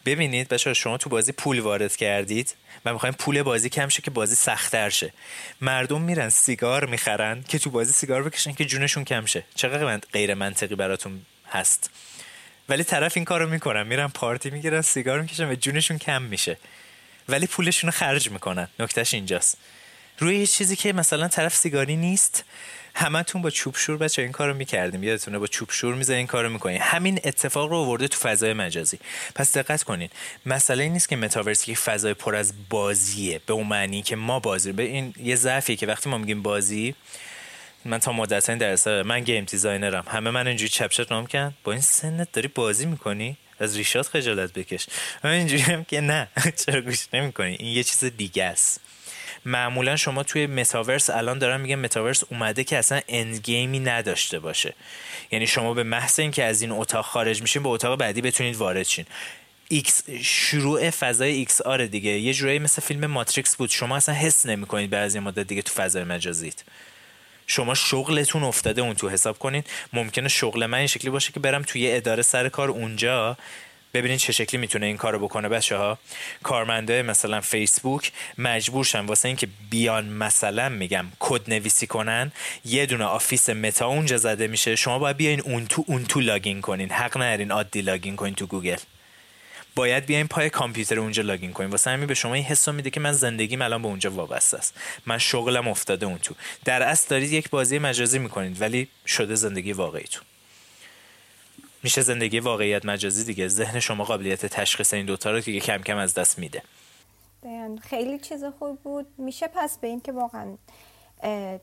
ببینید 0.05 0.49
بچه‌ها 0.49 0.75
شما 0.75 0.99
تو 0.99 1.11
بازی 1.11 1.33
پول 1.33 1.61
وارد 1.61 1.97
کردید 1.97 2.55
و 2.85 2.93
می‌خوایم 2.93 3.15
پول 3.15 3.43
بازی 3.43 3.69
کم 3.69 3.89
شه 3.89 4.03
که 4.03 4.11
بازی 4.11 4.35
سختتر 4.35 4.91
شه. 4.91 5.13
مردم 5.61 6.01
میرن 6.01 6.29
سیگار 6.29 6.87
می‌خرن 6.87 7.43
که 7.49 7.59
تو 7.59 7.71
بازی 7.71 7.93
سیگار 7.93 8.23
بکشن 8.23 8.53
که 8.53 8.65
جونشون 8.65 9.05
کم 9.05 9.27
شه. 9.27 9.45
چقدر 9.55 9.97
غیر 10.13 10.35
منطقی 10.35 10.75
براتون 10.75 11.23
هست؟ 11.51 11.91
ولی 12.69 12.85
طرف 12.85 13.17
این 13.17 13.25
کارو 13.25 13.49
می‌کنن 13.49 13.87
میرن 13.87 14.09
پارتی 14.09 14.51
می‌گیرن 14.51 14.81
سیگار 14.81 15.21
می‌کشن 15.21 15.51
و 15.51 15.55
جونشون 15.55 15.99
کم 15.99 16.23
میشه. 16.23 16.59
ولی 17.29 17.47
پولشون 17.47 17.89
رو 17.89 17.97
خرج 17.97 18.31
می‌کنن. 18.31 18.69
نکتهش 18.79 19.15
اینجاست. 19.15 19.57
روی 20.19 20.39
یه 20.39 20.47
چیزی 20.47 20.77
که 20.77 20.93
مثلا 20.93 21.29
طرف 21.29 21.57
سیگاری 21.57 21.97
نیست 21.97 22.45
همتون 22.95 23.43
با 23.43 23.51
چوب 23.51 23.77
شور 23.77 23.97
بچه 23.97 24.23
این 24.23 24.33
کارو 24.33 24.55
می‌کردیم. 24.55 25.03
یادتونه 25.03 25.39
با 25.39 25.47
چوب 25.47 25.71
شور 25.71 25.95
میزه 25.95 26.15
این 26.15 26.27
کارو 26.27 26.49
می‌کنین 26.49 26.81
همین 26.81 27.21
اتفاق 27.25 27.71
رو 27.71 27.77
آورده 27.77 28.09
تو 28.09 28.19
فضای 28.19 28.53
مجازی. 28.53 28.99
پس 29.35 29.57
دقت 29.57 29.83
کنین. 29.83 30.09
مسئله 30.47 30.83
این 30.83 30.93
نیست 30.93 31.09
که 31.09 31.17
متاورس 31.17 31.69
یک 31.69 31.79
فضای 31.79 32.15
پر 32.15 32.37
از 32.37 32.53
بازیه. 32.69 33.41
به 33.47 33.53
اون 33.53 33.67
معنی 33.67 34.03
که 34.03 34.17
ما 34.17 34.41
بازی 34.41 34.73
به 34.73 34.83
این 34.83 35.15
یه 35.23 35.37
ضعفیه 35.37 35.77
که 35.77 35.87
وقتی 35.87 36.11
ما 36.11 36.19
میگیم 36.19 36.43
بازی 36.43 36.95
من 37.85 37.99
تا 37.99 38.13
مدت 38.13 38.51
درس 38.51 38.87
من 38.87 39.21
game 39.21 39.45
designer 39.45 39.93
م. 39.93 40.05
همه 40.09 40.31
من 40.31 40.47
اینجوری 40.47 40.69
چپ 40.69 40.91
چپ 40.91 41.13
نگام 41.13 41.27
کنن 41.27 41.55
با 41.65 41.73
این 41.73 41.81
سنت 41.81 42.33
داری 42.33 42.49
بازی 42.49 42.87
می‌کنی؟ 42.87 43.37
از 43.61 43.77
ریشات 43.77 44.09
خجالت 44.09 44.53
بکش. 44.53 44.87
من 45.25 45.31
اینجوری 45.31 45.63
هم 45.63 45.85
که 45.85 46.01
نه. 46.01 46.29
چرا 46.67 46.81
گوش 46.81 47.07
نمی‌کنی؟ 47.13 47.57
این 47.61 47.77
یه 47.77 47.83
چیز 47.83 48.05
دیگه 48.05 48.45
است. 48.45 48.81
معمولا 49.45 49.97
شما 49.97 50.23
توی 50.23 50.47
متاورس 50.47 51.11
الان 51.11 51.39
دارن 51.39 51.61
میگن 51.61 51.75
متاورس 51.75 52.25
اومده 52.31 52.65
که 52.65 52.79
اصلا 52.79 53.01
end 53.09 53.37
game 53.37 53.72
ی 53.72 53.81
نداشته 53.81 54.39
باشه. 54.39 54.75
یعنی 55.31 55.47
شما 55.47 55.75
به 55.75 55.83
محض 55.83 56.21
اینکه 56.21 56.45
از 56.45 56.63
این 56.63 56.71
اتاق 56.71 57.05
خارج 57.05 57.41
میشین 57.41 57.63
به 57.63 57.69
اتاق 57.69 57.99
بعدی 57.99 58.21
بتونید 58.21 58.57
وارد 58.57 58.83
شین. 58.83 59.07
X 59.69 60.11
شروع 60.23 60.91
فضای 60.91 61.33
XR 61.33 61.87
دیگه. 61.87 62.11
یه 62.11 62.35
جورایی 62.35 62.59
مثل 62.59 62.83
فیلم 62.83 63.07
ماتریکس 63.07 63.57
بود. 63.57 63.71
شما 63.71 63.97
اصلا 63.97 64.15
حس 64.15 64.47
نمی‌کنید 64.47 64.91
بعد 64.91 65.05
از 65.05 65.17
مدت 65.17 65.47
دیگه 65.47 65.63
تو 65.63 65.73
فضای 65.73 66.05
مجازیت. 66.05 66.63
شما 67.47 67.75
شغلتون 67.75 68.43
افتاده 68.43 68.83
اون 68.83 68.95
تو. 68.95 69.09
حساب 69.09 69.39
کنید 69.39 69.67
ممکنه 69.93 70.29
شغل 70.29 70.67
من 70.67 70.79
این 70.79 70.87
شکلی 70.87 71.11
باشه 71.11 71.33
که 71.33 71.41
برم 71.41 71.63
توی 71.63 71.93
اداره 71.93 72.23
سر 72.23 72.49
کار 72.49 72.69
اونجا 72.69 73.37
ببینید 73.95 74.19
چه 74.19 74.33
شکلی 74.33 74.61
می‌تونه 74.61 74.87
این 74.87 74.97
کارو 74.97 75.19
بکنه 75.19 75.49
بچه 75.49 75.77
ها 75.77 75.99
کارمنده 76.43 77.03
مثلا 77.03 77.41
فیسبوک 77.41 78.13
مجبورشن 78.39 79.07
واسه 79.07 79.29
اینکه 79.29 79.49
بیان 79.71 80.05
مثلا 80.09 80.69
میگم 80.69 81.07
کد 81.19 81.51
نویسی 81.51 81.87
کنن 81.87 82.33
یه 82.65 82.87
دونه 82.87 83.05
office 83.05 83.51
متا 83.51 83.87
اونجا 83.87 84.17
زده 84.17 84.47
میشه. 84.47 84.77
شما 84.77 84.99
باید 84.99 85.17
بیاین 85.17 85.41
اون 85.41 85.67
تو 85.67 85.85
اون 85.87 86.05
تو 86.05 86.21
login 86.21 86.61
کنین. 86.61 86.91
حق 86.91 87.17
ندارین 87.17 87.51
عادی 87.51 87.81
login 87.81 88.17
کنین 88.17 88.35
تو 88.35 88.47
گوگل. 88.47 88.77
باید 89.75 90.07
بیاین 90.07 90.27
پای 90.27 90.51
کامپیوتر 90.51 90.99
اونجا 90.99 91.23
login 91.23 91.53
کنین. 91.53 91.71
واسه 91.71 91.91
همین 91.91 92.07
به 92.07 92.15
شما 92.15 92.35
این 92.35 92.45
حسو 92.45 92.73
میده 92.73 92.91
که 92.91 93.01
من 93.01 93.13
زندگیم 93.13 93.63
الان 93.63 93.83
به 93.83 93.89
اونجا 93.89 94.11
وابسته 94.11 94.59
است. 94.59 94.75
من 95.07 95.19
شغلم 95.19 95.69
افتاده 95.69 96.07
اون 96.07 96.19
تو. 96.19 96.35
در 96.65 96.83
اصل 96.83 97.09
دارید 97.09 97.33
یک 97.33 97.51
بازی 97.51 97.79
مجازی 97.79 98.19
می‌کنید 98.19 98.61
ولی 98.61 98.89
شده 99.07 99.35
زندگی 99.35 99.73
واقعیتون 99.73 100.23
میشه 101.83 102.03
زندگی 102.03 102.41
واقعیت 102.41 102.85
مجازی 102.85 103.25
دیگه. 103.25 103.49
ذهن 103.49 103.81
شما 103.81 104.05
قابلیت 104.05 104.47
تشخیص 104.47 104.95
این 104.95 105.07
دوتا 105.07 105.31
رو 105.31 105.41
که 105.41 105.61
کم 105.61 105.79
کم 105.79 105.97
از 105.97 106.15
دست 106.15 106.39
میده. 106.39 106.63
خیلی 107.83 108.19
چیز 108.19 108.45
خوب 108.59 108.79
بود. 108.79 109.07
میشه 109.19 109.49
پس 109.55 109.79
به 109.79 109.89
این 109.89 110.01
که 110.01 110.13
واقعا 110.13 110.57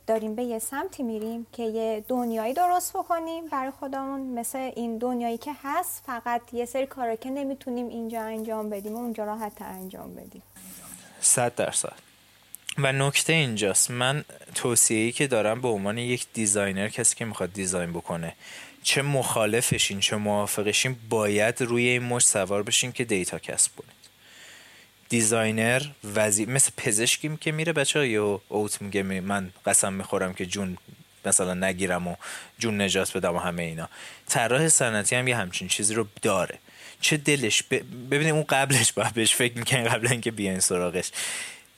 داریم 0.07 0.35
به 0.35 0.43
یه 0.43 0.59
سمتی 0.59 1.03
میریم 1.03 1.47
که 1.51 1.63
یه 1.63 2.03
دنیایی 2.07 2.53
درست 2.53 2.93
بکنیم 2.93 3.47
برای 3.47 3.71
خودمون. 3.71 4.21
مثل 4.21 4.57
این 4.57 4.97
دنیایی 4.97 5.37
که 5.37 5.51
هست 5.63 6.03
فقط 6.05 6.41
یه 6.53 6.65
سری 6.65 6.85
کارا 6.85 7.15
که 7.15 7.29
نمی‌تونیم 7.29 7.87
اینجا 7.87 8.21
انجام 8.21 8.69
بدیم 8.69 8.95
و 8.95 8.97
اونجا 8.97 9.23
راحت 9.23 9.61
انجام 9.61 10.15
بدیم. 10.15 10.43
صد 11.21 11.55
درصد. 11.55 11.93
و 12.77 12.91
نکته 12.91 13.33
اینجاست. 13.33 13.91
من 13.91 14.25
توصیه‌ای 14.55 15.11
که 15.11 15.27
دارم 15.27 15.61
به 15.61 15.67
عنوان 15.67 15.97
یک 15.97 16.27
دیزاینر 16.33 16.87
کسی 16.87 17.15
که 17.15 17.25
می‌خواد 17.25 17.53
دیزاین 17.53 17.93
بکنه 17.93 18.35
چه 18.87 19.01
مخالفشین 19.01 19.99
چه 19.99 20.15
موافقشین 20.15 20.95
باید 21.09 21.61
روی 21.61 21.87
این 21.87 22.03
مش 22.03 22.23
سوار 22.23 22.63
بشین 22.63 22.91
که 22.91 23.03
دیتا 23.05 23.39
کسب 23.39 23.71
کنید. 23.75 23.91
دیزاینر 25.09 25.81
وزی 26.15 26.45
مثل 26.45 26.71
پزشکی 26.77 27.37
که 27.41 27.51
میره 27.51 27.73
بچه 27.73 28.07
یه 28.07 28.19
اوت 28.47 28.81
میگه 28.81 29.03
من 29.03 29.51
قسم 29.65 29.93
می‌خورم 29.93 30.33
که 30.33 30.45
جون 30.45 30.77
مثلا 31.25 31.53
نگیرم 31.53 32.07
و 32.07 32.15
جون 32.59 32.81
نجات 32.81 33.17
بدم 33.17 33.35
و 33.35 33.39
همه 33.39 33.63
اینا. 33.63 33.89
طراح 34.27 34.67
صنعتی 34.67 35.15
هم 35.15 35.27
یه 35.27 35.37
همچین 35.37 35.67
چیزی 35.67 35.93
رو 35.93 36.07
داره. 36.21 36.59
چه 37.01 37.17
دلش 37.17 37.63
ب... 37.63 37.75
ببینید 38.11 38.33
اون 38.33 38.43
قبلش 38.43 38.93
باید 38.93 39.13
بهش 39.13 39.35
فکر 39.35 39.57
می‌کنه 39.57 39.83
قبل 39.83 40.07
اینکه 40.07 40.31
بیاین 40.31 40.59
سراغش. 40.59 41.11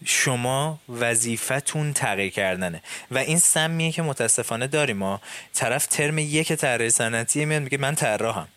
شما 0.05 0.79
وظیفتون 0.89 1.93
تغییر 1.93 2.31
کردنه. 2.31 2.81
و 3.11 3.17
این 3.17 3.39
سمیه 3.39 3.91
که 3.91 4.01
متاسفانه 4.01 4.67
داریم 4.67 4.97
ما 4.97 5.21
طرف 5.53 5.85
ترم 5.85 6.17
یک 6.17 6.53
طراحی 6.53 6.89
صنعتی 6.89 7.45
میاد 7.45 7.61
میگه 7.61 7.77
من 7.77 7.95
طراحم. 7.95 8.47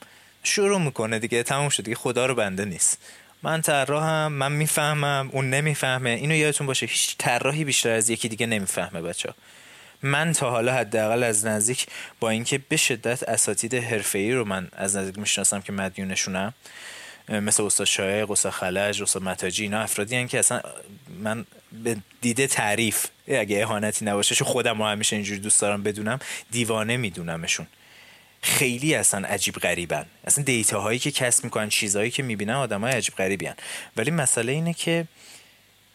شروع 0.43 0.81
می‌کنه 0.81 1.19
دیگه 1.19 1.43
تموم 1.43 1.69
شد 1.69 1.83
دیگه 1.83 1.97
خدا 1.97 2.27
رو 2.27 2.35
بنده 2.35 2.65
نیست. 2.65 2.99
من 3.43 3.63
طراحم 3.63 4.33
من 4.33 4.53
می‌فهمم 4.53 5.31
اون 5.33 5.51
نمی‌فهمه. 5.51 6.11
اینو 6.11 6.35
یادتون 6.35 6.67
باشه 6.67 6.87
هیچ 6.87 7.15
طراحی 7.19 7.65
بیشتر 7.65 7.91
از 7.91 8.11
یکی 8.11 8.29
دیگه 8.29 8.47
نمی‌فهمه 8.47 9.03
بچه. 9.03 9.35
من 10.03 10.33
تا 10.33 10.51
حالا 10.51 10.75
حداقل 10.75 11.23
از 11.23 11.47
نزدیک 11.47 11.87
با 12.21 12.31
اینکه 12.31 12.59
به 12.59 12.77
شدت 12.77 13.23
اساتید 13.23 13.75
حرفه‌ای 13.75 14.33
رو 14.33 14.45
من 14.45 14.69
از 14.73 14.97
نزدیک 14.97 15.19
می‌شناسم 15.19 15.61
که 15.61 15.73
مدیونشونم 15.73 16.55
مثل 17.29 17.63
استاد 17.63 17.87
شایق 17.87 18.31
استاد 18.31 18.53
خلج 18.53 19.03
استاد 19.03 19.23
متاجی 19.23 19.63
اینا 19.63 19.81
افرادی 19.81 20.17
هن 20.17 20.29
که 20.29 20.39
اصلا 20.39 20.61
من 21.09 21.47
به 21.85 21.97
دیده 22.21 22.47
تعریف 22.47 23.07
اگه 23.29 23.63
اهانتی 23.63 24.05
نباشه 24.05 24.35
چون 24.35 24.49
خودم 24.49 24.79
رو 24.79 24.89
همیشه 24.89 25.17
اینجوری 25.17 25.41
دوست 25.41 25.61
دارم 25.61 25.83
بدونم 25.83 26.19
دیوانه 26.51 26.97
میدونمشون. 26.97 27.67
خیلی 28.43 28.95
اصلا 28.95 29.29
عجیب 29.29 29.55
غریبن. 29.55 30.07
اصلا 30.25 30.45
دیتا 30.45 30.81
هایی 30.81 30.99
که 30.99 31.11
کسب 31.11 31.45
می‌کنن 31.45 31.69
چیزهایی 31.69 32.11
که 32.11 32.23
می‌بینن 32.23 32.55
آدم 32.55 32.81
های 32.81 32.93
عجیب 32.93 33.15
غریبی 33.15 33.47
هن. 33.47 33.55
ولی 33.97 34.11
مسئله 34.11 34.53
اینه 34.53 34.75
که 34.75 35.05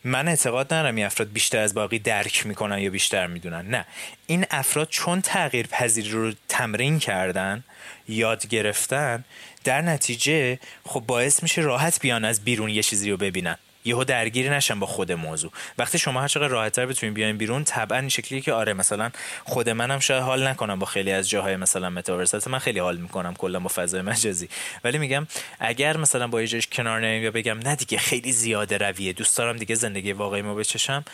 من 0.04 0.28
اعتقاد 0.28 0.74
ندارم 0.74 0.96
این 0.96 1.06
افراد 1.06 1.32
بیشتر 1.32 1.60
از 1.60 1.74
باقی 1.74 2.00
درک 2.00 2.46
می‌کنن 2.46 2.80
یا 2.80 2.90
بیشتر 2.90 3.28
می‌دونن. 3.28 3.68
نه. 3.68 3.86
این 4.28 4.46
افراد 4.52 4.90
چون 4.90 5.22
تغییر 5.22 5.68
پذیری 5.68 6.10
رو 6.10 6.34
تمرین 6.48 7.00
کردن 7.00 7.64
یاد 8.08 8.48
گرفتن 8.48 9.24
در 9.68 9.82
نتیجه 9.82 10.60
خب 10.86 11.00
باعث 11.00 11.44
میشه 11.44 11.62
راحت 11.62 12.00
بیان 12.00 12.26
از 12.26 12.44
بیرون 12.44 12.70
یه 12.70 12.84
چیزی 12.84 13.12
رو 13.12 13.18
ببینن. 13.18 13.58
یهو 13.86 14.04
درگیری 14.04 14.50
نشن 14.50 14.80
با 14.80 14.88
خود 14.88 15.12
موضوع. 15.12 15.52
وقتی 15.78 16.00
شما 16.00 16.22
هر 16.22 16.28
چقدر 16.28 16.48
راحتتر 16.48 16.86
بتونین 16.86 17.14
بیاین 17.14 17.38
بیرون 17.38 17.64
طبعا 17.64 18.00
این 18.00 18.10
شکلیه 18.10 18.42
که 18.42 18.54
آره 18.54 18.74
مثلا 18.74 19.12
خود 19.46 19.70
منم 19.70 20.00
شاید 20.00 20.24
حال 20.24 20.48
نکنم 20.48 20.80
با 20.80 20.86
خیلی 20.86 21.12
از 21.12 21.30
جاهای 21.30 21.56
مثلا 21.56 21.90
متاورس 21.90 22.48
من 22.48 22.60
خیلی 22.60 22.80
حال 22.80 22.98
می‌کنم 22.98 23.34
کلا 23.34 23.60
با 23.60 23.70
فضای 23.76 24.02
مجازی. 24.02 24.50
ولی 24.84 24.98
میگم 24.98 25.28
اگر 25.60 25.98
مثلا 25.98 26.28
با 26.28 26.42
یه 26.42 26.62
کنار 26.62 27.00
نمیم 27.00 27.24
یا 27.24 27.32
بگم 27.32 27.60
نه 27.60 27.76
دیگه 27.76 27.98
خیلی 27.98 28.32
زیاده 28.32 28.78
رویه 28.78 29.14
دوست 29.14 29.38
دارم 29.38 29.58
دیگه 29.58 29.76
زندگی 29.76 30.12
واقعی 30.12 30.42
ما 30.42 30.56
بچشم. 30.56 31.06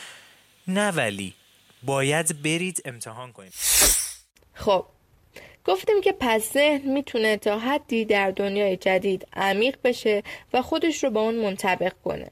نه 0.68 0.92
ولی 0.92 1.34
باید 1.84 2.42
برید 2.44 2.82
امتحان 2.86 3.32
کنید. 3.32 3.54
خب 4.54 4.86
گفتیم 5.66 6.02
که 6.02 6.16
پس 6.20 6.54
ذهن 6.54 6.92
می‌تونه 6.92 7.38
تا 7.38 7.60
حدی 7.60 8.06
در 8.06 8.32
دنیای 8.32 8.78
جدید 8.78 9.28
عمیق 9.34 9.76
بشه 9.84 10.24
و 10.54 10.62
خودش 10.62 11.04
رو 11.04 11.10
با 11.10 11.22
اون 11.22 11.36
منطبق 11.36 11.94
کنه. 12.04 12.28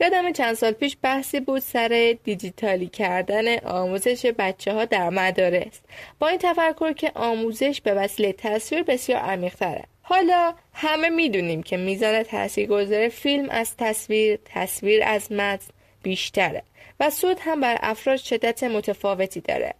یادم 0.00 0.32
چند 0.32 0.54
سال 0.54 0.72
پیش 0.72 0.96
بحثی 1.02 1.40
بود 1.40 1.58
سر 1.58 2.16
دیجیتالی 2.24 2.86
کردن 2.86 3.58
آموزش 3.58 4.26
بچه 4.38 4.72
ها 4.72 4.84
در 4.84 5.10
مدارس. 5.10 5.80
با 6.18 6.28
این 6.28 6.38
تفکر 6.38 6.92
که 6.92 7.12
آموزش 7.14 7.80
به 7.80 7.94
وسیله 7.94 8.32
تصویر 8.32 8.82
بسیار 8.82 9.20
عمیق 9.20 9.54
تره 9.54 9.84
حالا 10.02 10.54
همه 10.72 11.08
می‌دونیم 11.08 11.62
که 11.62 11.76
میزان 11.76 12.22
تاثیرگذار 12.22 13.08
فیلم 13.08 13.48
از 13.50 13.76
تصویر 13.76 14.38
تصویر 14.44 15.02
از 15.04 15.32
متن 15.32 15.66
بیشتره 16.02 16.62
و 17.00 17.10
سود 17.10 17.36
هم 17.40 17.60
بر 17.60 17.78
افراد 17.80 18.16
شدت 18.16 18.64
متفاوتی 18.64 19.40
داره. 19.40 19.74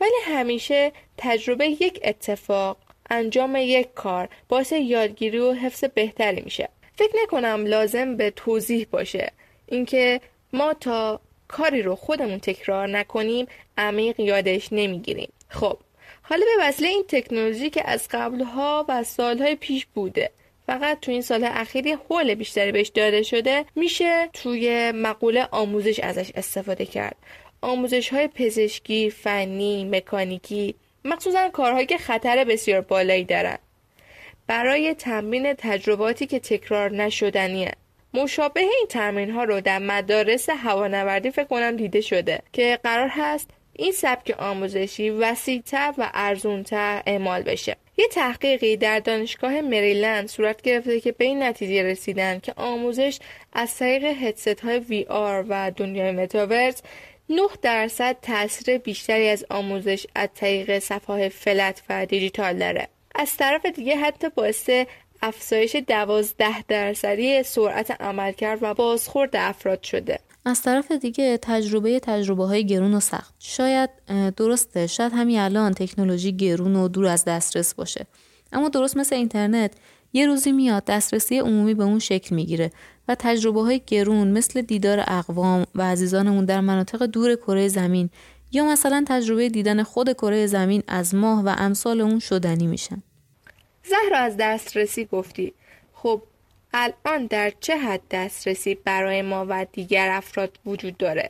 ولی 0.00 0.16
همیشه 0.24 0.92
تجربه 1.18 1.66
یک 1.66 2.00
اتفاق 2.04 2.76
انجام 3.10 3.56
یک 3.56 3.94
کار 3.94 4.28
باعث 4.48 4.72
یادگیری 4.72 5.38
و 5.38 5.52
حفظ 5.52 5.84
بهتری 5.84 6.40
میشه. 6.40 6.68
فکر 6.96 7.12
نکنم 7.22 7.66
لازم 7.66 8.16
به 8.16 8.30
توضیح 8.30 8.86
باشه. 8.90 9.32
اینکه 9.66 10.20
ما 10.52 10.74
تا 10.74 11.20
کاری 11.48 11.82
رو 11.82 11.96
خودمون 11.96 12.38
تکرار 12.38 12.88
نکنیم 12.88 13.46
عمیق 13.78 14.20
یادش 14.20 14.68
نمی‌گیریم. 14.72 15.32
خب 15.48 15.78
حالا 16.22 16.46
به 16.56 16.64
وسیله 16.64 16.88
این 16.88 17.04
تکنولوژی 17.08 17.70
که 17.70 17.90
از 17.90 18.08
قبلها 18.10 18.84
و 18.88 19.04
سالهای 19.04 19.54
پیش 19.54 19.86
بوده 19.94 20.30
فقط 20.66 21.00
تو 21.00 21.12
این 21.12 21.22
سال 21.22 21.44
اخیری 21.44 21.92
حول 22.08 22.34
بیشتری 22.34 22.72
بهش 22.72 22.88
داده 22.88 23.22
شده 23.22 23.64
میشه 23.74 24.28
توی 24.32 24.92
مقوله 24.92 25.48
آموزش 25.50 26.00
ازش 26.00 26.30
استفاده 26.34 26.86
کرد. 26.86 27.16
آموزش 27.66 28.08
های 28.08 28.28
پزشکی، 28.28 29.10
فنی، 29.10 29.84
مکانیکی 29.84 30.74
مخصوصا 31.04 31.48
کارهایی 31.48 31.86
که 31.86 31.98
خطر 31.98 32.44
بسیار 32.44 32.80
بالایی 32.80 33.24
دارن. 33.24 33.58
برای 34.46 34.94
تمرین 34.94 35.54
تجرباتی 35.54 36.26
که 36.26 36.38
تکرار 36.38 36.90
نشدنیه 36.90 37.72
مشابه 38.14 38.60
این 38.60 38.86
تمرین 38.88 39.30
ها 39.30 39.44
رو 39.44 39.60
در 39.60 39.78
مدارس 39.78 40.50
هوانوردی 40.50 41.30
فکر 41.30 41.44
کنم 41.44 41.76
دیده 41.76 42.00
شده 42.00 42.42
که 42.52 42.78
قرار 42.82 43.08
هست 43.12 43.50
این 43.72 43.92
سبک 43.92 44.34
آموزشی 44.38 45.10
وسیعتر 45.10 45.94
و 45.98 46.10
ارزونتر 46.14 47.02
اعمال 47.06 47.42
بشه. 47.42 47.76
یه 47.98 48.08
تحقیقی 48.08 48.76
در 48.76 48.98
دانشگاه 48.98 49.60
مریلند 49.60 50.28
صورت 50.28 50.62
گرفته 50.62 51.00
که 51.00 51.12
به 51.12 51.24
این 51.24 51.42
نتیجه 51.42 51.82
رسیدن 51.82 52.38
که 52.38 52.52
آموزش 52.56 53.18
از 53.52 53.76
طریق 53.76 54.04
هدست 54.04 54.60
های 54.60 54.78
وی 54.78 55.04
آر 55.04 55.44
و 55.48 55.72
دنیای 55.76 56.12
متاورس 56.12 56.82
9 57.28 57.42
درصد 57.62 58.16
تاثیر 58.22 58.78
بیشتری 58.78 59.28
از 59.28 59.44
آموزش 59.50 60.06
از 60.14 60.28
طریق 60.34 60.78
صفحه 60.78 61.28
فلت 61.28 61.82
و 61.88 62.06
دیجیتال 62.06 62.58
داره. 62.58 62.88
از 63.14 63.36
طرف 63.36 63.66
دیگه 63.66 63.96
حتی 63.96 64.28
باعث 64.28 64.70
افزایش 65.22 65.76
دوازده 65.76 66.62
درصدی 66.68 67.42
سرعت 67.42 68.00
عملکرد 68.00 68.58
و 68.62 68.74
بازخورد 68.74 69.36
افراد 69.36 69.82
شده. 69.82 70.18
از 70.44 70.62
طرف 70.62 70.92
دیگه 70.92 71.38
تجربه 71.42 72.00
تجربه 72.00 72.44
های 72.44 72.66
گرون 72.66 72.94
و 72.94 73.00
سخت. 73.00 73.34
شاید 73.38 73.90
درسته 74.36 74.86
شاید 74.86 75.12
همین 75.12 75.38
الان 75.38 75.72
تکنولوژی 75.74 76.36
گرون 76.36 76.76
و 76.76 76.88
دور 76.88 77.06
از 77.06 77.24
دسترس 77.24 77.74
باشه. 77.74 78.06
اما 78.52 78.68
درست 78.68 78.96
مثل 78.96 79.16
اینترنت 79.16 79.72
یه 80.16 80.26
روزی 80.26 80.52
میاد 80.52 80.84
دسترسی 80.84 81.38
عمومی 81.38 81.74
به 81.74 81.84
اون 81.84 81.98
شکل 81.98 82.34
می‌گیره 82.34 82.70
و 83.08 83.16
تجربه 83.18 83.62
های 83.62 83.80
گرون 83.86 84.28
مثل 84.28 84.62
دیدار 84.62 85.04
اقوام 85.06 85.66
و 85.74 85.82
عزیزانمون 85.82 86.44
در 86.44 86.60
مناطق 86.60 87.06
دور 87.06 87.36
کره 87.36 87.68
زمین 87.68 88.10
یا 88.52 88.64
مثلا 88.64 89.04
تجربه 89.08 89.48
دیدن 89.48 89.82
خود 89.82 90.12
کره 90.12 90.46
زمین 90.46 90.82
از 90.88 91.14
ماه 91.14 91.44
و 91.44 91.54
امثال 91.58 92.00
اون 92.00 92.18
شدنی 92.18 92.66
میشن. 92.66 93.02
زهرا 93.84 94.18
از 94.18 94.36
دسترسی 94.36 95.04
گفتی. 95.04 95.52
خب 95.94 96.22
الان 96.74 97.26
در 97.26 97.52
چه 97.60 97.76
حد 97.76 98.00
دسترسی 98.10 98.74
برای 98.74 99.22
ما 99.22 99.46
و 99.48 99.66
دیگر 99.72 100.10
افراد 100.10 100.58
وجود 100.66 100.96
داره؟ 100.96 101.28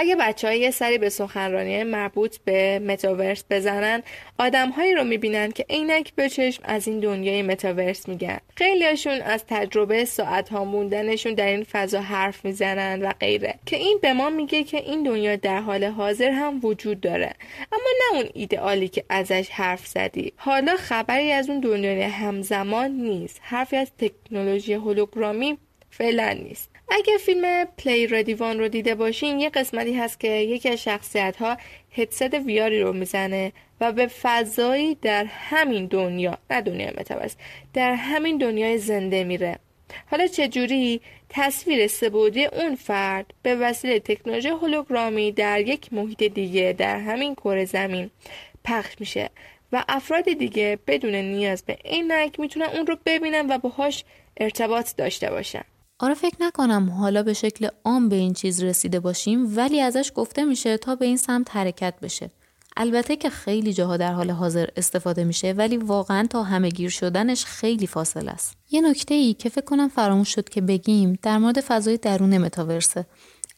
اگه 0.00 0.16
بچه 0.16 0.48
های 0.48 0.60
یه 0.60 0.70
سری 0.70 0.98
به 0.98 1.08
سخنرانی 1.08 1.82
مربوط 1.82 2.36
به 2.44 2.78
متاورس 2.78 3.44
بزنن 3.50 4.02
آدمهایی 4.38 4.94
رو 4.94 5.04
می‌بینن 5.04 5.50
که 5.50 5.66
عینک 5.70 6.14
به 6.14 6.28
چشم 6.28 6.62
از 6.66 6.88
این 6.88 7.00
دنیای 7.00 7.42
متاورس 7.42 8.08
میگن. 8.08 8.38
خیلیاشون 8.56 9.20
از 9.20 9.44
تجربه 9.48 10.04
ساعت 10.04 10.48
ها 10.48 10.64
موندنشون 10.64 11.34
در 11.34 11.46
این 11.46 11.64
فضا 11.64 12.00
حرف 12.00 12.44
می‌زنن 12.44 13.02
و 13.02 13.12
غیره. 13.20 13.54
که 13.66 13.76
این 13.76 13.98
به 14.02 14.12
ما 14.12 14.30
میگه 14.30 14.62
که 14.62 14.76
این 14.76 15.02
دنیا 15.02 15.36
در 15.36 15.60
حال 15.60 15.84
حاضر 15.84 16.30
هم 16.30 16.60
وجود 16.62 17.00
داره. 17.00 17.34
اما 17.72 17.90
نه 18.00 18.18
اون 18.18 18.28
ایدئالی 18.34 18.88
که 18.88 19.04
ازش 19.08 19.48
حرف 19.50 19.86
زدی. 19.86 20.32
حالا 20.36 20.76
خبری 20.76 21.32
از 21.32 21.50
اون 21.50 21.60
دنیای 21.60 22.02
همزمان 22.02 22.90
نیست. 22.90 23.40
حرفی 23.42 23.76
از 23.76 23.90
تکنولوژی 23.98 24.72
هولوگرامی 24.72 25.58
فعلا 25.90 26.32
نیست. 26.32 26.69
اگه 26.90 27.18
فیلم 27.18 27.64
پلی 27.64 28.06
ردیوان 28.06 28.58
رو 28.58 28.68
دیده 28.68 28.94
باشین 28.94 29.40
یه 29.40 29.50
قسمتی 29.50 29.94
هست 29.94 30.20
که 30.20 30.28
یکی 30.28 30.68
از 30.68 30.82
شخصیت 30.82 31.36
ها 31.36 31.56
هدست 31.92 32.34
ویاری 32.34 32.80
رو 32.80 32.92
می‌زنه 32.92 33.52
و 33.80 33.92
به 33.92 34.06
فضایی 34.06 34.94
در 34.94 35.24
همین 35.24 35.86
دنیا 35.86 36.38
نه 36.50 36.60
دنیای 36.60 36.90
متوسط 36.98 37.36
در 37.74 37.94
همین 37.94 38.38
دنیای 38.38 38.78
زنده 38.78 39.24
میره. 39.24 39.58
حالا 40.10 40.26
چجوری 40.26 41.00
تصویر 41.28 41.86
سبودی 41.86 42.44
اون 42.44 42.74
فرد 42.74 43.34
به 43.42 43.56
وسیله 43.56 44.00
تکنولوژی 44.00 44.48
هولوگرامی 44.48 45.32
در 45.32 45.60
یک 45.60 45.92
محیط 45.92 46.22
دیگه 46.22 46.74
در 46.78 46.98
همین 46.98 47.34
کره 47.34 47.64
زمین 47.64 48.10
پخش 48.64 48.94
میشه 49.00 49.30
و 49.72 49.84
افراد 49.88 50.24
دیگه 50.24 50.78
بدون 50.86 51.14
نیاز 51.14 51.64
به 51.64 51.78
عینک 51.84 52.40
می‌تونن 52.40 52.66
اون 52.66 52.86
رو 52.86 52.96
ببینن 53.06 53.46
و 53.50 53.58
باهاش 53.58 54.04
ارتباط 54.36 54.96
داشته 54.96 55.30
باشن. 55.30 55.64
آره 56.02 56.14
فکر 56.14 56.36
نکنم 56.40 56.90
حالا 56.90 57.22
به 57.22 57.32
شکل 57.32 57.68
عام 57.84 58.08
به 58.08 58.16
این 58.16 58.32
چیز 58.32 58.62
رسیده 58.62 59.00
باشیم 59.00 59.56
ولی 59.56 59.80
ازش 59.80 60.12
گفته 60.14 60.44
میشه 60.44 60.76
تا 60.76 60.94
به 60.94 61.06
این 61.06 61.16
سمت 61.16 61.56
حرکت 61.56 61.94
بشه. 62.02 62.30
البته 62.76 63.16
که 63.16 63.30
خیلی 63.30 63.72
جاها 63.72 63.96
در 63.96 64.12
حال 64.12 64.30
حاضر 64.30 64.68
استفاده 64.76 65.24
میشه 65.24 65.52
ولی 65.52 65.76
واقعا 65.76 66.26
تا 66.30 66.42
همه 66.42 66.68
گیر 66.68 66.90
شدنش 66.90 67.44
خیلی 67.44 67.86
فاصل 67.86 68.28
است. 68.28 68.56
یه 68.70 68.80
نکته 68.80 69.14
ای 69.14 69.34
که 69.34 69.48
فکر 69.48 69.64
کنم 69.64 69.88
فراموش 69.88 70.34
شد 70.34 70.48
که 70.48 70.60
بگیم 70.60 71.18
در 71.22 71.38
مورد 71.38 71.60
فضای 71.60 71.96
درون 71.96 72.38
متاورسه. 72.38 73.06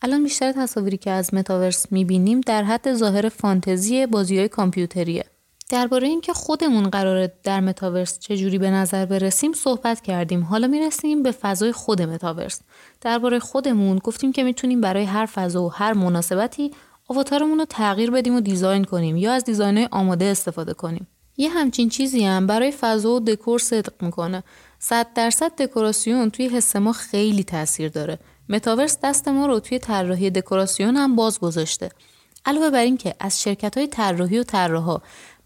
الان 0.03 0.23
بیشتر 0.23 0.53
تصاویری 0.53 0.97
که 0.97 1.11
از 1.11 1.35
متاورس 1.35 1.93
می‌بینیم 1.93 2.41
در 2.41 2.63
حد 2.63 2.95
ظاهر 2.95 3.29
فانتزی 3.29 4.07
بازی 4.07 4.39
های 4.39 4.49
کامپیوتریه. 4.49 5.25
درباره 5.73 6.09
اینکه 6.09 6.33
خودمون 6.33 6.91
قراره 6.91 7.33
در 7.43 7.61
متاورس 7.61 8.19
چجوری 8.19 8.59
به 8.59 8.71
نظر 8.71 9.07
برسیم 9.07 9.53
صحبت 9.53 10.01
کردیم. 10.01 10.43
حالا 10.43 10.67
می‌رسیم 10.67 11.23
به 11.23 11.33
فضای 11.33 11.73
خود 11.73 12.03
متاورس. 12.03 12.61
درباره 13.01 13.39
خودمون 13.39 13.99
گفتیم 13.99 14.33
که 14.33 14.43
می‌تونیم 14.43 14.81
برای 14.81 15.05
هر 15.05 15.27
فضا 15.27 15.63
و 15.63 15.73
هر 15.73 15.93
مناسبتی 15.93 16.71
آواتارمون 17.09 17.59
رو 17.59 17.65
تغییر 17.65 18.11
بدیم 18.11 18.37
و 18.37 18.41
دیزاین 18.41 18.85
کنیم 18.85 19.17
یا 19.17 19.33
از 19.33 19.45
دیزاین 19.45 19.89
آماده 19.91 20.25
استفاده 20.25 20.75
کنیم. 20.75 21.07
یه 21.37 21.49
همچین 21.49 21.89
چیزی 21.89 22.25
هم 22.25 22.47
برای 22.47 22.71
فضا 22.71 23.11
و 23.11 23.21
دکور 23.21 23.59
صدق 23.59 23.93
می‌کنه. 24.01 24.43
صد 24.79 25.07
درصد 25.15 25.63
دکوراسیون 25.63 26.31
توی 26.31 26.49
حس 26.49 26.77
ما 26.77 26.93
خیلی 26.93 27.45
تاثیر 27.45 27.89
داره. 27.89 28.19
متاورس 28.49 28.99
دست 29.03 29.29
ما 29.29 29.47
رو 29.47 29.61
توی 29.61 29.79
طراحی 29.79 30.31
دکوراسیون 30.31 30.97
هم 30.97 31.17
باز 31.17 31.39
گذاشته. 31.39 31.91
علاوه 32.47 32.71
بر 32.71 32.83
اینکه 32.83 33.15
از 33.21 33.43
شرکت 33.43 33.79
های 33.79 33.87
طراحی 33.87 34.39
و 34.39 34.43
طراحا 34.43 35.01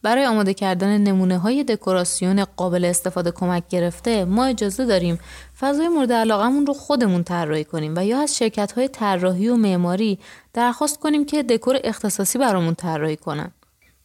برای 0.06 0.26
آماده 0.26 0.54
کردن 0.54 0.98
نمونه 0.98 1.38
های 1.38 1.64
دکوراسیون 1.64 2.44
قابل 2.44 2.84
استفاده 2.84 3.30
کمک 3.30 3.62
گرفته 3.68 4.24
ما 4.24 4.44
اجازه 4.44 4.84
داریم 4.84 5.18
فضای 5.60 5.88
مورد 5.88 6.12
علاقمون 6.12 6.66
رو 6.66 6.74
خودمون 6.74 7.24
طراحی 7.24 7.64
کنیم 7.64 7.94
و 7.96 8.06
یا 8.06 8.20
از 8.20 8.36
شرکت 8.36 8.72
های 8.72 8.88
طراحی 8.88 9.48
و 9.48 9.56
معماری 9.56 10.18
درخواست 10.54 10.98
کنیم 10.98 11.24
که 11.24 11.42
دکور 11.42 11.78
اختصاصی 11.84 12.38
برامون 12.38 12.74
طراحی 12.74 13.16
کنن. 13.16 13.50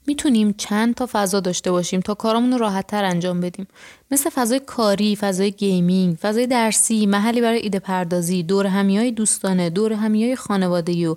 می‌تونیم 0.07 0.53
چند 0.57 0.95
تا 0.95 1.07
فضا 1.11 1.39
داشته 1.39 1.71
باشیم 1.71 1.99
تا 1.99 2.13
کارامون 2.13 2.51
رو 2.51 2.57
راحت 2.57 2.87
تر 2.87 3.03
انجام 3.03 3.41
بدیم 3.41 3.67
مثل 4.11 4.29
فضای 4.29 4.59
کاری، 4.59 5.15
فضای 5.15 5.51
gaming، 5.51 6.15
فضای 6.15 6.47
درسی، 6.47 7.05
محلی 7.05 7.41
برای 7.41 7.59
ایده 7.59 7.79
پردازی، 7.79 8.43
دور 8.43 8.67
همیای 8.67 9.11
دوستانه، 9.11 9.69
دور 9.69 9.93
همیای 9.93 10.35
خانوادگی 10.35 11.05
و 11.05 11.15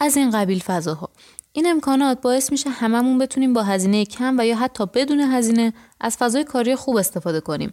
از 0.00 0.16
این 0.16 0.30
قبیل 0.30 0.60
فضاها 0.60 1.08
این 1.54 1.66
امکانات 1.66 2.20
باعث 2.20 2.52
میشه 2.52 2.70
هممون 2.70 3.18
بتونیم 3.18 3.52
با 3.52 3.62
هزینه 3.62 4.04
کم 4.04 4.36
و 4.38 4.46
یا 4.46 4.56
حتی 4.56 4.86
بدون 4.86 5.20
هزینه 5.20 5.72
از 6.00 6.16
فضای 6.16 6.44
کاری 6.44 6.74
خوب 6.74 6.96
استفاده 6.96 7.40
کنیم. 7.40 7.72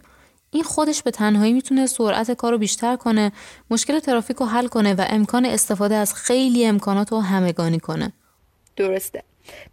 این 0.50 0.62
خودش 0.62 1.02
به 1.02 1.10
تنهایی 1.10 1.52
می‌تونه 1.52 1.86
سرعت 1.86 2.30
کار 2.30 2.52
رو 2.52 2.58
بیشتر 2.58 2.96
کنه، 2.96 3.32
مشکل 3.70 3.98
ترافیک 3.98 4.36
رو 4.36 4.46
حل 4.46 4.66
کنه 4.66 4.94
و 4.94 5.04
امکان 5.08 5.46
استفاده 5.46 5.94
از 5.94 6.14
خیلی 6.14 6.66
امکانات 6.66 7.12
رو 7.12 7.20
همگانی 7.20 7.80
کنه. 7.80 8.12
درسته. 8.76 9.22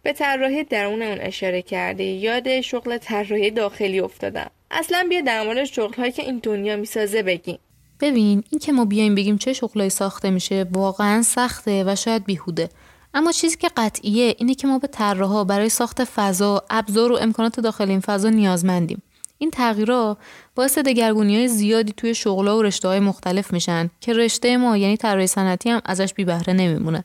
به 0.02 0.12
طراحی 0.12 0.64
درون 0.64 1.02
اون 1.02 1.18
اشاره 1.20 1.62
کردی 1.62 2.04
یاد 2.04 2.60
شغل 2.60 2.98
طراحی 2.98 3.50
داخلی 3.50 4.00
افتادم. 4.00 4.50
اصلا 4.70 5.06
بیا 5.08 5.20
در 5.20 5.46
مورد 5.46 5.64
شغلهایی 5.64 6.12
که 6.12 6.22
این 6.22 6.40
دنیا 6.42 6.76
می‌سازه 6.76 7.22
بگیم. 7.22 7.58
ببین 8.00 8.44
این 8.50 8.58
که 8.58 8.72
ما 8.72 8.84
بیایم 8.84 9.14
بگیم 9.14 9.38
چه 9.38 9.52
شغلایی 9.52 9.90
ساخته 9.90 10.30
میشه 10.30 10.66
واقعا 10.72 11.22
سخته 11.22 11.84
و 11.86 11.96
شاید 11.96 12.24
بیهوده 12.24 12.68
اما 13.14 13.32
چیزی 13.32 13.56
که 13.56 13.70
قطعیه 13.76 14.34
اینه 14.38 14.54
که 14.54 14.66
ما 14.66 14.78
به 14.78 14.86
طراحا 14.86 15.44
برای 15.44 15.68
ساخت 15.68 16.04
فضا، 16.04 16.64
ابزار 16.70 17.12
و 17.12 17.16
امکانات 17.16 17.60
داخل 17.60 17.88
این 17.88 18.00
فضا 18.00 18.30
نیازمندیم. 18.30 19.02
این 19.38 19.50
تغییرها 19.50 20.18
باعث 20.54 20.78
دگرگونی 20.78 21.36
های 21.36 21.48
زیادی 21.48 21.92
توی 21.96 22.14
شغلها 22.14 22.58
و 22.58 22.62
رشته 22.62 22.88
های 22.88 23.00
مختلف 23.00 23.52
میشن 23.52 23.90
که 24.00 24.12
رشته 24.12 24.56
ما 24.56 24.76
یعنی 24.76 24.96
طراحی 24.96 25.26
صنعتی 25.26 25.70
هم 25.70 25.80
ازش 25.84 26.14
بی 26.14 26.24
بهره 26.24 26.52
نمیمونه. 26.52 27.04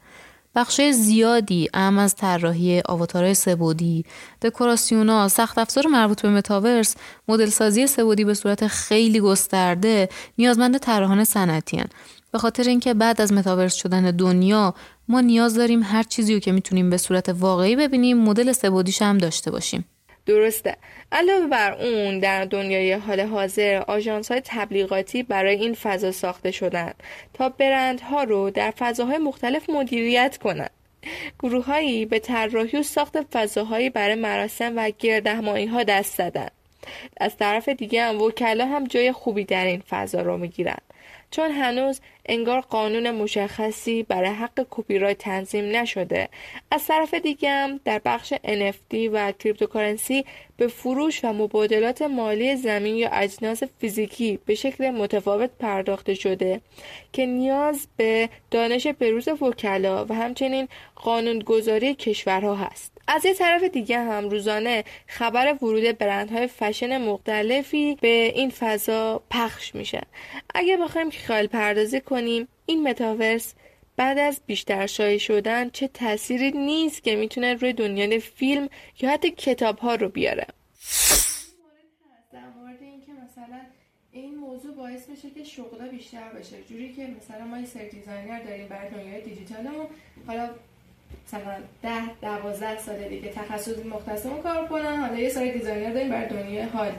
بخش 0.55 0.81
زیادی 0.81 1.69
اهم 1.73 1.97
از 1.97 2.15
طراحی 2.15 2.81
آواتارهای 2.85 3.33
سبودی، 3.33 4.05
دکوراسیونا، 4.41 5.27
سخت 5.27 5.57
افزار 5.57 5.87
مربوط 5.87 6.21
به 6.21 6.29
متاورس، 6.29 6.95
مدل 7.27 7.49
سازی 7.49 7.87
سبودی 7.87 8.23
به 8.23 8.33
صورت 8.33 8.67
خیلی 8.67 9.19
گسترده 9.19 10.09
نیازمند 10.37 10.77
طراحان 10.77 11.23
صنعتی 11.23 11.83
به 12.33 12.39
خاطر 12.39 12.63
اینکه 12.63 12.93
بعد 12.93 13.21
از 13.21 13.33
متاورس 13.33 13.75
شدن 13.75 14.11
دنیا 14.11 14.73
ما 15.07 15.21
نیاز 15.21 15.55
داریم 15.55 15.83
هر 15.83 16.03
چیزی 16.03 16.33
رو 16.33 16.39
که 16.39 16.51
می‌تونیم 16.51 16.89
به 16.89 16.97
صورت 16.97 17.29
واقعی 17.29 17.75
ببینیم 17.75 18.17
مدل 18.17 18.51
سبودیش 18.51 19.01
هم 19.01 19.17
داشته 19.17 19.51
باشیم. 19.51 19.85
درسته. 20.25 20.77
علاوه 21.11 21.47
بر 21.47 21.73
اون 21.73 22.19
در 22.19 22.45
دنیای 22.45 22.93
حال 22.93 23.19
حاضر 23.19 23.83
آژانس 23.87 24.31
های 24.31 24.41
تبلیغاتی 24.45 25.23
برای 25.23 25.55
این 25.55 25.73
فضا 25.73 26.11
ساخته 26.11 26.51
شدن 26.51 26.93
تا 27.33 27.49
برندها 27.49 28.23
رو 28.23 28.49
در 28.49 28.71
فضاهای 28.71 29.17
مختلف 29.17 29.69
مدیریت 29.69 30.37
کنند. 30.37 30.71
گروههایی 31.39 32.05
به 32.05 32.19
طراحی 32.19 32.77
و 32.77 32.83
ساخت 32.83 33.21
فضاهایی 33.21 33.89
برای 33.89 34.15
مراسم 34.15 34.73
و 34.75 34.91
گردهمایی 34.99 35.65
ها 35.65 35.83
دست 35.83 36.17
زدن 36.17 36.47
از 37.17 37.37
طرف 37.37 37.69
دیگه 37.69 38.03
هم 38.03 38.21
وکلا 38.21 38.65
هم 38.65 38.83
جای 38.83 39.11
خوبی 39.11 39.43
در 39.43 39.65
این 39.65 39.83
فضا 39.89 40.21
رو 40.21 40.37
می‌گیرند. 40.37 40.81
چون 41.33 41.51
هنوز 41.51 42.01
انگار 42.25 42.61
قانون 42.61 43.11
مشخصی 43.11 44.03
برای 44.03 44.29
حق 44.29 44.65
کپی 44.69 44.99
رایت 44.99 45.17
تنظیم 45.17 45.75
نشده. 45.75 46.29
از 46.71 46.87
طرف 46.87 47.13
دیگه 47.13 47.79
در 47.85 48.01
بخش 48.05 48.33
NFT 48.33 48.95
و 49.11 49.31
cryptocurrency 49.31 50.25
به 50.57 50.67
فروش 50.67 51.25
و 51.25 51.33
مبادلات 51.33 52.01
مالی 52.01 52.55
زمین 52.55 52.95
یا 52.95 53.09
اجناس 53.09 53.63
فیزیکی 53.79 54.39
به 54.45 54.55
شکل 54.55 54.89
متفاوت 54.89 55.49
پرداخته 55.59 56.13
شده 56.13 56.61
که 57.13 57.25
نیاز 57.25 57.87
به 57.97 58.29
دانش 58.51 58.87
بروز 58.87 59.27
وکلا 59.27 60.05
و 60.05 60.13
همچنین 60.13 60.67
قانونگذاری 60.95 61.95
کشورها 61.95 62.55
هست. 62.55 62.92
از 63.07 63.25
یه 63.25 63.33
طرف 63.33 63.63
دیگه 63.63 63.99
هم 63.99 64.29
روزانه 64.29 64.83
خبر 65.07 65.53
ورود 65.53 65.97
برندهای 65.97 66.47
فشن 66.47 66.97
مختلفی 66.97 67.97
به 68.01 68.31
این 68.35 68.49
فضا 68.49 69.23
پخش 69.31 69.75
میشه. 69.75 70.01
اگه 70.55 70.77
بخوایم 70.77 71.09
خیال 71.09 71.47
پردازی 71.47 72.01
کنیم 72.01 72.47
این 72.65 72.87
متاورس 72.87 73.53
بعد 73.97 74.17
از 74.17 74.41
بیشتر 74.45 74.87
شایع 74.87 75.17
شدن 75.17 75.69
چه 75.69 75.87
تأثیری 75.87 76.51
نیست 76.51 77.03
که 77.03 77.15
می‌تونه 77.15 77.53
روی 77.53 77.73
دنیای 77.73 78.19
فیلم 78.19 78.69
یا 79.01 79.09
حتی 79.09 79.31
کتاب 79.31 79.79
ها 79.79 79.95
رو 79.95 80.09
بیاره؟ 80.09 80.47
در 82.33 82.49
مورد 82.57 82.81
اینکه 82.81 83.11
مثلا 83.11 83.59
این 84.11 84.35
موضوع 84.35 84.75
باعث 84.75 85.09
میشه 85.09 85.29
که 85.29 85.43
شغلا 85.43 85.87
بیشتر 85.87 86.29
بشه. 86.29 86.63
جوری 86.69 86.93
که 86.93 87.07
مثلا 87.17 87.45
ما 87.45 87.59
یه 87.59 87.65
سری 87.65 87.89
designer 87.89 88.43
داریم 88.43 88.67
برای 88.67 88.89
دنیای 88.89 89.21
دیجیتالمون 89.21 89.87
حالا 90.27 90.49
مثلا 91.27 91.55
ده 91.83 92.01
دوازده 92.21 92.79
سال 92.79 93.07
دیگه 93.09 93.29
تخصص 93.29 93.85
مختصمون 93.85 94.41
کار 94.41 94.67
کنن. 94.67 94.99
حالا 94.99 95.19
یه 95.19 95.29
سری 95.29 95.51
designer 95.51 95.93
داریم 95.93 96.09
برای 96.09 96.27
دنیای 96.27 96.65
حال 96.65 96.91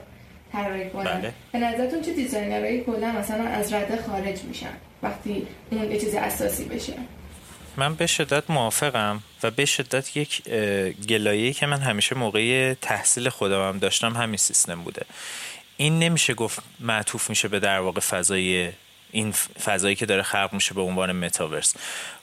طراحی 0.52 0.90
کنن. 0.90 1.04
بله. 1.04 1.32
به 1.52 1.58
نظرتون 1.58 2.02
چه 2.02 2.12
designer 2.12 2.62
هایی 2.62 2.80
کلا 2.80 3.12
مثلا 3.12 3.44
از 3.44 3.72
رده 3.72 4.02
خارج 4.02 4.42
میشن 4.42 4.76
وقتی 5.02 5.46
اون 5.70 5.92
یه 5.92 6.00
چیز 6.00 6.14
اساسی 6.14 6.64
بشه؟ 6.64 6.92
من 7.76 7.94
به 7.94 8.06
شدت 8.06 8.50
موافقم 8.50 9.22
و 9.42 9.50
به 9.50 9.64
شدت 9.64 10.16
یک 10.16 10.42
گلایه 11.08 11.52
که 11.52 11.66
من 11.66 11.80
همیشه 11.80 12.14
موقع 12.14 12.74
تحصیل 12.74 13.28
خودم 13.28 13.68
هم 13.68 13.78
داشتم 13.78 14.12
همین 14.12 14.36
سیستم 14.36 14.82
بوده. 14.82 15.02
این 15.76 15.98
نمیشه 15.98 16.34
گفت 16.34 16.62
معطوف 16.80 17.30
میشه 17.30 17.48
به 17.48 17.60
در 17.60 17.80
واقع 17.80 18.00
فضای 18.00 18.70
این 19.14 19.32
فضایی 19.32 19.96
که 19.96 20.06
داره 20.06 20.22
خلق 20.22 20.50
میشه 20.52 20.74
به 20.74 20.80
عنوان 20.80 21.12
متاورس. 21.12 21.74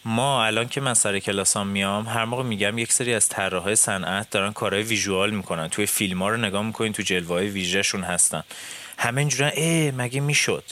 ما 0.06 0.46
الان 0.46 0.68
که 0.68 0.82
من 0.82 0.94
سر 0.94 1.20
کلاسام 1.20 1.68
میام 1.68 2.08
هر 2.08 2.26
موقع 2.26 2.44
میگم 2.44 2.78
یک 2.78 2.94
سری 2.94 3.14
از 3.14 3.30
طراحای 3.30 3.76
صنعت 3.76 4.30
دارن 4.30 4.54
کارهای 4.54 4.84
ویژوال 4.84 5.32
می‌کنن. 5.32 5.68
توی 5.68 5.86
فیلم 5.86 6.22
ها 6.22 6.30
رو 6.30 6.38
نگاه 6.38 6.64
می‌کنین 6.64 6.94
تو 6.94 7.04
جلوه 7.04 7.28
های 7.28 7.50
ویژهشون 7.50 8.04
هستن. 8.04 8.44
همه 8.98 9.22
اینجورن 9.22 9.52
ای 9.56 9.92
مگه 9.92 10.20
می‌شد؟ 10.20 10.64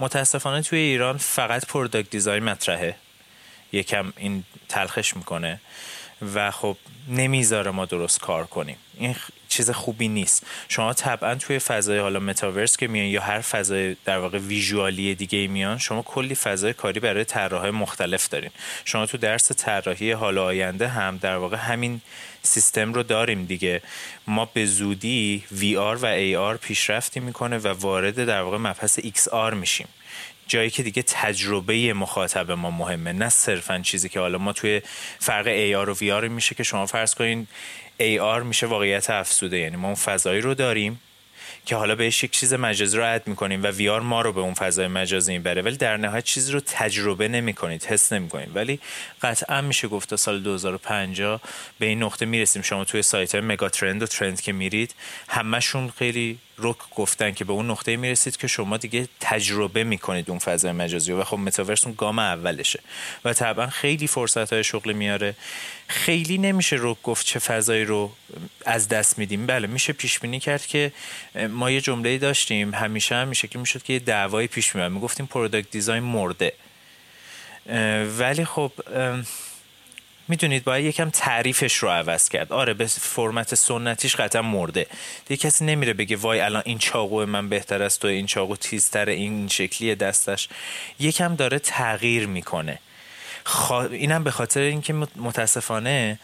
متاسفانه 0.00 0.62
توی 0.62 0.78
ایران 0.78 1.16
فقط 1.16 1.66
product 1.66 2.10
design 2.10 2.44
مطرحه. 2.44 2.96
یکم 3.72 4.12
این 4.16 4.44
تلخش 4.68 5.16
می‌کنه. 5.16 5.60
و 6.34 6.50
خب 6.50 6.76
نمی‌ذاره 7.08 7.70
ما 7.70 7.84
درست 7.86 8.20
کار 8.20 8.46
کنیم. 8.46 8.76
این 8.98 9.14
چیز 9.48 9.70
خوبی 9.70 10.08
نیست. 10.08 10.46
شما 10.68 10.92
طبعا 10.92 11.34
توی 11.34 11.58
فضای 11.58 11.98
حالا 11.98 12.20
متاورس 12.20 12.76
که 12.76 12.88
میان 12.88 13.06
یا 13.06 13.22
هر 13.22 13.40
فضای 13.40 13.96
در 14.04 14.18
واقع 14.18 14.38
visual 14.38 15.03
ی 15.03 15.14
دیگه 15.14 15.46
میان 15.46 15.78
شما 15.78 16.02
کلی 16.02 16.34
فضای 16.34 16.72
کاری 16.72 17.00
برای 17.00 17.24
طراحای 17.24 17.70
مختلف 17.70 18.28
دارین. 18.28 18.50
شما 18.84 19.06
تو 19.06 19.18
درس 19.18 19.52
طراحی 19.52 20.12
حال 20.12 20.38
آینده 20.38 20.88
هم 20.88 21.16
در 21.16 21.36
واقع 21.36 21.56
همین 21.56 22.00
سیستم 22.42 22.92
رو 22.92 23.02
داریم 23.02 23.44
دیگه. 23.44 23.82
ما 24.26 24.44
به 24.44 24.66
زودی 24.66 25.44
VR 25.50 25.98
و 26.02 26.06
AR 26.54 26.58
پیشرفتی 26.60 27.20
می‌کنه 27.20 27.58
و 27.58 27.68
وارد 27.68 28.24
در 28.24 28.42
واقع 28.42 28.56
مبحث 28.56 28.98
XR 29.00 29.54
میشیم. 29.54 29.88
جایی 30.52 30.70
که 30.70 30.82
دیگه 30.82 31.02
تجربه 31.02 31.92
مخاطب 31.92 32.50
ما 32.50 32.70
مهمه 32.70 33.12
نه 33.12 33.28
صرفا 33.28 33.78
چیزی 33.78 34.08
که 34.08 34.20
حالا 34.20 34.38
ما 34.38 34.52
توی 34.52 34.82
فرق 35.18 35.44
AR 35.46 35.88
و 35.88 35.94
VR 35.94 36.28
میشه 36.28 36.54
که 36.54 36.62
شما 36.62 36.86
فرض 36.86 37.14
کنین 37.14 37.46
AR 38.00 38.42
میشه 38.44 38.66
واقعیت 38.66 39.10
افسوده. 39.10 39.58
یعنی 39.58 39.76
ما 39.76 39.86
اون 39.86 39.94
فضایی 39.94 40.40
رو 40.40 40.54
داریم 40.54 41.00
که 41.66 41.76
حالا 41.76 41.94
بهش 41.94 42.24
یک 42.24 42.30
چیز 42.30 42.54
مجازی 42.54 42.96
رو 42.96 43.14
اد 43.14 43.26
می‌کنیم 43.26 43.62
و 43.62 43.66
ویار 43.66 44.00
ما 44.00 44.20
رو 44.20 44.32
به 44.32 44.40
اون 44.40 44.54
فضای 44.54 44.86
مجازی 44.86 45.32
می‌بره 45.32 45.62
ولی 45.62 45.76
در 45.76 45.96
نهایت 45.96 46.24
چیزی 46.24 46.52
رو 46.52 46.60
تجربه 46.60 47.28
نمی‌کنید 47.28 47.84
حس 47.84 48.12
نمی‌کنید. 48.12 48.56
ولی 48.56 48.80
قطعا 49.22 49.60
میشه 49.60 49.88
گفت 49.88 50.10
تا 50.10 50.16
سال 50.16 50.42
2050 50.42 51.40
به 51.78 51.86
این 51.86 52.02
نقطه 52.02 52.26
می‌رسیم. 52.26 52.62
شما 52.62 52.84
توی 52.84 53.02
سایت 53.02 53.34
های 53.34 53.44
mega 53.44 53.68
trend 53.68 54.02
و 54.02 54.06
trend 54.06 54.40
که 54.40 54.52
میرید 54.52 54.94
همشون 55.28 55.90
خیلی 55.98 56.38
رک 56.58 56.76
گفتن 56.96 57.32
که 57.32 57.44
به 57.44 57.52
اون 57.52 57.70
نقطه 57.70 57.96
می‌رسید 57.96 58.36
که 58.36 58.46
شما 58.46 58.76
دیگه 58.76 59.08
تجربه 59.20 59.84
می‌کنید 59.84 60.30
اون 60.30 60.38
فضای 60.38 60.72
مجازی 60.72 61.12
و 61.12 61.24
خب 61.24 61.38
متاورس 61.38 61.86
اون 61.86 61.94
گام 61.98 62.18
اولشه. 62.18 62.80
و 63.24 63.32
طبعا 63.32 63.66
خیلی 63.66 64.06
فرصت 64.06 64.52
های 64.52 64.64
شغل 64.64 64.92
میاره. 64.92 65.34
خیلی 65.88 66.38
نمیشه 66.38 66.76
رو 66.76 66.96
گفت 67.02 67.26
چه 67.26 67.38
فضایی 67.38 67.84
رو 67.84 68.12
از 68.66 68.88
دست 68.88 69.18
میدیم. 69.18 69.46
بله 69.46 69.66
میشه 69.66 69.92
پیش 69.92 70.18
بینی 70.18 70.40
کرد 70.40 70.66
که 70.66 70.92
ما 71.50 71.70
یه 71.70 71.80
جمله 71.80 72.18
داشتیم. 72.18 72.74
همیشه 72.74 73.14
هم 73.14 73.28
میشه 73.28 73.48
که 73.48 73.58
می‌شد 73.58 73.82
که 73.82 73.92
یه 73.92 73.98
دعوای 73.98 74.46
پیش 74.46 74.74
میاد 74.74 74.92
می‌گفتیم 74.92 75.26
product 75.26 75.70
design 75.70 76.02
مرده. 76.02 76.52
ولی 78.18 78.44
خب 78.44 78.72
می‌دونید 80.28 80.64
باید 80.64 80.84
یکم 80.84 81.10
تعریفش 81.10 81.76
رو 81.76 81.88
عوض 81.88 82.28
کرد. 82.28 82.52
آره 82.52 82.74
به 82.74 82.86
فرمت 82.86 83.54
سنتیش 83.54 84.16
قطعا 84.16 84.42
مرده. 84.42 84.86
دیگه 85.26 85.42
کسی 85.42 85.64
نمیره 85.64 85.92
بگه 85.92 86.16
وای 86.16 86.40
الان 86.40 86.62
این 86.66 86.78
چاقو 86.78 87.26
من 87.26 87.48
بهتر 87.48 87.82
است 87.82 88.04
و 88.04 88.08
این 88.08 88.26
چاقو 88.26 88.56
تیزتر 88.56 89.08
این 89.08 89.48
شکلی 89.48 89.94
دستش. 89.94 90.48
یکم 90.98 91.36
داره 91.36 91.58
تغییر 91.58 92.26
می‌کنه. 92.26 92.78
خوا... 93.44 93.84
اینم 93.84 94.24
به 94.24 94.30
خاطر 94.30 94.60
اینکه 94.60 94.92
متاسفانه 95.16 96.18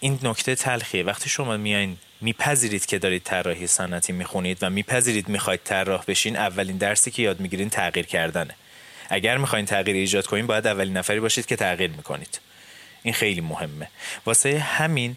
این 0.00 0.18
نکته 0.22 0.54
تلخیه. 0.54 1.02
وقتی 1.02 1.30
شما 1.30 1.56
میایین 1.56 1.98
میپذیرید 2.20 2.86
که 2.86 2.98
دارید 2.98 3.22
طراحی 3.22 3.66
صنعتی 3.66 4.12
می‌خونید 4.12 4.58
و 4.62 4.70
میپذیرید 4.70 5.28
می‌خواید 5.28 5.60
طراح 5.64 6.04
بشین 6.08 6.36
اولین 6.36 6.76
درسی 6.76 7.10
که 7.10 7.22
یاد 7.22 7.40
می‌گیرین 7.40 7.70
تغییر 7.70 8.06
کردنه. 8.06 8.54
اگر 9.08 9.36
می‌خواین 9.36 9.66
تغییر 9.66 9.96
ایجاد 9.96 10.26
کنین 10.26 10.46
باید 10.46 10.66
اولین 10.66 10.96
نفری 10.96 11.20
باشید 11.20 11.46
که 11.46 11.56
تغییر 11.56 11.90
می‌کنید. 11.90 12.40
این 13.02 13.14
خیلی 13.14 13.40
مهمه. 13.40 13.88
واسه 14.26 14.58
همین 14.58 15.16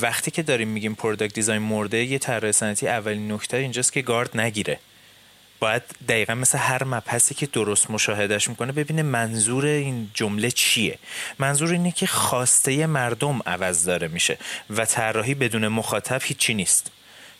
وقتی 0.00 0.30
که 0.30 0.42
داریم 0.42 0.68
میگیم 0.68 0.94
product 0.94 1.34
design 1.34 1.62
مرده 1.62 2.04
یه 2.04 2.18
طراح 2.18 2.52
صنعتی 2.52 2.88
اولین 2.88 3.32
نکته 3.32 3.56
اینجاست 3.56 3.92
که 3.92 4.02
گارد 4.02 4.40
نگیره. 4.40 4.78
باید 5.60 5.82
دقیقا 6.08 6.34
مثل 6.34 6.58
هر 6.58 6.84
مبحثی 6.84 7.34
که 7.34 7.46
درست 7.46 7.90
مشاهدش 7.90 8.48
می‌کنه 8.48 8.72
ببینه 8.72 9.02
منظور 9.02 9.66
این 9.66 10.10
جمله 10.14 10.50
چیه. 10.50 10.98
منظور 11.38 11.72
اینه 11.72 11.92
که 11.92 12.06
خواسته 12.06 12.86
مردم 12.86 13.40
عوض 13.46 13.84
داره 13.84 14.08
میشه 14.08 14.38
و 14.70 14.84
طراحی 14.84 15.34
بدون 15.34 15.68
مخاطب 15.68 16.20
هیچی 16.24 16.54
نیست. 16.54 16.90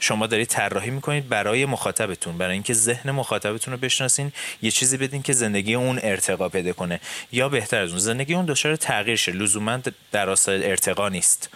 شما 0.05 0.26
دارید 0.26 0.48
طراحی 0.48 0.90
می‌کنید 0.90 1.28
برای 1.28 1.66
مخاطبتون 1.66 2.38
برای 2.38 2.52
اینکه 2.52 2.74
ذهن 2.74 3.11
مخاطبتون 3.11 3.74
رو 3.74 3.80
بشناسین 3.80 4.32
یه 4.62 4.70
چیزی 4.70 4.96
بدین 4.96 5.22
که 5.22 5.32
زندگی 5.32 5.74
اون 5.74 6.00
ارتقا 6.02 6.48
پیدا 6.48 6.72
کنه. 6.72 7.00
یا 7.32 7.48
بهتر 7.48 7.82
از 7.82 7.90
اون 7.90 7.98
زندگی 7.98 8.34
اون 8.34 8.44
دچار 8.44 8.76
تغییر 8.76 9.16
شه. 9.16 9.32
لزوما 9.32 9.80
در 10.12 10.26
راستای 10.26 10.70
ارتقا 10.70 11.09
نیست. 11.09 11.50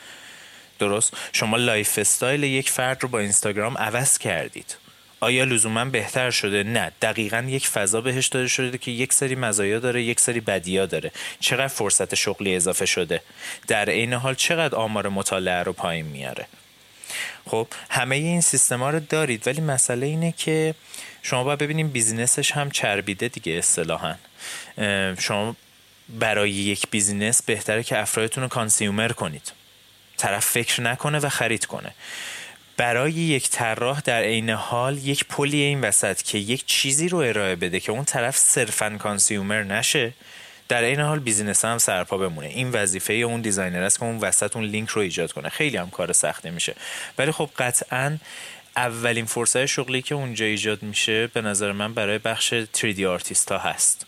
درست؟ 0.78 1.16
شما 1.32 1.56
lifestyle 1.56 2.42
یک 2.42 2.70
فرد 2.70 3.02
رو 3.02 3.08
با 3.08 3.18
اینستاگرام 3.18 3.78
عوض 3.78 4.18
کردید. 4.18 4.76
آیا 5.20 5.44
لزوما 5.44 5.84
بهتر 5.84 6.30
شده؟ 6.30 6.62
نه. 6.62 6.92
دقیقا 7.02 7.44
یک 7.48 7.66
فضا 7.66 8.00
بهش 8.00 8.26
داده 8.26 8.48
شده 8.48 8.78
که 8.78 8.90
یک 8.90 9.12
سری 9.12 9.34
مزایا 9.34 9.78
داره 9.78 10.02
یک 10.02 10.20
سری 10.20 10.40
بدیا 10.40 10.86
داره. 10.86 11.12
چقدر 11.40 11.68
فرصت 11.68 12.14
شغلی 12.14 12.56
اضافه 12.56 12.86
شده؟ 12.86 13.22
در 13.66 13.90
عین 13.90 14.12
حال 14.12 14.34
چقدر 14.34 14.74
آمار 14.74 15.08
مطالعه 15.08 15.62
رو 15.62 15.72
پایین 15.72 16.06
میاره؟ 16.06 16.46
خب 17.48 17.68
همه 17.90 18.16
این 18.16 18.40
سیستما 18.40 18.90
رو 18.90 19.00
دارید 19.00 19.46
ولی 19.46 19.60
مسئله 19.60 20.06
اینه 20.06 20.32
که 20.32 20.74
شما 21.22 21.44
باید 21.44 21.58
ببینیم 21.58 21.88
business 21.88 22.39
ش 22.39 22.52
هم 22.52 22.70
چربیده 22.70 23.28
دیگه 23.28 23.52
اصطلاحا. 23.52 24.14
شما 25.18 25.56
برای 26.08 26.50
یک 26.50 26.86
business 26.90 27.42
بهتره 27.42 27.82
که 27.82 27.98
افرادتون 27.98 28.42
رو 28.42 28.48
consumer 28.48 29.12
کنید. 29.12 29.52
طرف 30.16 30.46
فکر 30.46 30.80
نکنه 30.80 31.18
و 31.18 31.28
خرید 31.28 31.66
کنه. 31.66 31.94
برای 32.76 33.12
یک 33.12 33.50
طراح 33.50 34.00
در 34.00 34.22
عین 34.22 34.50
حال 34.50 34.98
یک 34.98 35.24
پلی 35.24 35.60
این 35.60 35.80
وسط 35.80 36.22
که 36.22 36.38
یک 36.38 36.66
چیزی 36.66 37.08
رو 37.08 37.18
ارائه 37.18 37.56
بده 37.56 37.80
که 37.80 37.92
اون 37.92 38.04
طرف 38.04 38.36
صرفا 38.36 38.96
consumer 38.98 39.62
نشه 39.62 40.12
در 40.68 40.82
این 40.82 41.00
حال 41.00 41.18
business 41.18 41.64
هم 41.64 41.78
سرپا 41.78 42.18
بمونه. 42.18 42.46
این 42.46 42.70
وظیفه 42.70 43.12
اون 43.12 43.40
designer 43.40 43.82
است 43.82 43.98
که 43.98 44.04
اون 44.04 44.18
وسط 44.18 44.56
اون 44.56 44.64
لینک 44.64 44.88
رو 44.88 45.02
ایجاد 45.02 45.32
کنه. 45.32 45.48
خیلی 45.48 45.76
هم 45.76 45.90
کار 45.90 46.12
سختی 46.12 46.50
میشه. 46.50 46.74
ولی 47.18 47.32
خب 47.32 47.50
قطعا 47.58 48.18
اولین 48.76 49.24
فرصت 49.24 49.66
شغلی 49.66 50.02
که 50.02 50.14
اونجا 50.14 50.44
ایجاد 50.44 50.82
میشه 50.82 51.26
به 51.26 51.40
نظر 51.40 51.72
من 51.72 51.94
برای 51.94 52.18
بخش 52.18 52.54
3D 52.76 53.02
آرتیست 53.02 53.52
ها 53.52 53.58
هست. 53.58 54.06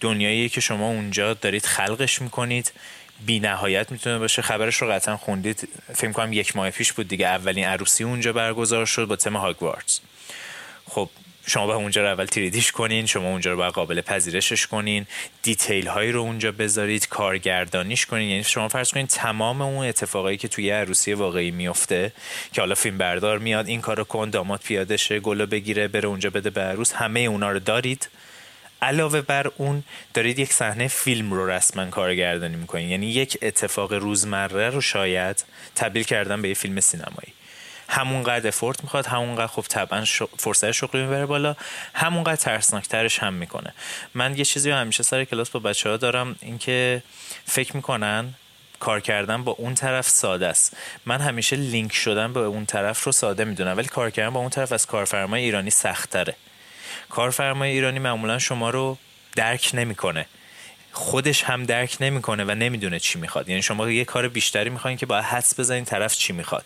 دنیایی 0.00 0.48
که 0.48 0.60
شما 0.60 0.88
اونجا 0.88 1.34
دارید 1.34 1.66
خلقش 1.66 2.22
می‌کنید. 2.22 2.72
بی 3.26 3.40
نهایت 3.40 3.92
می‌تونه 3.92 4.18
باشه. 4.18 4.42
خبرش 4.42 4.76
رو 4.76 4.88
قطعا 4.88 5.16
خوندید. 5.16 5.68
فکر 5.94 6.12
کنم 6.12 6.32
یک 6.32 6.56
ماه 6.56 6.70
پیش 6.70 6.92
بود 6.92 7.08
دیگه 7.08 7.26
اولین 7.26 7.64
عروسی 7.64 8.04
اونجا 8.04 8.32
برگزار 8.32 8.86
شد 8.86 9.04
با 9.04 9.16
تم 9.16 9.36
هاگوارتس 9.36 10.00
خب 10.90 11.10
شما 11.46 11.66
به 11.66 11.72
اونجا 11.72 12.02
رو 12.02 12.08
اول 12.08 12.24
3D 12.24 12.43
یش 12.43 12.72
کنین 12.72 13.06
شما 13.06 13.28
اونجا 13.28 13.50
رو 13.50 13.56
باید 13.56 13.74
قابل 13.74 14.00
پذیرشش 14.00 14.66
کنین. 14.66 15.06
detail 15.42 15.86
هایی 15.86 16.12
رو 16.12 16.20
اونجا 16.20 16.52
بذارید 16.52 17.08
کارگردانیش 17.08 18.06
کنین. 18.06 18.28
یعنی 18.28 18.44
شما 18.44 18.68
فرض 18.68 18.90
کنین 18.90 19.06
تمام 19.06 19.62
اون 19.62 19.86
اتفاقایی 19.86 20.36
که 20.36 20.48
توی 20.48 20.70
عروسی 20.70 21.12
واقعی 21.12 21.50
میفته 21.50 22.12
که 22.52 22.60
حالا 22.60 22.74
فیلم 22.74 22.98
بردار 22.98 23.38
میاد 23.38 23.68
این 23.68 23.80
کارو 23.80 24.04
کن 24.04 24.30
داماد 24.30 24.60
پیاده 24.64 24.96
شه 24.96 25.20
گلو 25.20 25.46
بگیره 25.46 25.88
بره 25.88 26.08
اونجا 26.08 26.30
بده 26.30 26.50
به 26.50 26.60
عروس 26.60 26.92
همه 26.92 27.20
اونا 27.20 27.52
رو 27.52 27.58
دارید. 27.58 28.08
علاوه 28.82 29.20
بر 29.20 29.50
اون 29.56 29.84
دارید 30.14 30.38
یک 30.38 30.52
صحنه 30.52 30.88
فیلم 30.88 31.32
رو 31.32 31.50
رسما 31.50 31.86
کارگردانی 31.86 32.56
می‌کنین. 32.56 32.88
یعنی 32.88 33.06
یک 33.06 33.38
اتفاق 33.42 33.92
روزمره 33.92 34.70
رو 34.70 34.80
شاید 34.80 35.44
تبدیل 35.74 36.02
کردن 36.02 36.42
به 36.42 36.48
یه 36.48 36.54
فیلم 36.54 36.80
سینمایی. 36.80 37.32
همونقدر 37.92 38.48
افورت 38.48 38.82
می‌خواد 38.82 39.06
همونقدر 39.06 39.46
خب 39.46 39.64
طبعا 39.68 40.04
فرصت 40.38 40.70
شغلی 40.70 41.02
می‌بره 41.02 41.26
بالا 41.26 41.56
همونقدر 41.94 42.36
ترسناکترش 42.36 43.18
هم 43.18 43.34
می‌کنه. 43.34 43.74
من 44.14 44.36
یه 44.36 44.44
چیزی 44.44 44.70
همیشه 44.70 45.02
سر 45.02 45.24
کلاس 45.24 45.50
با 45.50 45.60
بچه 45.60 45.90
ها 45.90 45.96
دارم 45.96 46.36
اینکه 46.40 47.02
فکر 47.44 47.76
می‌کنن 47.76 48.34
کار 48.80 49.00
کردن 49.00 49.44
با 49.44 49.52
اون 49.52 49.74
طرف 49.74 50.08
ساده 50.08 50.46
است. 50.46 50.76
من 51.06 51.20
همیشه 51.20 51.56
لینک 51.56 51.92
شدن 51.92 52.32
با 52.32 52.46
اون 52.46 52.66
طرف 52.66 53.04
رو 53.04 53.12
ساده 53.12 53.44
می‌دونم 53.44 53.76
ولی 53.76 53.88
کار 53.88 54.10
کردن 54.10 54.30
با 54.30 54.40
اون 54.40 54.50
طرف 54.50 54.72
از 54.72 54.86
کارفرمای 54.86 55.42
ایرانی 55.42 55.70
سختره 55.70 56.36
کارفرمای 57.10 57.70
ایرانی 57.70 57.98
معمولا 57.98 58.38
شما 58.38 58.70
رو 58.70 58.98
درک 59.36 59.70
نمی‌کنه. 59.74 60.26
خودش 60.92 61.44
هم 61.44 61.64
درک 61.64 61.96
نمی‌کنه 62.00 62.44
و 62.44 62.50
نمی‌دونه 62.50 62.98
چی 62.98 63.18
می‌خواد. 63.18 63.48
یعنی 63.48 63.62
شما 63.62 63.90
یه 63.90 64.04
کار 64.04 64.28
بیشتری 64.28 64.70
می‌خواین 64.70 64.96
که 64.96 65.06
باید 65.06 65.24
حدس 65.24 65.60
بزنین 65.60 65.84
طرف 65.84 66.16
چی 66.16 66.32
می‌خواد. 66.32 66.64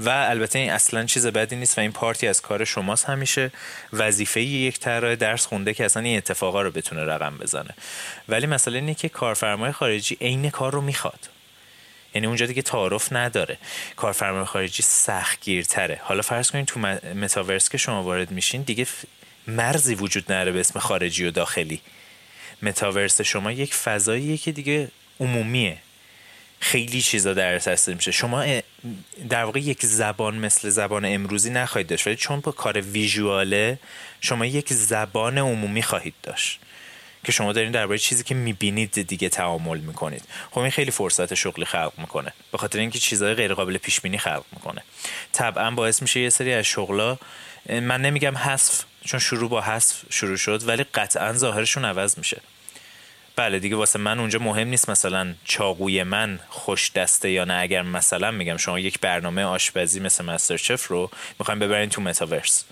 و 0.00 0.10
البته 0.10 0.58
این 0.58 0.70
اصلا 0.70 1.04
چیز 1.04 1.26
بدی 1.26 1.56
نیست 1.56 1.78
و 1.78 1.80
این 1.80 1.92
پارتی 1.92 2.28
از 2.28 2.40
کار 2.42 2.64
شماست 2.64 3.04
همیشه. 3.04 3.52
وظیفه 3.92 4.40
یک 4.40 4.78
طراح 4.78 5.14
درس 5.14 5.46
خونده 5.46 5.74
که 5.74 5.84
اصلا 5.84 6.02
این 6.02 6.16
اتفاقا 6.16 6.62
رو 6.62 6.70
بتونه 6.70 7.04
رقم 7.04 7.38
بزنه. 7.38 7.74
ولی 8.28 8.46
مسئله 8.46 8.78
اینه 8.78 8.94
که 8.94 9.08
کارفرمای 9.08 9.72
خارجی 9.72 10.16
عین 10.20 10.50
کار 10.50 10.72
رو 10.72 10.80
می‌خواد. 10.80 11.28
یعنی 12.14 12.26
اونجا 12.26 12.46
دیگه 12.46 12.62
تعارف 12.62 13.12
نداره. 13.12 13.58
کارفرمای 13.96 14.44
خارجی 14.44 14.82
سختگیرتره. 14.82 16.00
حالا 16.02 16.22
فرض 16.22 16.50
کنید 16.50 16.66
تو 16.66 16.80
متاورس 17.14 17.68
که 17.68 17.78
شما 17.78 18.02
وارد 18.02 18.30
میشین 18.30 18.62
دیگه 18.62 18.86
مرزی 19.46 19.94
وجود 19.94 20.32
نداره 20.32 20.52
به 20.52 20.60
اسم 20.60 20.78
خارجی 20.78 21.26
و 21.26 21.30
داخلی. 21.30 21.80
متاورس 22.62 23.20
شما 23.20 23.52
یک 23.52 23.74
فضاییه 23.74 24.36
که 24.36 24.52
دیگه 24.52 24.88
عمومیه. 25.20 25.78
خیلی 26.60 27.02
چیزا 27.02 27.34
در 27.34 27.58
تاثیر 27.58 27.94
میشه. 27.94 28.10
شما 28.10 28.44
در 29.28 29.44
واقع 29.44 29.60
یک 29.60 29.86
زبان 29.86 30.38
مثل 30.38 30.68
زبان 30.68 31.04
امروزی 31.04 31.50
نخواهید 31.50 31.86
داشت 31.86 32.06
ولی 32.06 32.16
چون 32.16 32.40
با 32.40 32.52
کار 32.52 32.80
ویژواله 32.80 33.78
شما 34.20 34.46
یک 34.46 34.72
زبان 34.72 35.38
عمومی 35.38 35.82
خواهید 35.82 36.14
داشت 36.22 36.60
که 37.24 37.32
شما 37.32 37.52
دارین 37.52 37.72
درباره 37.72 37.98
چیزی 37.98 38.24
که 38.24 38.34
می‌بینید 38.34 39.06
دیگه 39.06 39.28
تعامل 39.28 39.78
می‌کنید. 39.78 40.22
خب 40.50 40.58
این 40.58 40.70
خیلی 40.70 40.90
فرصت 40.90 41.34
شغلی 41.34 41.64
خلق 41.64 41.92
می‌کنه 41.98 42.32
به 42.52 42.58
خاطر 42.58 42.78
اینکه 42.78 42.98
چیزهای 42.98 43.34
غیر 43.34 43.54
قابل 43.54 43.78
پیش 43.78 44.00
بینی 44.00 44.18
خلق 44.18 44.44
می‌کنه. 44.52 44.82
طبعا 45.32 45.70
باعث 45.70 46.02
میشه 46.02 46.20
یه 46.20 46.30
سری 46.30 46.52
از 46.52 46.64
شغلا 46.64 47.18
من 47.68 48.02
نمیگم 48.02 48.36
حذف 48.36 48.84
چون 49.04 49.20
شروع 49.20 49.50
با 49.50 49.60
حذف 49.60 50.02
شروع 50.10 50.36
شد 50.36 50.68
ولی 50.68 50.84
قطعا 50.84 51.32
ظاهرشون 51.32 51.84
عوض 51.84 52.18
میشه. 52.18 52.40
بله 53.36 53.58
دیگه 53.58 53.76
واسه 53.76 53.98
من 53.98 54.18
اونجا 54.18 54.38
مهم 54.38 54.68
نیست 54.68 54.90
مثلا 54.90 55.34
چاقوی 55.44 56.02
من 56.02 56.40
خوش 56.48 56.92
دسته 56.92 57.30
یا 57.30 57.44
نه. 57.44 57.54
اگر 57.54 57.82
مثلا 57.82 58.30
میگم 58.30 58.56
شما 58.56 58.78
یک 58.78 59.00
برنامه 59.00 59.42
آشپزی 59.42 60.00
مثل 60.00 60.24
مستر 60.24 60.56
چف 60.56 60.86
رو 60.86 61.10
می‌خوایم 61.38 61.58
ببرین 61.58 61.90
تو 61.90 62.02
متاورس 62.02 62.64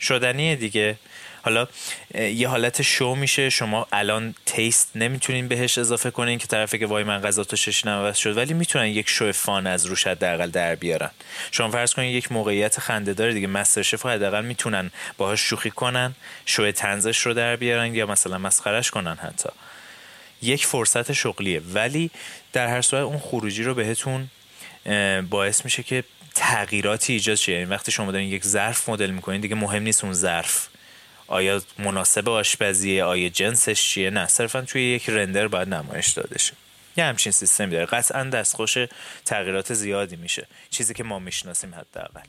شدنیه 0.00 0.56
دیگه. 0.56 0.96
حالا 1.44 1.66
یه 2.14 2.48
حالت 2.48 2.82
شو 2.82 3.14
میشه. 3.14 3.50
شما 3.50 3.86
الان 3.92 4.34
تیست 4.46 4.90
نمی‌تونین 4.94 5.48
بهش 5.48 5.78
اضافه 5.78 6.10
کنین 6.10 6.38
که 6.38 6.46
طرفه 6.46 6.78
که 6.78 6.86
وای 6.86 7.04
من 7.04 7.20
غذا 7.20 7.44
تو 7.44 7.56
شش 7.56 7.86
نوست 7.86 8.18
شد 8.18 8.36
ولی 8.36 8.54
می‌تونن 8.54 8.86
یک 8.86 9.08
شو 9.08 9.32
فان 9.32 9.66
از 9.66 9.86
روش 9.86 10.06
حداقل 10.06 10.50
در 10.50 10.74
بیارن. 10.74 11.10
شما 11.50 11.70
فرض 11.70 11.94
کنین 11.94 12.10
یک 12.10 12.32
موقعیت 12.32 12.80
خنده 12.80 13.14
داره 13.14 13.32
دیگه 13.32 13.46
مستر 13.46 13.82
شف 13.82 14.06
حداقل 14.06 14.44
می‌تونن 14.44 14.90
باهاش 15.18 15.40
شوخی 15.40 15.70
کنن 15.70 16.14
شو 16.46 16.72
تنزش 16.72 17.18
رو 17.18 17.34
در 17.34 17.56
بیارن 17.56 17.94
یا 17.94 18.06
مثلا 18.06 18.38
مسخرش 18.38 18.90
کنن 18.90 19.14
حتی. 19.14 19.48
یک 20.42 20.66
فرصت 20.66 21.12
شغلیه. 21.12 21.60
ولی 21.74 22.10
در 22.52 22.66
هر 22.66 22.82
صورت 22.82 23.02
اون 23.02 23.18
خروجی 23.18 23.62
رو 23.62 23.74
بهتون 23.74 24.28
باعث 25.30 25.64
میشه 25.64 25.82
که 25.82 26.04
تغییراتی 26.34 27.12
ایجاد 27.12 27.36
شه. 27.36 27.52
یعنی 27.52 27.64
وقتی 27.64 27.92
شما 27.92 28.12
دارین 28.12 28.28
یک 28.28 28.44
ظرف 28.44 28.88
مدل 28.88 29.10
می‌کنین 29.10 29.40
دیگه 29.40 29.54
مهم 29.54 29.82
نیست 29.82 30.04
اون 30.04 30.12
ظرف. 30.12 30.68
آیا 31.26 31.62
مناسب 31.78 32.28
آشپزیه؟ 32.28 33.04
آیا 33.04 33.28
جنسش 33.28 33.82
چیه؟ 33.82 34.10
نه 34.10 34.26
صرفا 34.26 34.60
توی 34.60 34.82
یک 34.82 35.10
رندر 35.10 35.48
باید 35.48 35.68
نمایش 35.68 36.08
داده 36.08 36.38
شه. 36.38 36.52
یه 36.96 37.04
همچین 37.04 37.32
سیستمی 37.32 37.70
داره. 37.70 37.86
قطعا 37.86 38.24
دستخوش 38.24 38.78
تغییرات 39.24 39.74
زیادی 39.74 40.16
میشه. 40.16 40.46
چیزی 40.70 40.94
که 40.94 41.04
ما 41.04 41.18
می‌شناسیم 41.18 41.74
حداقل. 41.74 42.20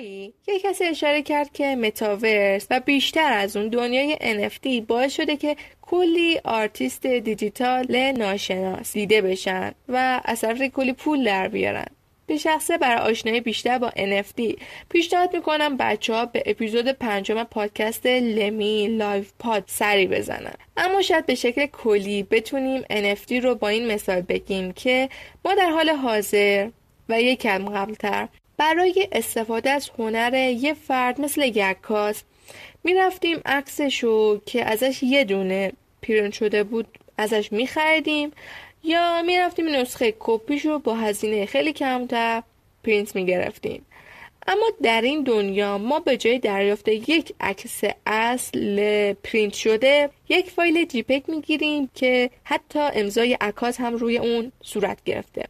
جایی 0.00 0.34
یه 0.48 0.60
کسی 0.60 0.84
اشاره 0.84 1.22
کرد 1.22 1.52
که 1.52 1.76
متاورس 1.76 2.66
و 2.70 2.80
بیشتر 2.80 3.32
از 3.32 3.56
اون 3.56 3.68
دنیای 3.68 4.16
NFT 4.16 4.86
باعث 4.86 5.12
شده 5.12 5.36
که 5.36 5.56
کلی 5.82 6.40
آرتیست 6.44 7.06
دیجیتال 7.06 8.12
ناشناس 8.12 8.92
دیده 8.92 9.22
بشن 9.22 9.72
و 9.88 10.20
از 10.24 10.40
طرف 10.40 10.62
کلی 10.62 10.92
پول 10.92 11.24
در 11.24 11.48
بیارن. 11.48 11.86
به 12.26 12.36
شخصه 12.36 12.78
برای 12.78 13.10
آشنایی 13.10 13.40
بیشتر 13.40 13.78
با 13.78 13.90
NFT 13.90 14.56
پیشنهاد 14.88 15.36
می‌کنم 15.36 15.76
بچه 15.76 16.14
ها 16.14 16.26
به 16.26 16.42
اپیزود 16.46 16.88
پنجم 16.88 17.44
پادکست 17.44 18.06
لمی 18.06 18.88
لایف 18.88 19.32
پاد 19.38 19.64
سری 19.66 20.06
بزنن. 20.06 20.54
اما 20.76 21.02
شاید 21.02 21.26
به 21.26 21.34
شکل 21.34 21.66
کلی 21.66 22.22
بتونیم 22.22 22.82
NFT 22.82 23.32
رو 23.32 23.54
با 23.54 23.68
این 23.68 23.86
مثال 23.86 24.20
بگیم 24.20 24.72
که 24.72 25.08
ما 25.44 25.54
در 25.54 25.70
حال 25.70 25.88
حاضر 25.90 26.68
و 27.08 27.20
یک 27.20 27.40
کم 27.40 27.68
قبلتر 27.68 28.28
برای 28.60 29.08
استفاده 29.12 29.70
از 29.70 29.90
هنر 29.98 30.34
یه 30.34 30.74
فرد 30.74 31.20
مثل 31.20 31.42
یه 31.42 31.69
عکاس 31.69 32.22
می‌رفتیم 32.84 33.40
عکسشو 33.46 34.40
که 34.46 34.64
ازش 34.64 35.02
یه 35.02 35.24
دونه 35.24 35.72
پرینت 36.00 36.30
شده 36.30 36.64
بود 36.64 36.86
ازش 37.18 37.52
میخریدیم 37.52 38.32
یا 38.84 39.22
می‌رفتیم 39.22 39.68
نسخه 39.68 40.14
کپیش 40.18 40.66
رو 40.66 40.78
با 40.78 40.94
هزینه 40.94 41.46
خیلی 41.46 41.72
کمتر 41.72 42.42
پرینت 42.84 43.16
می‌گرفتیم. 43.16 43.86
اما 44.46 44.66
در 44.82 45.00
این 45.00 45.22
دنیا 45.22 45.78
ما 45.78 46.00
به 46.00 46.16
جای 46.16 46.38
دریافت 46.38 46.88
یک 46.88 47.34
عکس 47.40 47.80
اصل 48.06 49.12
پرینت 49.12 49.54
شده 49.54 50.10
یک 50.28 50.50
فایل 50.50 50.84
JPEG 50.86 51.22
می‌گیریم 51.28 51.90
که 51.94 52.30
حتی 52.44 52.78
امضای 52.78 53.36
عکاس 53.40 53.80
هم 53.80 53.94
روی 53.94 54.18
اون 54.18 54.52
صورت 54.62 54.98
گرفته 55.04 55.44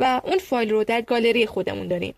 و 0.00 0.20
اون 0.24 0.38
فایل 0.38 0.70
رو 0.70 0.84
در 0.84 1.00
گالری 1.00 1.46
خودمون 1.46 1.88
داریم. 1.88 2.14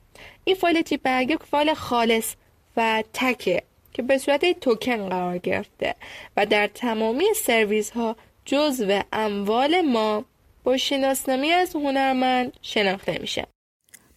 این 0.49 0.57
فایل 0.57 0.83
تیپ 0.83 1.07
یک 1.07 1.39
فایل 1.51 1.75
خالص 1.75 2.35
و 2.77 3.05
تکه 3.13 3.63
که 3.93 4.03
به 4.03 4.19
صورت 4.19 4.61
توکن 4.61 5.09
قرار 5.09 5.39
گرفته 5.39 5.95
و 6.37 6.47
در 6.47 6.67
تمامی 6.67 7.25
سرویس 7.37 7.91
ها 7.91 8.17
جزو 8.45 9.01
اموال 9.13 9.81
ما 9.81 10.25
با 10.65 10.77
شناسنامه 10.77 11.47
از 11.47 11.75
هنرمند 11.75 12.53
شناخته 12.63 13.19
میشه. 13.21 13.47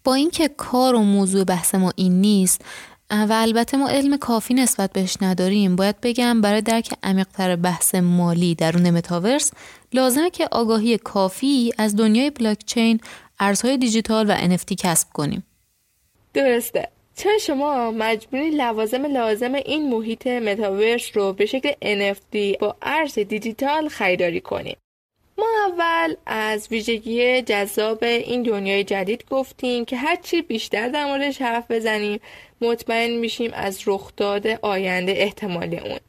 با 0.04 0.14
اینکه 0.14 0.48
کار 0.48 0.96
و 0.96 1.00
موضوع 1.00 1.44
بحث 1.44 1.76
ما 1.76 1.94
این 1.96 2.22
نیست 2.22 2.62
و 3.10 3.32
البته 3.32 3.78
ما 3.78 3.90
علم 3.90 4.18
کافی 4.18 4.54
نسبت 4.54 4.94
بهش 4.94 5.18
نداریم 5.22 5.76
باید 5.76 6.02
بگم 6.02 6.42
برای 6.42 6.62
درک 6.62 6.94
عمیقتر 7.04 7.56
بحث 7.56 7.96
مالی 7.96 8.56
درون 8.56 8.90
متاورس 8.90 9.52
لازمه 9.94 10.30
که 10.30 10.48
آگاهی 10.52 10.98
کافی 10.98 11.74
از 11.78 11.96
دنیای 11.96 12.30
بلاکچین 12.30 13.00
ارزهای 13.40 13.78
دیجیتال 13.78 14.26
و 14.30 14.58
NFT 14.58 14.76
کسب 14.78 15.08
کنیم. 15.14 15.44
درسته. 16.34 16.88
چون 17.18 17.38
شما 17.38 17.92
مجبوری 17.92 18.50
لوازم 18.50 19.06
لازم 19.06 19.54
این 19.54 19.90
محیط 19.90 20.28
متاورس 20.28 21.18
رو 21.18 21.34
به 21.34 21.46
شکل 21.46 21.72
NFT 21.72 22.58
با 22.60 22.76
ارز 22.82 23.20
دیجیتال 23.20 23.88
خریداری 23.88 24.42
کنید. 24.42 24.78
ما 25.38 25.48
اول 25.68 26.16
از 26.26 26.68
ویژگی 26.72 27.42
جذاب 27.42 28.04
این 28.04 28.44
دنیای 28.44 28.84
جدید 28.84 29.26
گفتیم 29.30 29.86
که 29.86 29.98
هرچی 29.98 30.42
بیشتر 30.42 30.88
در 30.88 31.06
موردش 31.06 31.42
حرف 31.42 31.72
بزنیم 31.72 32.20
مطمئن 32.62 33.12
میشیم 33.12 33.52
از 33.54 33.82
رخداد 33.88 34.48
آینده 34.48 35.12
احتمال 35.18 35.76
اون. 35.76 36.00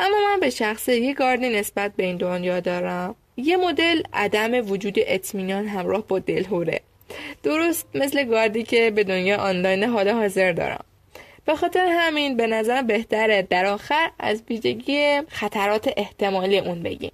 اما 0.00 0.16
من 0.30 0.40
به 0.40 0.50
شخص 0.50 0.88
یه 0.88 1.14
گاردی 1.14 1.48
نسبت 1.48 1.92
به 1.96 2.04
این 2.04 2.16
دنیا 2.16 2.60
دارم. 2.60 3.14
یه 3.36 3.56
مدل 3.56 4.02
عدم 4.12 4.70
وجود 4.70 4.94
اطمینان 4.96 5.66
همراه 5.66 6.06
با 6.06 6.18
دلهوره. 6.18 6.80
درست 7.42 7.86
مثل 7.94 8.24
گاردی 8.24 8.62
که 8.62 8.90
به 8.90 9.04
دنیا 9.04 9.36
آنلاین 9.36 9.84
حال 9.84 10.08
حاضر 10.08 10.52
دارم. 10.52 10.84
به 11.44 11.56
خاطر 11.56 11.86
همین 11.90 12.36
به 12.36 12.46
نظر 12.46 12.82
بهتره 12.82 13.42
در 13.42 13.66
آخر 13.66 14.10
از 14.18 14.42
ویژگی 14.50 15.20
خطرات 15.28 15.90
احتمالی 15.96 16.58
اون 16.58 16.82
بگیم. 16.82 17.12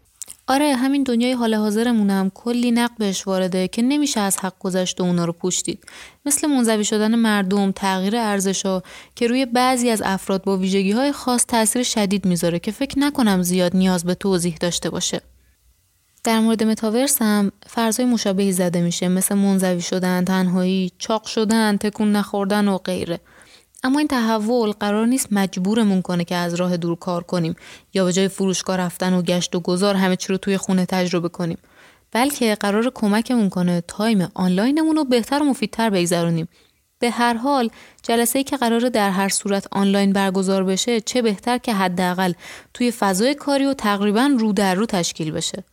آره 0.49 0.75
همین 0.75 1.03
دنیای 1.03 1.33
حال 1.33 1.55
حاضرمونم 1.55 2.31
کلی 2.35 2.71
نقد 2.71 2.99
بهش 2.99 3.27
وارده 3.27 3.69
که 3.69 3.83
نمیشه 3.83 4.21
از 4.21 4.39
حق 4.39 4.55
گذشت 4.59 5.01
و 5.01 5.05
اونا 5.05 5.25
رو 5.25 5.33
پوشتید. 5.33 5.85
مثل 6.27 6.49
منزوی 6.49 6.85
شدن 6.85 7.15
مردم 7.15 7.73
تغییر 7.73 8.17
ارزشا 8.17 8.83
که 9.15 9.27
روی 9.27 9.47
بعضی 9.47 9.91
از 9.91 10.03
افراد 10.05 10.45
با 10.45 10.57
ویژگی 10.57 10.93
های 10.93 11.13
خاص 11.13 11.47
تاثیر 11.47 11.83
شدید 11.83 12.27
می‌ذاره 12.27 12.59
که 12.59 12.71
فکر 12.71 12.99
نکنم 12.99 13.43
زیاد 13.43 13.77
نیاز 13.77 14.05
به 14.05 14.15
توضیح 14.15 14.57
داشته 14.61 14.91
باشه. 14.91 15.21
در 16.25 16.41
مورد 16.41 16.63
متاورس 16.63 17.23
هم 17.23 17.53
فرضای 17.67 18.07
مشابهی 18.07 18.53
زده 18.53 18.81
میشه. 18.81 19.09
مثل 19.09 19.35
منزوی 19.35 19.81
شدن، 19.81 20.25
تنهایی، 20.25 20.93
چاق 20.99 21.27
شدن، 21.27 21.77
تکون 21.77 22.13
نخوردن 22.13 22.69
و 22.69 22.79
غیره. 22.79 23.21
اما 23.85 23.99
این 23.99 24.09
تحول 24.09 24.71
قرار 24.71 25.07
نیست 25.07 25.29
مجبورمون 25.31 26.03
کنه 26.03 26.25
که 26.25 26.35
از 26.37 26.55
راه 26.55 26.77
دور 26.77 26.97
کار 26.99 27.23
کنیم 27.23 27.57
یا 27.95 28.05
به 28.05 28.13
جای 28.13 28.29
فروشگاه 28.29 28.77
رفتن 28.77 29.13
و 29.13 29.23
گشت 29.23 29.55
و 29.55 29.61
گذار 29.61 29.95
همه 29.95 30.17
چی 30.17 30.29
رو 30.29 30.37
توی 30.37 30.57
خونه 30.57 30.87
تجربه 30.87 31.29
کنیم. 31.29 31.59
بلکه 32.13 32.55
قراره 32.55 32.93
کمکمون 32.95 33.49
کنه 33.49 33.81
تایم 33.81 34.29
آنلاینمون 34.35 34.97
رو 34.97 35.05
بهتر 35.05 35.43
و 35.43 35.45
مفیدتر 35.45 35.91
بگذرونیم. 35.91 36.49
به 36.99 37.11
هر 37.11 37.35
حال 37.35 37.71
جلسه 38.03 38.39
ای 38.39 38.45
که 38.45 38.57
قرار 38.57 38.89
در 38.89 39.11
هر 39.11 39.29
صورت 39.29 39.67
آنلاین 39.73 40.13
برگزار 40.13 40.65
بشه 40.65 41.01
چه 41.01 41.23
بهتر 41.23 41.59
که 41.59 41.75
حداقل 41.75 42.33
توی 42.75 42.91
فضای 42.91 43.35
کاری 43.35 43.67
و 43.67 43.75
تقریبا 43.75 44.31
رو 44.39 44.53
در 44.53 44.75
رو 44.75 44.87
تشکیل 44.87 45.31
بشه. 45.31 45.65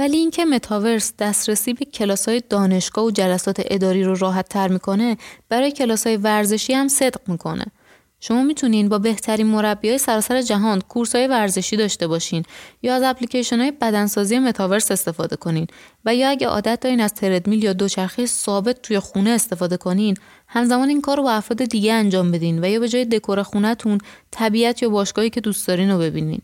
ولی 0.00 0.16
اینکه 0.16 0.44
متاورس 0.44 1.12
دسترسی 1.18 1.72
به 1.72 1.84
کلاس 1.84 2.28
های 2.28 2.42
دانشگاه 2.50 3.04
و 3.04 3.10
جلسات 3.10 3.62
اداری 3.64 4.04
رو 4.04 4.14
راحت 4.14 4.48
تر 4.48 4.68
می‌کنه 4.68 5.16
برای 5.48 5.72
کلاس 5.72 6.06
های 6.06 6.16
ورزشی 6.16 6.72
هم 6.72 6.88
صدق 6.88 7.20
می‌کنه. 7.26 7.64
شما 8.20 8.42
می‌تونین 8.42 8.88
با 8.88 8.98
بهترین 8.98 9.46
مربی 9.46 9.98
سراسر 9.98 10.42
جهان 10.42 10.80
کورس 10.80 11.14
های 11.14 11.26
ورزشی 11.26 11.76
داشته 11.76 12.06
باشین 12.06 12.42
یا 12.82 12.94
از 12.94 13.02
اپلیکیشن 13.02 13.60
های 13.60 13.70
بدنسازی 13.70 14.38
متاورس 14.38 14.90
استفاده 14.90 15.36
کنین 15.36 15.66
و 16.04 16.14
یا 16.14 16.28
اگه 16.28 16.46
عادت 16.46 16.80
دارین 16.80 17.00
از 17.00 17.14
تردمیل 17.14 17.64
یا 17.64 17.72
دوچرخه 17.72 18.26
ثابت 18.26 18.82
توی 18.82 18.98
خونه 18.98 19.30
استفاده 19.30 19.76
کنین 19.76 20.16
همزمان 20.46 20.88
این 20.88 21.00
کار 21.00 21.16
رو 21.16 21.22
با 21.22 21.32
افراد 21.32 21.64
دیگه 21.64 21.92
انجام 21.92 22.30
بدین 22.30 22.64
و 22.64 22.68
یا 22.68 22.80
به 22.80 22.88
جای 22.88 23.04
دکور 23.04 23.42
خونهتون 23.42 23.98
طبیعت 24.30 24.82
یا 24.82 24.88
باشگاهی 24.88 25.30
که 25.30 25.40
دوست 25.40 25.68
دارین 25.68 25.90
رو 25.90 25.98
ببینین. 25.98 26.42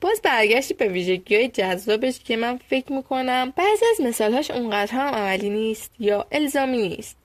باز 0.00 0.20
برگشتی 0.22 0.74
به 0.74 0.88
ویژگی 0.88 1.36
های 1.36 1.48
جذابش 1.48 2.18
که 2.18 2.36
من 2.36 2.60
فکر 2.70 2.92
می‌کنم 2.92 3.52
بعضی 3.56 3.84
از 3.90 4.06
مثالهاش 4.06 4.50
اونقدر 4.50 4.92
هم 4.92 5.14
عملی 5.14 5.50
نیست 5.50 5.90
یا 5.98 6.26
الزامی 6.32 6.88
نیست. 6.88 7.16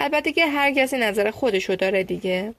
البته 0.00 0.32
که 0.32 0.46
هر 0.46 0.72
کسی 0.72 0.96
نظر 0.96 1.30
خودشو 1.30 1.74
داره 1.74 2.02
دیگه. 2.02 2.54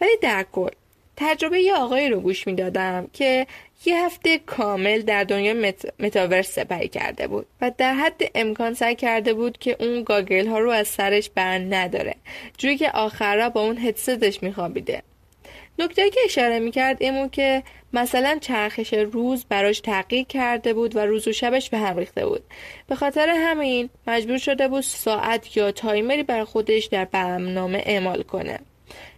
ولی 0.00 0.16
در 0.22 0.46
کل 0.52 0.70
تجربه 1.16 1.60
یه 1.60 1.74
آقایی 1.74 2.08
رو 2.08 2.20
گوش 2.20 2.46
می‌دادم 2.46 3.08
که 3.12 3.46
یه 3.84 4.04
هفته 4.04 4.38
کامل 4.38 5.02
در 5.02 5.24
دنیا 5.24 5.54
مت... 5.54 5.92
متاورس 5.98 6.52
سپری 6.52 6.88
کرده 6.88 7.26
بود 7.26 7.46
و 7.60 7.72
در 7.78 7.94
حد 7.94 8.22
امکان 8.34 8.74
سعی 8.74 8.94
کرده 8.94 9.34
بود 9.34 9.58
که 9.58 9.76
اون 9.80 10.02
گاگل 10.02 10.46
ها 10.46 10.58
رو 10.58 10.70
از 10.70 10.88
سرش 10.88 11.30
بر 11.30 11.58
نداره. 11.58 12.14
جوری 12.58 12.76
که 12.76 12.90
آخرها 12.90 13.48
با 13.48 13.60
اون 13.60 13.78
هدستش 13.78 14.42
میخوابیده. 14.42 15.02
نکته 15.78 16.10
که 16.10 16.20
اشاره 16.24 16.58
می‌کرد 16.58 17.02
این 17.02 17.28
که 17.28 17.62
مثلا 17.92 18.38
چرخش 18.40 18.94
روز 18.94 19.44
براش 19.48 19.80
تغییر 19.80 20.26
کرده 20.26 20.74
بود 20.74 20.96
و 20.96 20.98
روز 20.98 21.28
و 21.28 21.32
شبش 21.32 21.70
به 21.70 21.78
هم 21.78 21.96
ریخته 21.96 22.26
بود. 22.26 22.42
به 22.86 22.94
خاطر 22.94 23.28
همین 23.28 23.90
مجبور 24.06 24.38
شده 24.38 24.68
بود 24.68 24.80
ساعت 24.80 25.56
یا 25.56 25.72
تایمری 25.72 26.22
بر 26.22 26.44
خودش 26.44 26.84
در 26.84 27.04
برنامه 27.04 27.82
اعمال 27.86 28.22
کنه. 28.22 28.58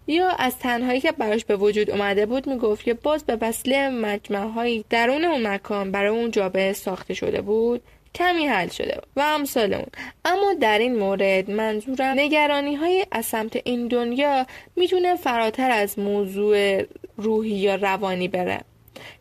یا 0.06 0.28
از 0.28 0.58
تنهایی 0.58 1.00
که 1.00 1.12
براش 1.12 1.44
به 1.44 1.56
وجود 1.56 1.90
اومده 1.90 2.26
بود 2.26 2.46
می‌گفت 2.46 2.84
که 2.84 2.94
باز 2.94 3.24
به 3.24 3.38
وسیله 3.40 3.88
مجمع 3.88 4.82
درون 4.90 5.24
اون 5.24 5.46
مکان 5.46 5.90
برای 5.90 6.18
اون 6.18 6.30
جابه 6.30 6.72
ساخته 6.72 7.14
شده 7.14 7.40
بود 7.40 7.82
کمی 8.14 8.46
حل 8.46 8.68
شده 8.68 9.00
و 9.16 9.20
امثال 9.20 9.74
اون. 9.74 9.86
اما 10.24 10.54
در 10.60 10.78
این 10.78 10.98
مورد 10.98 11.50
منظورم 11.50 12.18
نگرانی 12.18 12.74
های 12.74 13.06
از 13.12 13.26
سمت 13.26 13.56
این 13.64 13.88
دنیا 13.88 14.46
می‌تونه 14.76 15.16
فراتر 15.16 15.70
از 15.70 15.98
موضوع 15.98 16.82
روحی 17.16 17.50
یا 17.50 17.74
روانی 17.74 18.28
بره. 18.28 18.60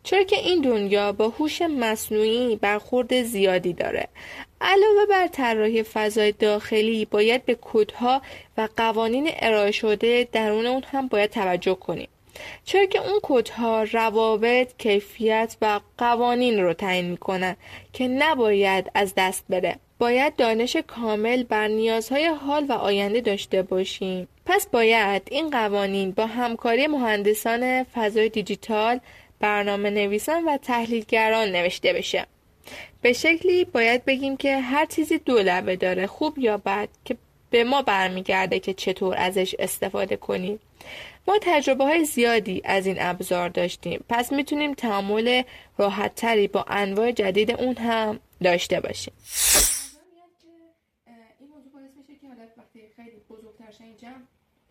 چرا 0.02 0.22
که 0.22 0.36
این 0.36 0.60
دنیا 0.60 1.12
با 1.12 1.28
هوش 1.28 1.62
مصنوعی 1.62 2.56
برخورد 2.56 3.22
زیادی 3.22 3.72
داره. 3.72 4.08
علاوه 4.60 5.06
بر 5.10 5.26
طراحی 5.26 5.82
فضای 5.82 6.32
داخلی 6.32 7.04
باید 7.04 7.44
به 7.44 7.58
کدها 7.62 8.22
و 8.58 8.68
قوانین 8.76 9.30
ارائه 9.36 9.70
شده 9.70 10.28
درون 10.32 10.66
اون 10.66 10.82
هم 10.82 11.08
باید 11.08 11.30
توجه 11.30 11.74
کنیم. 11.74 12.08
چرا 12.64 12.86
که 12.86 13.00
اون 13.08 13.20
کدها 13.22 13.82
روابط 13.82 14.72
کیفیت 14.78 15.56
و 15.62 15.80
قوانین 15.98 16.60
رو 16.60 16.74
تعیین 16.74 17.10
می‌کنن 17.10 17.56
که 17.92 18.08
نباید 18.08 18.90
از 18.94 19.12
دست 19.16 19.44
بره. 19.48 19.76
باید 19.98 20.36
دانش 20.36 20.76
کامل 20.76 21.42
بر 21.42 21.68
نیازهای 21.68 22.26
حال 22.26 22.66
و 22.68 22.72
آینده 22.72 23.20
داشته 23.20 23.62
باشیم. 23.62 24.28
پس 24.54 24.66
باید 24.66 25.22
این 25.30 25.50
قوانین 25.50 26.10
با 26.10 26.26
همکاری 26.26 26.86
مهندسان 26.86 27.84
فضای 27.84 28.28
دیجیتال 28.28 29.00
برنامه 29.40 29.90
نویسان 29.90 30.44
و 30.44 30.56
تحلیلگران 30.56 31.48
نوشته 31.48 31.92
بشه. 31.92 32.26
به 33.02 33.12
شکلی 33.12 33.64
باید 33.64 34.04
بگیم 34.04 34.36
که 34.36 34.58
هر 34.58 34.86
چیزی 34.86 35.18
دو 35.18 35.38
لبه 35.38 35.76
داره 35.76 36.06
خوب 36.06 36.38
یا 36.38 36.56
بد 36.56 36.88
که 37.04 37.16
به 37.50 37.64
ما 37.64 37.82
برمیگرده 37.82 38.58
که 38.58 38.74
چطور 38.74 39.16
ازش 39.16 39.54
استفاده 39.58 40.16
کنیم. 40.16 40.58
ما 41.28 41.38
تجربه 41.42 41.84
های 41.84 42.04
زیادی 42.04 42.62
از 42.64 42.86
این 42.86 42.96
ابزار 43.00 43.48
داشتیم. 43.48 44.04
پس 44.08 44.32
می‌تونیم 44.32 44.74
تعامل 44.74 45.42
راحت 45.78 46.14
تری 46.14 46.48
با 46.48 46.64
انواع 46.68 47.12
جدید 47.12 47.50
اون 47.50 47.76
هم 47.76 48.20
داشته 48.42 48.80
باشیم 48.80 49.14
این 51.40 51.50
موضوع 51.50 51.72
باعث 51.72 51.90
میشه 51.98 52.20
که 52.20 52.28
حالا 52.28 52.48
وقتی 52.56 52.80
خیلی 52.96 53.16
بزرگتر 53.30 53.84
این 53.84 53.96
جمع 53.96 54.22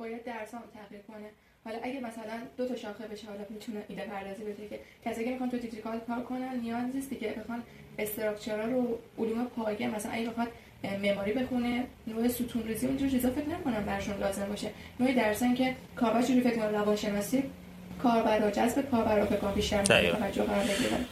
باید 0.02 0.24
درسان 0.24 0.62
تغییر 0.74 1.02
کنه. 1.02 1.30
حالا 1.66 1.78
اگه 1.84 2.00
مثلا 2.00 2.36
دو 2.58 2.68
تا 2.68 2.76
شاخه 2.76 3.08
بشه 3.08 3.28
حالا 3.28 3.46
می‌تونه 3.50 3.82
ایده 3.88 4.02
پردازی 4.02 4.44
بده 4.44 4.68
که 4.68 4.80
کسی 5.06 5.24
که 5.26 5.32
می‌خوان 5.32 5.50
تو 5.50 5.58
دیجیتال 5.58 6.00
کار 6.00 6.22
کنن 6.24 6.60
نیاز 6.62 6.96
نیست 6.96 7.10
که 7.20 7.36
بخوان 7.40 7.64
structural 8.00 8.70
رو 8.70 9.00
علوم 9.20 9.46
پایه 9.46 9.88
مثلا 9.96 10.12
اگه 10.12 10.30
بخواد 10.30 10.48
معماری 11.02 11.34
بخونه 11.34 11.84
نوع 12.08 12.28
ستون 12.28 12.64
ریزی 12.64 12.88
اونجور 12.88 13.10
چیزا 13.10 13.32
فکر 13.32 13.50
نکنم 13.50 13.86
برشون 13.86 14.18
لازم 14.18 14.46
باشه. 14.46 14.70
نوع 15.00 15.14
design 15.14 15.56
که 15.56 15.76
کاربر 15.96 16.22
چجوری 16.22 16.42
فکر 16.42 16.56
کنه؟ 16.56 16.68
روانشناسی 16.68 17.44
کاربر 18.04 18.52
جذب 18.52 18.90
کاربر 18.92 19.20
رو 19.20 19.26
فکر 19.26 19.52
بیشتر 19.52 19.84
توجه 19.84 20.44
قرار 20.44 20.64
بگیرن 20.64 21.06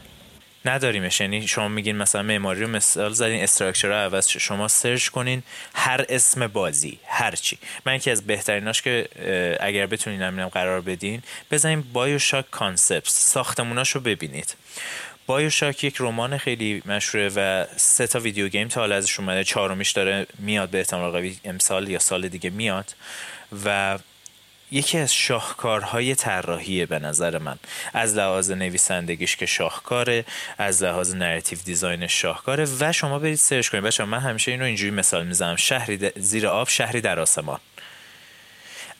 نداریمش. 0.64 1.20
یعنی 1.20 1.48
شما 1.48 1.68
میگین 1.68 1.96
مثلا 1.96 2.22
معماری 2.22 2.60
رو 2.60 2.68
مثال 2.68 3.12
زدین 3.12 3.42
structure 3.42 3.88
رو 3.88 3.94
عوض 3.94 4.28
شما 4.28 4.68
search 4.68 5.08
کنین 5.08 5.42
هر 5.74 6.04
اسم 6.08 6.46
بازی 6.46 6.98
هر 7.06 7.34
چی. 7.34 7.58
من 7.86 7.96
یکی 7.96 8.10
از 8.10 8.26
بهتریناش 8.26 8.82
که 8.82 9.08
اگر 9.60 9.86
بتونین 9.86 10.22
همینم 10.22 10.48
قرار 10.48 10.80
بدین 10.80 11.22
بزنین 11.50 11.84
BioShock 11.92 12.50
concept 12.50 13.08
ساختموناش 13.08 13.90
رو 13.90 14.00
ببینید. 14.00 14.54
BioShock 15.26 15.84
یک 15.84 15.96
رمان 16.00 16.38
خیلی 16.38 16.82
مشهوره 16.86 17.28
و 17.36 17.66
سه 17.76 18.06
تا 18.06 18.18
video 18.18 18.48
game 18.48 18.68
تا 18.68 18.80
حالا 18.80 18.96
ازش 18.96 19.20
اومده. 19.20 19.44
چهارمیش 19.44 19.90
داره 19.90 20.26
میاد 20.38 20.68
به 20.70 20.78
احتمال 20.78 21.10
قوی 21.10 21.36
امسال 21.44 21.88
یا 21.88 21.98
سال 21.98 22.28
دیگه 22.28 22.50
میاد. 22.50 22.94
و 23.64 23.98
یکی 24.72 24.98
از 24.98 25.14
شاهکارهای 25.14 26.14
طراحی 26.14 26.86
به 26.86 26.98
نظر 26.98 27.38
من 27.38 27.56
از 27.94 28.14
لحاظ 28.14 28.50
نویسندگیش 28.50 29.36
که 29.36 29.46
شاهکاره 29.46 30.24
از 30.58 30.82
لحاظ 30.82 31.14
narrative 31.14 31.58
design 31.64 32.08
ش 32.08 32.22
شاهکاره 32.22 32.66
و 32.80 32.92
شما 32.92 33.18
برید 33.18 33.34
search 33.34 33.68
کنید. 33.68 33.84
بچه‌ها 33.84 34.10
من 34.10 34.18
همیشه 34.18 34.50
اینو 34.50 34.64
اینجوری 34.64 34.90
مثال 34.90 35.26
می‌زنم. 35.26 35.56
شهری 35.56 36.10
زیر 36.16 36.46
آب 36.46 36.68
شهری 36.68 37.00
در 37.00 37.20
آسمان. 37.20 37.60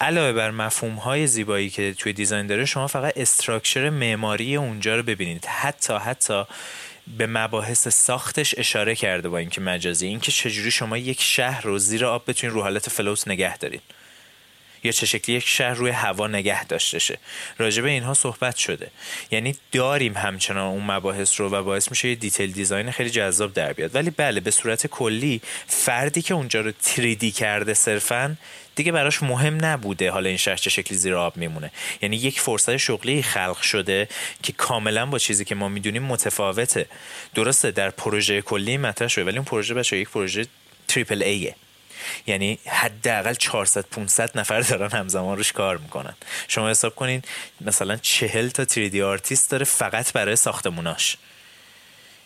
علاوه 0.01 0.33
بر 0.33 0.51
مفهوم 0.51 0.95
های 0.95 1.27
زیبایی 1.27 1.71
که 1.71 1.95
توی 1.95 2.13
design 2.13 2.47
داره 2.47 2.65
شما 2.65 2.87
فقط 2.87 3.13
structure 3.17 3.91
معماری 3.91 4.57
اونجا 4.57 4.97
رو 4.97 5.03
ببینید. 5.03 5.45
حتی 5.47 5.95
حتی 5.95 6.45
به 7.19 7.27
مباحث 7.27 7.89
ساختش 7.89 8.55
اشاره 8.59 8.95
کرده 8.95 9.29
با 9.29 9.39
اینکه 9.39 9.61
مجازی. 9.61 10.07
اینکه 10.07 10.33
چجوری 10.33 10.71
شما 10.71 10.99
یک 10.99 11.23
شهر 11.23 11.63
رو 11.63 11.79
زیر 11.79 12.07
آب 12.07 12.31
بتونید 12.31 12.55
رو 12.55 12.63
حالت 12.63 12.89
فلوت 12.89 13.29
نگه 13.29 13.59
دارید. 13.59 13.83
یا 14.85 14.93
چه 14.93 15.07
شکلی 15.07 15.37
یک 15.37 15.49
شهر 15.49 15.75
روی 15.75 15.91
هوا 15.91 16.27
نگه 16.27 16.65
داشته 16.65 16.99
شه. 16.99 17.19
راجع 17.59 17.83
به 17.83 17.91
اینها 17.91 18.15
صحبت 18.15 18.57
شده. 18.57 18.91
یعنی 19.31 19.55
داریم 19.73 20.17
همچنان 20.17 20.67
اون 20.67 20.91
مباحث 20.91 21.41
رو 21.41 21.51
و 21.51 21.63
باعث 21.63 21.91
میشه 21.91 22.09
یه 22.09 22.15
دیتیل 22.15 22.53
دیزاین 22.53 22.91
خیلی 22.91 23.11
جذاب 23.11 23.53
در 23.53 23.73
بیاد. 23.73 23.95
ولی 23.95 24.11
بله 24.11 24.41
به 24.41 24.51
صورت 24.51 24.87
کلی 24.87 25.41
فردی 25.67 26.23
که 26.23 26.35
اونجا 26.35 26.61
رو 26.61 26.73
تریدی 26.73 27.31
کرده 27.31 27.75
صرفا 27.75 28.37
دیگه 28.75 28.93
براش 28.93 29.23
مهم 29.23 29.65
نبوده 29.65 30.11
حالا 30.11 30.29
این 30.29 30.39
شهر 30.39 30.57
چه 30.57 30.71
شکلی 30.71 30.99
زیر 30.99 31.15
آب 31.15 31.37
میمونه. 31.37 31.71
یعنی 32.03 32.17
یک 32.17 32.41
فرصت 32.41 32.77
شغلی 32.77 33.23
خلق 33.23 33.61
شده 33.61 34.09
که 34.43 34.53
کاملا 34.53 35.07
با 35.07 35.19
چیزی 35.19 35.45
که 35.45 35.55
ما 35.55 35.69
می‌دونیم 35.69 36.03
متفاوته. 36.03 36.87
درسته 37.35 37.71
در 37.71 37.91
پروژه 37.91 38.43
کلی 38.43 38.77
مطرح 38.77 39.09
شده 39.09 39.25
ولی 39.25 39.37
اون 39.37 39.45
پروژه 39.45 39.75
بچه 39.75 39.97
یک 39.97 40.09
پروژه 40.09 40.47
triple 40.89 41.23
A 41.23 41.39
ه 41.39 41.55
یعنی 42.27 42.59
حداقل 42.67 43.35
400 43.35 43.85
500 43.85 44.39
نفر 44.39 44.61
دارن 44.61 44.91
همزمان 44.91 45.37
روش 45.37 45.53
کار 45.53 45.77
می‌کنن. 45.77 46.15
شما 46.49 46.71
حساب 46.71 46.95
کنین 46.95 47.23
مثلا 47.61 47.97
40 47.97 48.49
تا 48.49 48.65
3D 48.65 48.97
آرتیست 48.97 49.51
داره 49.51 49.65
فقط 49.65 50.13
برای 50.13 50.37
ساختموناش. 50.37 51.17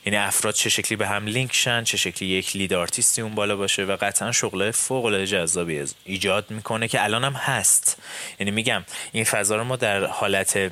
یعنی 0.06 0.16
افراد 0.16 0.54
چه 0.54 0.70
شکلی 0.70 0.96
به 0.96 1.08
هم 1.08 1.26
لینک 1.26 1.54
شن 1.54 1.84
چه 1.84 1.96
شکلی 1.96 2.28
یک 2.28 2.56
lead 2.56 2.74
artist 2.74 3.15
ی 3.15 3.22
اون 3.22 3.34
بالا 3.34 3.56
باشه 3.56 3.84
و 3.84 3.96
قطعا 4.00 4.32
شغل 4.32 4.70
فوق 4.70 5.04
العاده 5.04 5.26
جذابی 5.26 5.84
ایجاد 6.04 6.50
می‌کنه 6.50 6.88
که 6.88 7.04
الان 7.04 7.24
هم 7.24 7.32
هست. 7.32 7.96
یعنی 8.40 8.50
میگم 8.50 8.84
این 9.12 9.24
فضا 9.24 9.56
رو 9.56 9.64
ما 9.64 9.76
در 9.76 10.04
حالت 10.04 10.70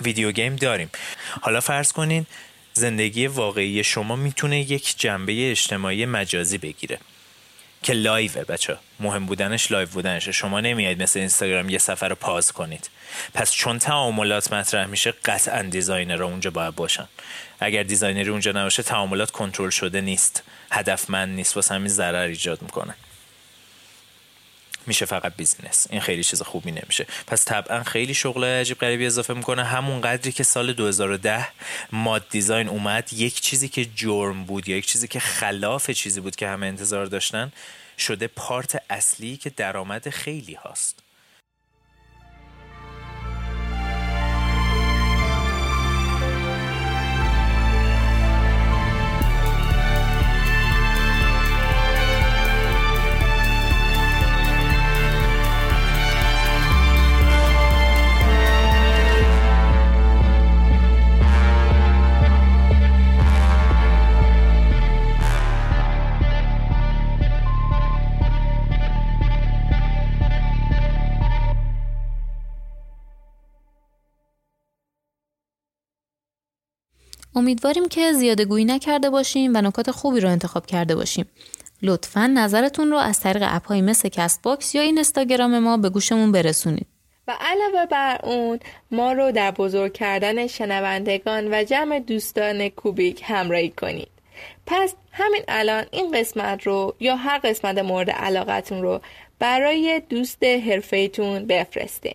video 0.00 0.32
game 0.32 0.56
داریم. 0.56 0.90
حالا 1.40 1.60
فرض 1.60 1.92
کنین 1.92 2.26
زندگی 2.72 3.26
واقعی 3.26 3.84
شما 3.84 4.16
می‌تونه 4.16 4.60
یک 4.60 4.94
جنبه 4.98 5.50
اجتماعی 5.50 6.06
مجازی 6.06 6.58
بگیره. 6.58 6.98
که 7.82 7.92
live 7.92 8.34
ه 8.34 8.44
بچه 8.44 8.76
مهم 9.00 9.26
بودنش 9.26 9.70
live 9.70 9.88
بودنشه. 9.88 10.32
شما 10.32 10.60
نمیاید 10.60 11.02
مثل 11.02 11.18
اینستاگرام 11.18 11.68
یه 11.68 11.78
سفر 11.78 12.08
رو 12.08 12.14
pause 12.14 12.52
کنید. 12.52 12.90
پس 13.34 13.52
چون 13.52 13.78
تعاملات 13.78 14.52
مطرح 14.52 14.86
میشه 14.86 15.14
قطعا 15.24 15.62
designer 15.62 16.22
اونجا 16.22 16.50
باید 16.50 16.74
باشن. 16.74 17.08
اگر 17.60 17.82
designer 17.82 18.25
ی 18.25 18.30
اونجا 18.30 18.52
نباشه 18.52 18.82
تعاملات 18.82 19.30
کنترل 19.30 19.70
شده 19.70 20.00
نیست. 20.00 20.42
هدفمند 20.70 21.34
نیست. 21.34 21.56
واسه 21.56 21.74
همین 21.74 21.88
ضرر 21.88 22.26
ایجاد 22.26 22.62
می‌کنه. 22.62 22.94
میشه 24.90 25.06
فقط 25.06 25.32
بیزینس. 25.36 25.86
این 25.90 26.00
خیلی 26.00 26.24
چیز 26.24 26.42
خوبی 26.42 26.70
نمیشه. 26.70 27.06
پس 27.26 27.44
طبعا 27.44 27.82
خیلی 27.82 28.14
شغل 28.14 28.44
عجیب 28.44 28.78
غریبی 28.78 29.06
اضافه 29.06 29.34
می‌کنه. 29.34 29.64
همون 29.64 30.00
قدری 30.00 30.32
که 30.32 30.42
سال 30.42 30.72
2010 30.72 31.48
ماد 31.92 32.28
دیزاین 32.30 32.68
اومد 32.68 33.12
یک 33.12 33.40
چیزی 33.40 33.68
که 33.68 33.84
جرم 33.84 34.44
بود 34.44 34.68
یا 34.68 34.76
یک 34.76 34.86
چیزی 34.86 35.08
که 35.08 35.20
خلاف 35.20 35.90
چیزی 35.90 36.20
بود 36.20 36.36
که 36.36 36.48
همه 36.48 36.66
انتظار 36.66 37.06
داشتن 37.06 37.52
شده 37.98 38.26
پارت 38.26 38.82
اصلی 38.90 39.36
که 39.36 39.50
درآمد 39.50 40.08
خیلی 40.10 40.54
هاست. 40.54 41.09
امیدواریم 77.36 77.88
که 77.88 78.12
زیاده 78.12 78.44
گویی 78.44 78.64
نکرده 78.64 79.10
باشیم 79.10 79.56
و 79.56 79.60
نکات 79.60 79.90
خوبی 79.90 80.20
رو 80.20 80.28
انتخاب 80.28 80.66
کرده 80.66 80.94
باشیم. 80.94 81.26
لطفا 81.82 82.26
نظرتون 82.26 82.90
رو 82.90 82.96
از 82.96 83.20
طریق 83.20 83.42
app 83.46 83.64
هایی 83.64 83.82
مثل 83.82 84.08
Castbox 84.08 84.74
یا 84.74 84.82
این 84.82 84.94
اینستاگرام 84.94 85.58
ما 85.58 85.76
به 85.76 85.90
گوشمون 85.90 86.32
برسونید. 86.32 86.86
و 87.28 87.36
علاوه 87.40 87.86
بر 87.86 88.20
اون 88.22 88.60
ما 88.90 89.12
رو 89.12 89.32
در 89.32 89.50
بزرگ 89.50 89.92
کردن 89.92 90.46
شنوندگان 90.46 91.48
و 91.54 91.64
جمع 91.64 91.98
دوستان 91.98 92.68
کوبیک 92.68 93.22
همراهی 93.24 93.70
کنید. 93.70 94.08
پس 94.66 94.94
همین 95.12 95.42
الان 95.48 95.84
این 95.90 96.10
قسمت 96.10 96.66
رو 96.66 96.94
یا 97.00 97.16
هر 97.16 97.38
قسمت 97.38 97.78
مورد 97.78 98.10
علاقتون 98.10 98.82
رو 98.82 99.00
برای 99.38 100.02
دوست 100.08 100.44
حرفیتون 100.44 101.46
بفرستین. 101.46 102.14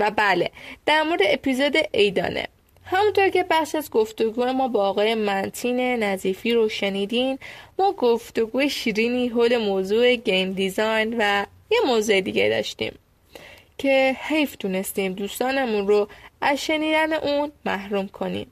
و 0.00 0.10
بله 0.10 0.50
در 0.86 1.02
مورد 1.02 1.20
اپیزود 1.24 1.76
ایدانه 1.92 2.48
همونطور 2.84 3.28
که 3.28 3.44
بخش 3.50 3.74
از 3.74 3.90
گفتگو 3.90 4.44
ما 4.44 4.68
با 4.68 4.88
آقای 4.88 5.14
منتین 5.14 5.80
نظیفی 5.80 6.52
رو 6.52 6.68
شنیدین 6.68 7.38
ما 7.78 7.92
گفتگو 7.92 8.68
شیرینی 8.68 9.28
حول 9.28 9.56
موضوع 9.56 10.14
گیم 10.14 10.52
دیزاین 10.52 11.16
و 11.18 11.46
یه 11.70 11.78
موضوع 11.86 12.20
دیگه 12.20 12.48
داشتیم 12.48 12.98
که 13.78 14.16
حیف 14.20 14.56
تونستیم 14.56 15.12
دوستانمون 15.12 15.88
رو 15.88 16.08
از 16.40 16.64
شنیدن 16.64 17.12
اون 17.12 17.52
محروم 17.64 18.08
کنیم. 18.08 18.46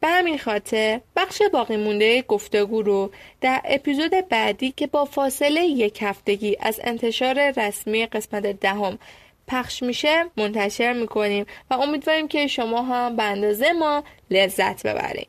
به 0.00 0.08
همین 0.08 0.38
خاطر 0.38 1.00
بخش 1.16 1.42
باقی 1.52 1.76
مونده 1.76 2.22
گفتگو 2.22 2.82
رو 2.82 3.10
در 3.40 3.60
اپیزود 3.64 4.10
بعدی 4.28 4.72
که 4.76 4.86
با 4.86 5.04
فاصله 5.04 5.64
یک 5.64 5.98
هفتگی 6.02 6.56
از 6.60 6.80
انتشار 6.84 7.50
رسمی 7.50 8.06
قسمت 8.06 8.60
دهم 8.60 8.98
پخش 9.48 9.82
میشه 9.82 10.24
منتشر 10.36 10.92
می‌کنیم 10.92 11.46
و 11.70 11.74
امیدواریم 11.74 12.28
که 12.28 12.46
شما 12.46 12.82
هم 12.82 13.16
به 13.16 13.22
اندازه 13.22 13.72
ما 13.72 14.04
لذت 14.30 14.86
ببرید. 14.86 15.28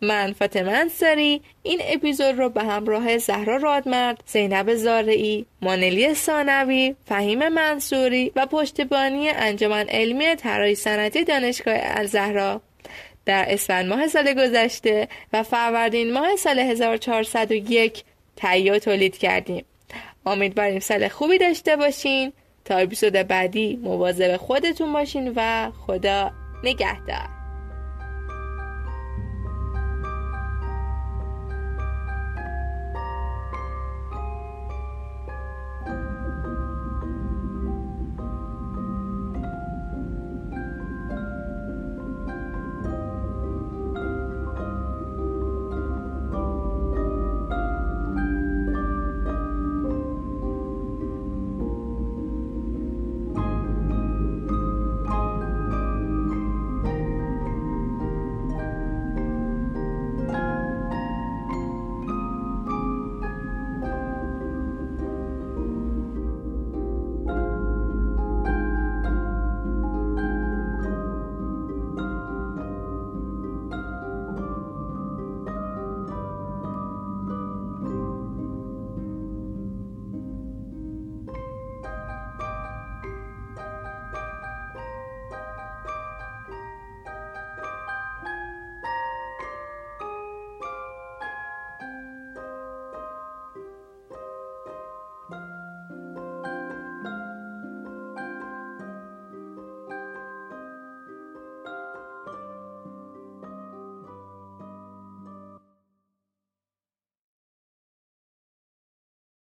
من 0.00 0.32
فاطمه 0.32 0.72
انصاری 0.72 1.42
این 1.62 1.80
اپیزود 1.84 2.38
رو 2.38 2.48
به 2.48 2.62
همراه 2.62 3.18
زهرا 3.18 3.56
رادمرد، 3.56 4.22
زینب 4.26 4.74
زارعی، 4.74 5.46
مانلی 5.62 6.14
سانوی، 6.14 6.94
فهیم 7.04 7.48
منصوری 7.48 8.32
و 8.36 8.46
پشتیبانی 8.46 9.28
انجمن 9.28 9.88
علمی 9.88 10.34
طراحی 10.34 10.74
صنعتی 10.74 11.24
دانشگاه 11.24 11.76
الزهرا 11.78 12.60
در 13.26 13.44
اسفند 13.48 13.86
ماه 13.86 14.08
سال 14.08 14.34
گذشته 14.34 15.08
و 15.32 15.42
فروردین 15.42 16.12
ماه 16.12 16.36
سال 16.36 16.58
1401 16.58 18.04
تهیه 18.36 18.78
تولید 18.78 19.18
کردیم. 19.18 19.64
امیدواریم 20.26 20.80
سال 20.80 21.08
خوبی 21.08 21.38
داشته 21.38 21.76
باشین. 21.76 22.32
تا 22.66 22.76
اپیزود 22.76 23.12
بعدی 23.12 23.76
مواظب 23.76 24.36
خودتون 24.36 24.92
باشین 24.92 25.32
و 25.36 25.70
خدا 25.70 26.30
نگهدار. 26.64 27.35